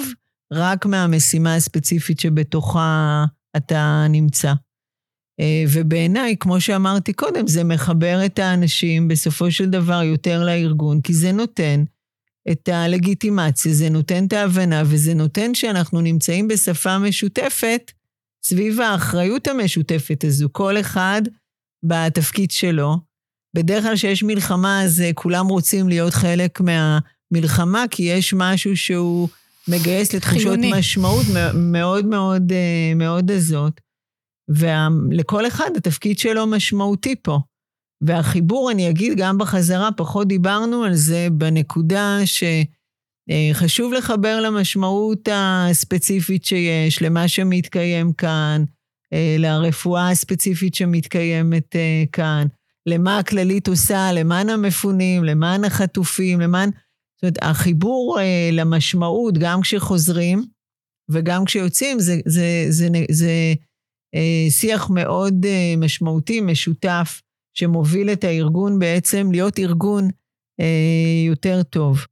רק 0.53 0.85
מהמשימה 0.85 1.55
הספציפית 1.55 2.19
שבתוכה 2.19 3.25
אתה 3.57 4.05
נמצא. 4.09 4.53
אה, 5.41 5.63
ובעיניי, 5.73 6.35
כמו 6.39 6.61
שאמרתי 6.61 7.13
קודם, 7.13 7.47
זה 7.47 7.63
מחבר 7.63 8.25
את 8.25 8.39
האנשים 8.39 9.07
בסופו 9.07 9.51
של 9.51 9.69
דבר 9.69 10.03
יותר 10.03 10.43
לארגון, 10.43 11.01
כי 11.01 11.13
זה 11.13 11.31
נותן 11.31 11.83
את 12.51 12.69
הלגיטימציה, 12.69 13.73
זה 13.73 13.89
נותן 13.89 14.25
את 14.25 14.33
ההבנה, 14.33 14.83
וזה 14.85 15.13
נותן 15.13 15.55
שאנחנו 15.55 16.01
נמצאים 16.01 16.47
בשפה 16.47 16.99
משותפת 16.99 17.91
סביב 18.45 18.81
האחריות 18.81 19.47
המשותפת 19.47 20.23
הזו. 20.23 20.49
כל 20.51 20.79
אחד 20.79 21.21
בתפקיד 21.83 22.51
שלו. 22.51 22.97
בדרך 23.55 23.83
כלל 23.83 23.95
כשיש 23.95 24.23
מלחמה, 24.23 24.83
אז 24.83 25.01
אה, 25.01 25.13
כולם 25.13 25.47
רוצים 25.47 25.89
להיות 25.89 26.13
חלק 26.13 26.59
מהמלחמה, 26.61 27.83
כי 27.91 28.03
יש 28.03 28.33
משהו 28.33 28.77
שהוא 28.77 29.29
מגייס 29.67 30.13
לתחושות 30.13 30.41
חיוני. 30.41 30.71
משמעות 30.73 31.25
מאוד 31.53 32.05
מאוד 32.05 32.51
אה, 32.51 32.93
מאוד 32.95 33.31
עזות. 33.31 33.81
ולכל 34.55 35.47
אחד 35.47 35.69
התפקיד 35.77 36.19
שלו 36.19 36.47
משמעותי 36.47 37.15
פה. 37.21 37.39
והחיבור, 38.01 38.71
אני 38.71 38.89
אגיד 38.89 39.13
גם 39.17 39.37
בחזרה, 39.37 39.89
פחות 39.97 40.27
דיברנו 40.27 40.83
על 40.83 40.95
זה 40.95 41.27
בנקודה 41.31 42.17
שחשוב 42.25 43.93
אה, 43.93 43.97
לחבר 43.99 44.41
למשמעות 44.41 45.29
הספציפית 45.31 46.45
שיש, 46.45 47.01
למה 47.01 47.27
שמתקיים 47.27 48.13
כאן, 48.13 48.63
אה, 49.13 49.35
לרפואה 49.39 50.09
הספציפית 50.09 50.75
שמתקיימת 50.75 51.75
אה, 51.75 52.03
כאן, 52.11 52.47
למה 52.85 53.17
הכללית 53.17 53.67
עושה, 53.67 54.11
למען 54.13 54.49
המפונים, 54.49 55.23
למען 55.23 55.63
החטופים, 55.63 56.41
למען... 56.41 56.69
זאת 57.15 57.23
אומרת, 57.23 57.37
החיבור 57.41 58.19
למשמעות, 58.51 59.37
גם 59.37 59.61
כשחוזרים 59.61 60.43
וגם 61.09 61.45
כשיוצאים, 61.45 61.99
זה, 61.99 62.17
זה, 62.25 62.65
זה, 62.69 62.87
זה, 62.89 63.03
זה 63.11 63.53
שיח 64.49 64.89
מאוד 64.89 65.45
משמעותי, 65.77 66.41
משותף, 66.41 67.21
שמוביל 67.53 68.09
את 68.09 68.23
הארגון 68.23 68.79
בעצם 68.79 69.31
להיות 69.31 69.59
ארגון 69.59 70.09
יותר 71.27 71.63
טוב. 71.63 72.05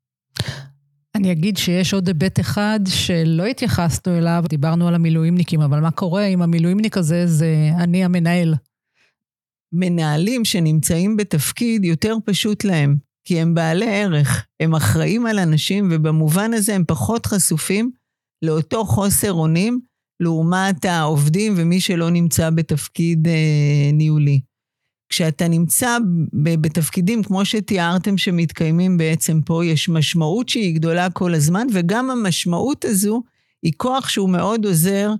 אני 1.15 1.31
אגיד 1.31 1.57
שיש 1.57 1.93
עוד 1.93 2.07
היבט 2.07 2.39
אחד 2.39 2.79
שלא 2.87 3.45
התייחסנו 3.45 4.17
אליו, 4.17 4.43
דיברנו 4.49 4.87
על 4.87 4.95
המילואימניקים, 4.95 5.61
אבל 5.61 5.79
מה 5.79 5.91
קורה 5.91 6.25
אם 6.25 6.41
המילואימניק 6.41 6.97
הזה 6.97 7.27
זה 7.27 7.71
אני 7.77 8.03
המנהל? 8.03 8.55
מנהלים 9.73 10.45
שנמצאים 10.45 11.17
בתפקיד 11.17 11.85
יותר 11.85 12.15
פשוט 12.25 12.63
להם, 12.63 12.97
כי 13.25 13.39
הם 13.39 13.53
בעלי 13.53 13.89
ערך, 13.89 14.45
הם 14.59 14.75
אחראים 14.75 15.25
על 15.25 15.39
אנשים, 15.39 15.89
ובמובן 15.91 16.53
הזה 16.53 16.75
הם 16.75 16.83
פחות 16.87 17.25
חשופים 17.25 17.91
לאותו 18.41 18.85
חוסר 18.85 19.33
אונים 19.33 19.79
לעומת 20.19 20.85
העובדים 20.85 21.53
ומי 21.57 21.81
שלא 21.81 22.09
נמצא 22.09 22.49
בתפקיד 22.49 23.27
אה, 23.27 23.91
ניהולי. 23.93 24.39
כשאתה 25.09 25.47
נמצא 25.47 25.97
בתפקידים 26.33 27.23
כמו 27.23 27.45
שתיארתם 27.45 28.17
שמתקיימים 28.17 28.97
בעצם 28.97 29.41
פה, 29.41 29.65
יש 29.65 29.89
משמעות 29.89 30.49
שהיא 30.49 30.75
גדולה 30.75 31.09
כל 31.09 31.33
הזמן, 31.33 31.67
וגם 31.73 32.09
המשמעות 32.09 32.85
הזו 32.85 33.23
היא 33.63 33.73
כוח 33.77 34.09
שהוא 34.09 34.29
מאוד 34.29 34.65
עוזר 34.65 35.11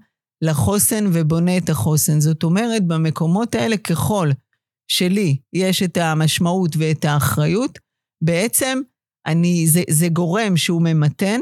לחוסן 0.41 1.05
ובונה 1.13 1.57
את 1.57 1.69
החוסן. 1.69 2.19
זאת 2.19 2.43
אומרת, 2.43 2.87
במקומות 2.87 3.55
האלה, 3.55 3.77
ככל 3.77 4.29
שלי 4.87 5.37
יש 5.53 5.83
את 5.83 5.97
המשמעות 5.97 6.75
ואת 6.77 7.05
האחריות, 7.05 7.79
בעצם 8.23 8.81
אני, 9.25 9.67
זה, 9.67 9.81
זה 9.89 10.07
גורם 10.07 10.57
שהוא 10.57 10.81
ממתן 10.81 11.39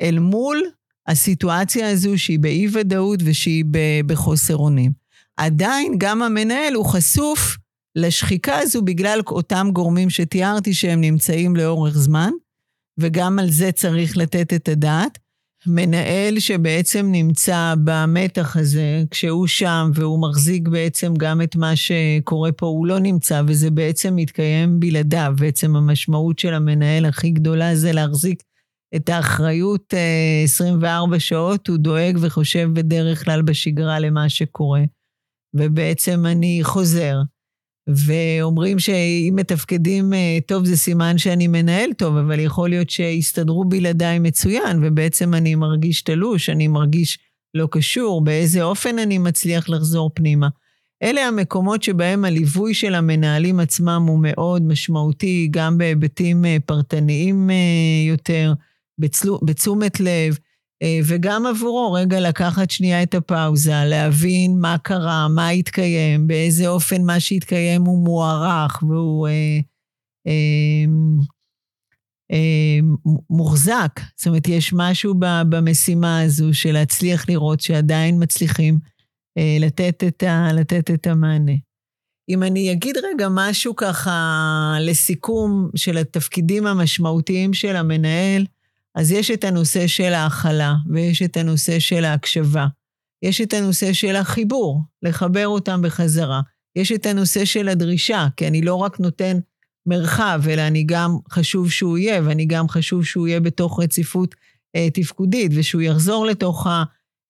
אל 0.00 0.18
מול 0.18 0.62
הסיטואציה 1.06 1.90
הזו 1.90 2.18
שהיא 2.18 2.38
באי-ודאות 2.38 3.20
ושהיא 3.24 3.64
בחוסר 4.06 4.56
אונים. 4.56 4.92
עדיין 5.36 5.94
גם 5.98 6.22
המנהל 6.22 6.74
הוא 6.74 6.84
חשוף 6.84 7.56
לשחיקה 7.96 8.58
הזו 8.58 8.82
בגלל 8.82 9.20
אותם 9.26 9.68
גורמים 9.72 10.10
שתיארתי 10.10 10.74
שהם 10.74 11.00
נמצאים 11.00 11.56
לאורך 11.56 11.98
זמן, 11.98 12.30
וגם 12.98 13.38
על 13.38 13.50
זה 13.50 13.72
צריך 13.72 14.16
לתת 14.16 14.52
את 14.52 14.68
הדעת. 14.68 15.18
מנהל 15.66 16.38
שבעצם 16.38 17.06
נמצא 17.12 17.74
במתח 17.84 18.56
הזה, 18.56 19.02
כשהוא 19.10 19.46
שם 19.46 19.90
והוא 19.94 20.28
מחזיק 20.28 20.68
בעצם 20.68 21.14
גם 21.14 21.42
את 21.42 21.56
מה 21.56 21.76
שקורה 21.76 22.52
פה, 22.52 22.66
הוא 22.66 22.86
לא 22.86 22.98
נמצא, 22.98 23.42
וזה 23.46 23.70
בעצם 23.70 24.16
מתקיים 24.16 24.80
בלעדיו. 24.80 25.34
בעצם 25.38 25.76
המשמעות 25.76 26.38
של 26.38 26.54
המנהל 26.54 27.06
הכי 27.06 27.30
גדולה 27.30 27.76
זה 27.76 27.92
להחזיק 27.92 28.42
את 28.96 29.08
האחריות 29.08 29.94
24 30.44 31.14
אה, 31.14 31.20
שעות, 31.20 31.68
הוא 31.68 31.76
דואג 31.76 32.18
וחושב 32.20 32.70
בדרך 32.72 33.24
כלל 33.24 33.42
בשגרה 33.42 33.98
למה 33.98 34.28
שקורה. 34.28 34.82
ובעצם 35.54 36.26
אני 36.26 36.60
חוזר. 36.62 37.16
ואומרים 37.88 38.78
שאם 38.78 39.34
מתפקדים 39.36 40.12
אה, 40.12 40.38
טוב 40.46 40.64
זה 40.64 40.76
סימן 40.76 41.18
שאני 41.18 41.46
מנהל 41.46 41.92
טוב, 41.92 42.16
אבל 42.16 42.40
יכול 42.40 42.68
להיות 42.68 42.90
שיסתדרו 42.90 43.64
בלעדיי 43.64 44.18
מצוין, 44.18 44.78
ובעצם 44.82 45.34
אני 45.34 45.54
מרגיש 45.54 46.02
תלוש, 46.02 46.50
אני 46.50 46.68
מרגיש 46.68 47.18
לא 47.54 47.68
קשור, 47.70 48.24
באיזה 48.24 48.62
אופן 48.62 48.98
אני 48.98 49.18
מצליח 49.18 49.68
לחזור 49.68 50.10
פנימה. 50.14 50.48
אלה 51.02 51.20
המקומות 51.28 51.82
שבהם 51.82 52.24
הליווי 52.24 52.74
של 52.74 52.94
המנהלים 52.94 53.60
עצמם 53.60 54.04
הוא 54.08 54.18
מאוד 54.22 54.62
משמעותי, 54.62 55.48
גם 55.50 55.78
בהיבטים 55.78 56.44
אה, 56.44 56.56
פרטניים 56.66 57.50
אה, 57.50 58.14
בתשומת 59.42 60.00
לב. 60.00 60.38
אה, 60.82 61.00
וגם 61.04 61.46
עבורו 61.46 61.92
רגע 61.92 62.20
לקחת 62.20 62.70
שנייה 62.70 63.02
את 63.02 63.14
הפאוזה, 63.14 63.84
להבין 63.84 64.60
מה 64.60 64.76
קרה, 64.78 65.28
מה 65.28 65.48
התקיים, 65.48 66.26
באיזה 66.26 66.68
אופן 66.68 67.02
מה 67.02 67.20
שהתקיים 67.20 67.82
הוא 67.82 68.04
מוערך 68.04 68.82
והוא 68.82 69.28
אה, 69.28 69.58
אה, 70.26 70.84
אה, 72.32 72.78
מוחזק. 73.30 74.00
זאת 74.16 74.26
אומרת, 74.26 74.48
יש 74.48 74.72
משהו 74.72 75.14
במשימה 75.48 76.20
הזו 76.20 76.54
של 76.54 76.72
להצליח 76.72 77.28
לראות 77.28 77.60
שעדיין 77.60 78.22
מצליחים 78.22 78.78
אה, 79.38 79.56
לתת, 79.60 80.04
את 80.08 80.22
ה, 80.22 80.52
לתת 80.52 80.90
את 80.90 81.06
המענה. 81.06 81.52
אם 82.28 82.42
אני 82.42 82.72
אגיד 82.72 82.96
רגע 82.96 83.28
משהו 83.30 83.76
ככה 83.76 84.74
לסיכום 84.80 85.70
של 85.76 85.96
התפקידים 85.96 86.66
המשמעותיים 86.66 87.54
של 87.54 87.76
המנהל, 87.76 88.46
אז 88.94 89.12
יש 89.12 89.30
את 89.30 89.44
הנושא 89.44 89.86
של 89.86 90.12
ההכלה, 90.12 90.74
ויש 90.90 91.22
את 91.22 91.36
הנושא 91.36 91.78
של 91.78 92.04
ההקשבה. 92.04 92.66
יש 93.22 93.40
את 93.40 93.52
הנושא 93.52 93.92
של 93.92 94.16
החיבור, 94.16 94.80
לחבר 95.02 95.46
אותם 95.48 95.82
בחזרה. 95.82 96.40
יש 96.76 96.92
את 96.92 97.06
הנושא 97.06 97.44
של 97.44 97.68
הדרישה, 97.68 98.26
כי 98.36 98.48
אני 98.48 98.62
לא 98.62 98.74
רק 98.74 99.00
נותן 99.00 99.38
מרחב, 99.86 100.42
אלא 100.50 100.62
אני 100.62 100.84
גם 100.86 101.16
חשוב 101.30 101.70
שהוא 101.70 101.98
יהיה, 101.98 102.22
ואני 102.24 102.46
גם 102.46 102.68
חשוב 102.68 103.04
שהוא 103.04 103.28
יהיה 103.28 103.40
בתוך 103.40 103.80
רציפות 103.80 104.34
אה, 104.76 104.90
תפקודית, 104.90 105.52
ושהוא 105.54 105.82
יחזור 105.82 106.26
לתוך 106.26 106.66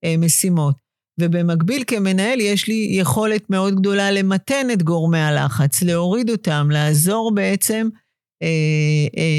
המשימות. 0.05 0.75
ובמקביל, 1.21 1.85
כמנהל, 1.87 2.41
יש 2.41 2.69
לי 2.69 2.89
יכולת 2.91 3.51
מאוד 3.51 3.75
גדולה 3.75 4.11
למתן 4.11 4.67
את 4.73 4.83
גורמי 4.83 5.19
הלחץ, 5.19 5.83
להוריד 5.83 6.31
אותם, 6.31 6.69
לעזור 6.71 7.35
בעצם 7.35 7.89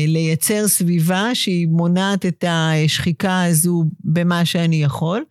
לייצר 0.07 0.67
סביבה 0.67 1.35
שהיא 1.35 1.67
מונעת 1.67 2.25
את 2.25 2.43
השחיקה 2.47 3.43
הזו 3.43 3.83
במה 4.03 4.45
שאני 4.45 4.83
יכול, 4.83 5.23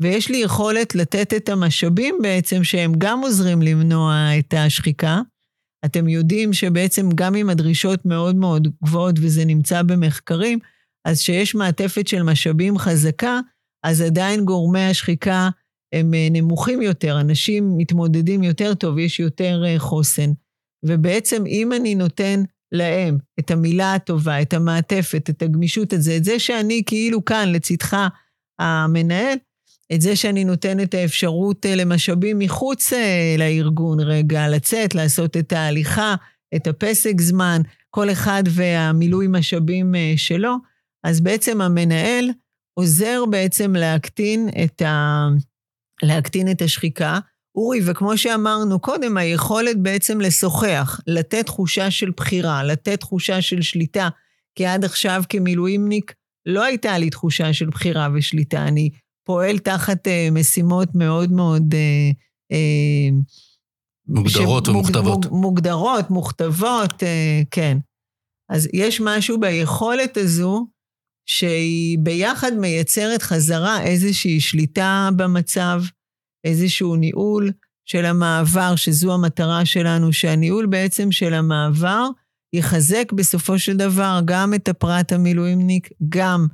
ויש 0.00 0.30
לי 0.30 0.36
יכולת 0.36 0.94
לתת 0.94 1.34
את 1.34 1.48
המשאבים 1.48 2.18
בעצם 2.22 2.64
שהם 2.64 2.92
גם 2.98 3.20
עוזרים 3.20 3.62
למנוע 3.62 4.28
את 4.38 4.54
השחיקה. 4.56 5.20
אתם 5.84 6.08
יודעים 6.08 6.52
שבעצם 6.52 7.08
גם 7.14 7.34
אם 7.34 7.50
הדרישות 7.50 8.06
מאוד 8.06 8.36
מאוד 8.36 8.68
גבוהות 8.84 9.14
וזה 9.18 9.44
נמצא 9.44 9.82
במחקרים, 9.82 10.58
אז 11.04 11.20
שיש 11.20 11.54
מעטפת 11.54 12.08
של 12.08 12.22
משאבים 12.22 12.78
חזקה, 12.78 13.40
אז 13.84 14.00
עדיין 14.00 14.44
גורמי 14.44 14.84
השחיקה 14.84 15.48
הם 15.94 16.14
אה, 16.14 16.28
נמוכים 16.30 16.82
יותר, 16.82 17.20
אנשים 17.20 17.76
מתמודדים 17.76 18.42
יותר 18.42 18.74
טוב, 18.74 18.98
יש 18.98 19.20
יותר 19.20 19.62
חוסן. 19.78 20.30
ובעצם 20.84 21.46
אם 21.46 21.72
אני 21.72 21.94
נותן 21.94 22.42
להם 22.72 23.18
את 23.38 23.50
המילה 23.50 23.94
הטובה, 23.94 24.42
את 24.42 24.54
המעטפת, 24.54 25.30
את 25.30 25.42
הגמישות, 25.42 25.94
את 25.94 26.02
זה, 26.02 26.16
את 26.16 26.24
זה 26.24 26.38
שאני 26.38 26.82
כאילו 26.86 27.24
כאן 27.24 27.52
לצדך 27.52 27.96
המנהל, 28.58 29.36
את 29.92 30.00
זה 30.00 30.16
שאני 30.16 30.44
נותן 30.44 30.80
את 30.80 30.94
האפשרות 30.94 31.66
אה, 31.66 31.74
למשאבים 31.74 32.38
מחוץ 32.38 32.92
אה, 32.92 33.34
לארגון 33.38 34.00
רגע, 34.00 34.48
לצאת, 34.48 34.94
לעשות 34.94 35.36
את 35.36 35.52
ההליכה, 35.52 36.14
את 36.56 36.66
הפסק 36.66 37.20
זמן, 37.20 37.62
כל 37.90 38.10
אחד 38.10 38.42
והמילוי 38.50 39.26
משאבים 39.30 39.94
אה, 39.94 40.12
שלו, 40.16 40.56
אז 41.04 41.20
בעצם 41.20 41.60
המנהל 41.60 42.30
עוזר 42.74 43.24
בעצם 43.30 43.76
להקטין 43.76 44.48
את, 44.64 44.82
ה... 44.82 45.28
להקטין 46.02 46.50
את 46.50 46.62
השחיקה, 46.62 47.18
אורי, 47.58 47.80
וכמו 47.86 48.18
שאמרנו 48.18 48.80
קודם, 48.80 49.16
היכולת 49.16 49.82
בעצם 49.82 50.20
לשוחח, 50.20 51.00
לתת 51.06 51.46
תחושה 51.46 51.90
של 51.90 52.10
בחירה, 52.16 52.64
לתת 52.64 53.00
תחושה 53.00 53.42
של 53.42 53.62
שליטה, 53.62 54.08
כי 54.54 54.66
עד 54.66 54.84
עכשיו 54.84 55.22
כמילואימניק 55.28 56.14
לא 56.46 56.64
הייתה 56.64 56.98
לי 56.98 57.10
תחושה 57.10 57.52
של 57.52 57.66
בחירה 57.66 58.08
ושליטה. 58.14 58.68
אני 58.68 58.90
פועל 59.24 59.58
תחת 59.58 60.06
uh, 60.06 60.10
משימות 60.32 60.88
מאוד 60.94 61.32
מאוד... 61.32 61.74
Uh, 61.74 62.14
uh, 62.52 63.34
מוגדרות 64.06 64.64
שמוג, 64.64 64.76
ומוכתבות. 64.76 65.26
מוג, 65.26 65.40
מוגדרות, 65.40 66.10
מוכתבות, 66.10 66.92
uh, 66.92 67.46
כן. 67.50 67.78
אז 68.50 68.68
יש 68.72 69.00
משהו 69.00 69.40
ביכולת 69.40 70.16
הזו 70.16 70.66
שהיא 71.26 71.98
ביחד 71.98 72.52
מייצרת 72.52 73.22
חזרה 73.22 73.82
איזושהי 73.82 74.40
שליטה 74.40 75.08
במצב, 75.16 75.82
איזשהו 76.44 76.96
ניהול 76.96 77.50
של 77.84 78.04
המעבר, 78.04 78.76
שזו 78.76 79.14
המטרה 79.14 79.64
שלנו, 79.64 80.12
שהניהול 80.12 80.66
בעצם 80.66 81.12
של 81.12 81.34
המעבר 81.34 82.08
יחזק 82.52 83.12
בסופו 83.12 83.58
של 83.58 83.76
דבר 83.76 84.20
גם 84.24 84.54
את 84.54 84.68
הפרט 84.68 85.12
המילואימניק, 85.12 85.88
גם 86.08 86.46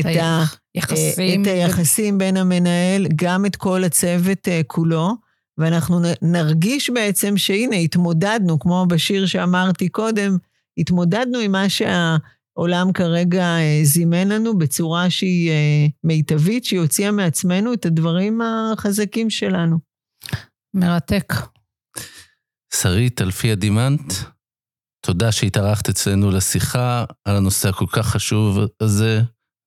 את, 0.00 0.06
ה, 0.06 0.44
היחסים. 0.74 1.42
את 1.42 1.46
היחסים 1.46 2.18
בין 2.18 2.36
המנהל, 2.36 3.06
גם 3.16 3.46
את 3.46 3.56
כל 3.56 3.84
הצוות 3.84 4.48
אה, 4.48 4.60
כולו, 4.66 5.14
ואנחנו 5.58 6.00
נרגיש 6.22 6.90
בעצם 6.90 7.36
שהנה, 7.36 7.76
התמודדנו, 7.76 8.58
כמו 8.58 8.86
בשיר 8.88 9.26
שאמרתי 9.26 9.88
קודם, 9.88 10.36
התמודדנו 10.78 11.38
עם 11.38 11.52
מה 11.52 11.68
שה... 11.68 12.16
העולם 12.56 12.92
כרגע 12.92 13.44
אה, 13.44 13.80
זימן 13.82 14.28
לנו 14.28 14.58
בצורה 14.58 15.10
שהיא 15.10 15.50
אה, 15.50 15.86
מיטבית, 16.04 16.64
שהיא 16.64 16.80
הוציאה 16.80 17.10
מעצמנו 17.10 17.72
את 17.72 17.86
הדברים 17.86 18.40
החזקים 18.40 19.30
שלנו. 19.30 19.78
מרתק. 20.74 21.32
שרית, 22.74 23.22
אלפי 23.22 23.52
הדימנט, 23.52 24.12
תודה 25.06 25.32
שהתארחת 25.32 25.88
אצלנו 25.88 26.30
לשיחה 26.30 27.04
על 27.24 27.36
הנושא 27.36 27.68
הכל 27.68 27.86
כך 27.92 28.06
חשוב 28.06 28.58
הזה. 28.80 29.20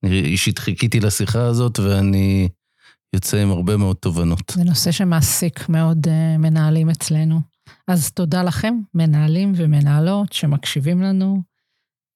אני 0.05 0.19
אישית 0.19 0.59
חיכיתי 0.59 0.99
לשיחה 0.99 1.45
הזאת 1.45 1.79
ואני 1.79 2.49
יוצא 3.15 3.37
עם 3.37 3.51
הרבה 3.51 3.77
מאוד 3.77 3.95
תובנות. 3.95 4.51
זה 4.55 4.63
נושא 4.63 4.91
שמעסיק 4.91 5.69
מאוד 5.69 6.07
uh, 6.07 6.37
מנהלים 6.37 6.89
אצלנו. 6.89 7.39
אז 7.87 8.11
תודה 8.11 8.43
לכם, 8.43 8.75
מנהלים 8.93 9.53
ומנהלות 9.55 10.33
שמקשיבים 10.33 11.01
לנו. 11.01 11.54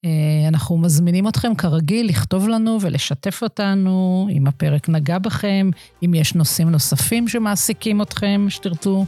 אה, 0.06 0.47
אנחנו 0.47 0.78
מזמינים 0.78 1.28
אתכם 1.28 1.56
כרגיל 1.56 2.10
לכתוב 2.10 2.47
לנו 2.47 2.78
ולשתף 2.82 3.43
אותנו 3.43 4.28
אם 4.32 4.47
הפרק 4.47 4.89
נגע 4.89 5.18
בכם, 5.18 5.70
אם 6.06 6.14
יש 6.14 6.36
נושאים 6.36 6.70
נוספים 6.70 7.28
שמעסיקים 7.28 8.02
אתכם, 8.02 8.45
שתרצו 8.50 9.06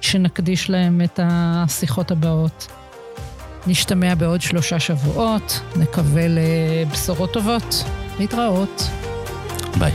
שנקדיש 0.00 0.70
להם 0.70 1.00
את 1.04 1.20
השיחות 1.22 2.10
הבאות. 2.10 2.66
נשתמע 3.66 4.14
בעוד 4.14 4.40
שלושה 4.40 4.80
שבועות, 4.80 5.60
נקווה 5.76 6.22
לבשורות 6.28 7.32
טובות. 7.32 7.84
להתראות. 8.18 8.82
ביי. 9.78 9.92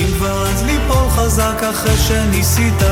אם 0.00 0.06
כבר 0.18 0.46
אז 0.46 0.62
ליפול 0.62 1.08
חזק 1.08 1.62
אחרי 1.70 1.96
שניסית, 1.96 2.82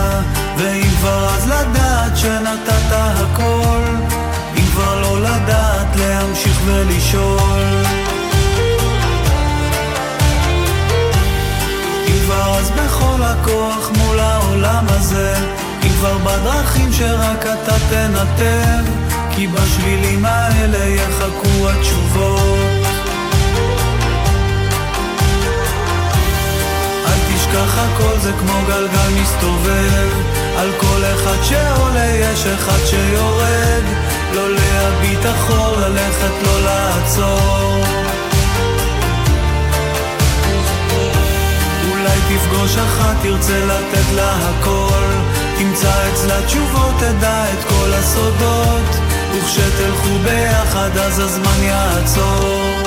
ואם 0.58 0.88
כבר 0.98 1.28
אז 1.28 1.46
לדעת 1.46 2.16
שנתת 2.16 2.90
הכל. 2.90 4.19
כבר 4.80 5.00
לא 5.00 5.20
לדעת 5.20 5.96
להמשיך 5.96 6.60
ולשאול 6.64 7.62
אם 12.06 12.14
כבר 12.24 12.58
אז 12.58 12.70
בכל 12.70 13.22
הכוח 13.22 13.90
מול 13.98 14.18
העולם 14.18 14.84
הזה 14.88 15.34
אם 15.82 15.88
כבר 15.88 16.18
בדרכים 16.18 16.92
שרק 16.92 17.46
אתה 17.46 17.76
תנתב, 17.90 18.90
כי 19.30 19.46
בשבילים 19.46 20.24
האלה 20.24 20.84
יחכו 20.84 21.68
התשובות. 21.68 22.58
תשכח 27.36 27.78
הכל 27.78 28.18
זה 28.18 28.32
כמו 28.40 28.60
גלגל 28.68 29.20
מסתובב, 29.22 30.08
על 30.58 30.70
כל 30.80 31.02
אחד 31.14 31.42
שעולה 31.42 32.06
יש 32.06 32.46
אחד 32.46 32.86
שיורד, 32.86 34.09
לא 34.34 34.50
להביט 34.50 35.26
אחור, 35.26 35.76
ללכת 35.76 36.42
לא 36.46 36.60
לעצור. 36.64 37.84
אולי 41.90 42.18
תפגוש 42.28 42.76
אחת, 42.76 43.16
תרצה 43.22 43.64
לתת 43.64 44.12
לה 44.14 44.32
הכל, 44.32 45.06
תמצא 45.58 46.08
אצלה 46.12 46.46
תשובות, 46.46 46.94
תדע 46.98 47.44
את 47.52 47.64
כל 47.64 47.92
הסודות, 47.92 48.96
וכשתלכו 49.34 50.18
ביחד 50.24 50.96
אז 50.96 51.18
הזמן 51.18 51.62
יעצור. 51.62 52.79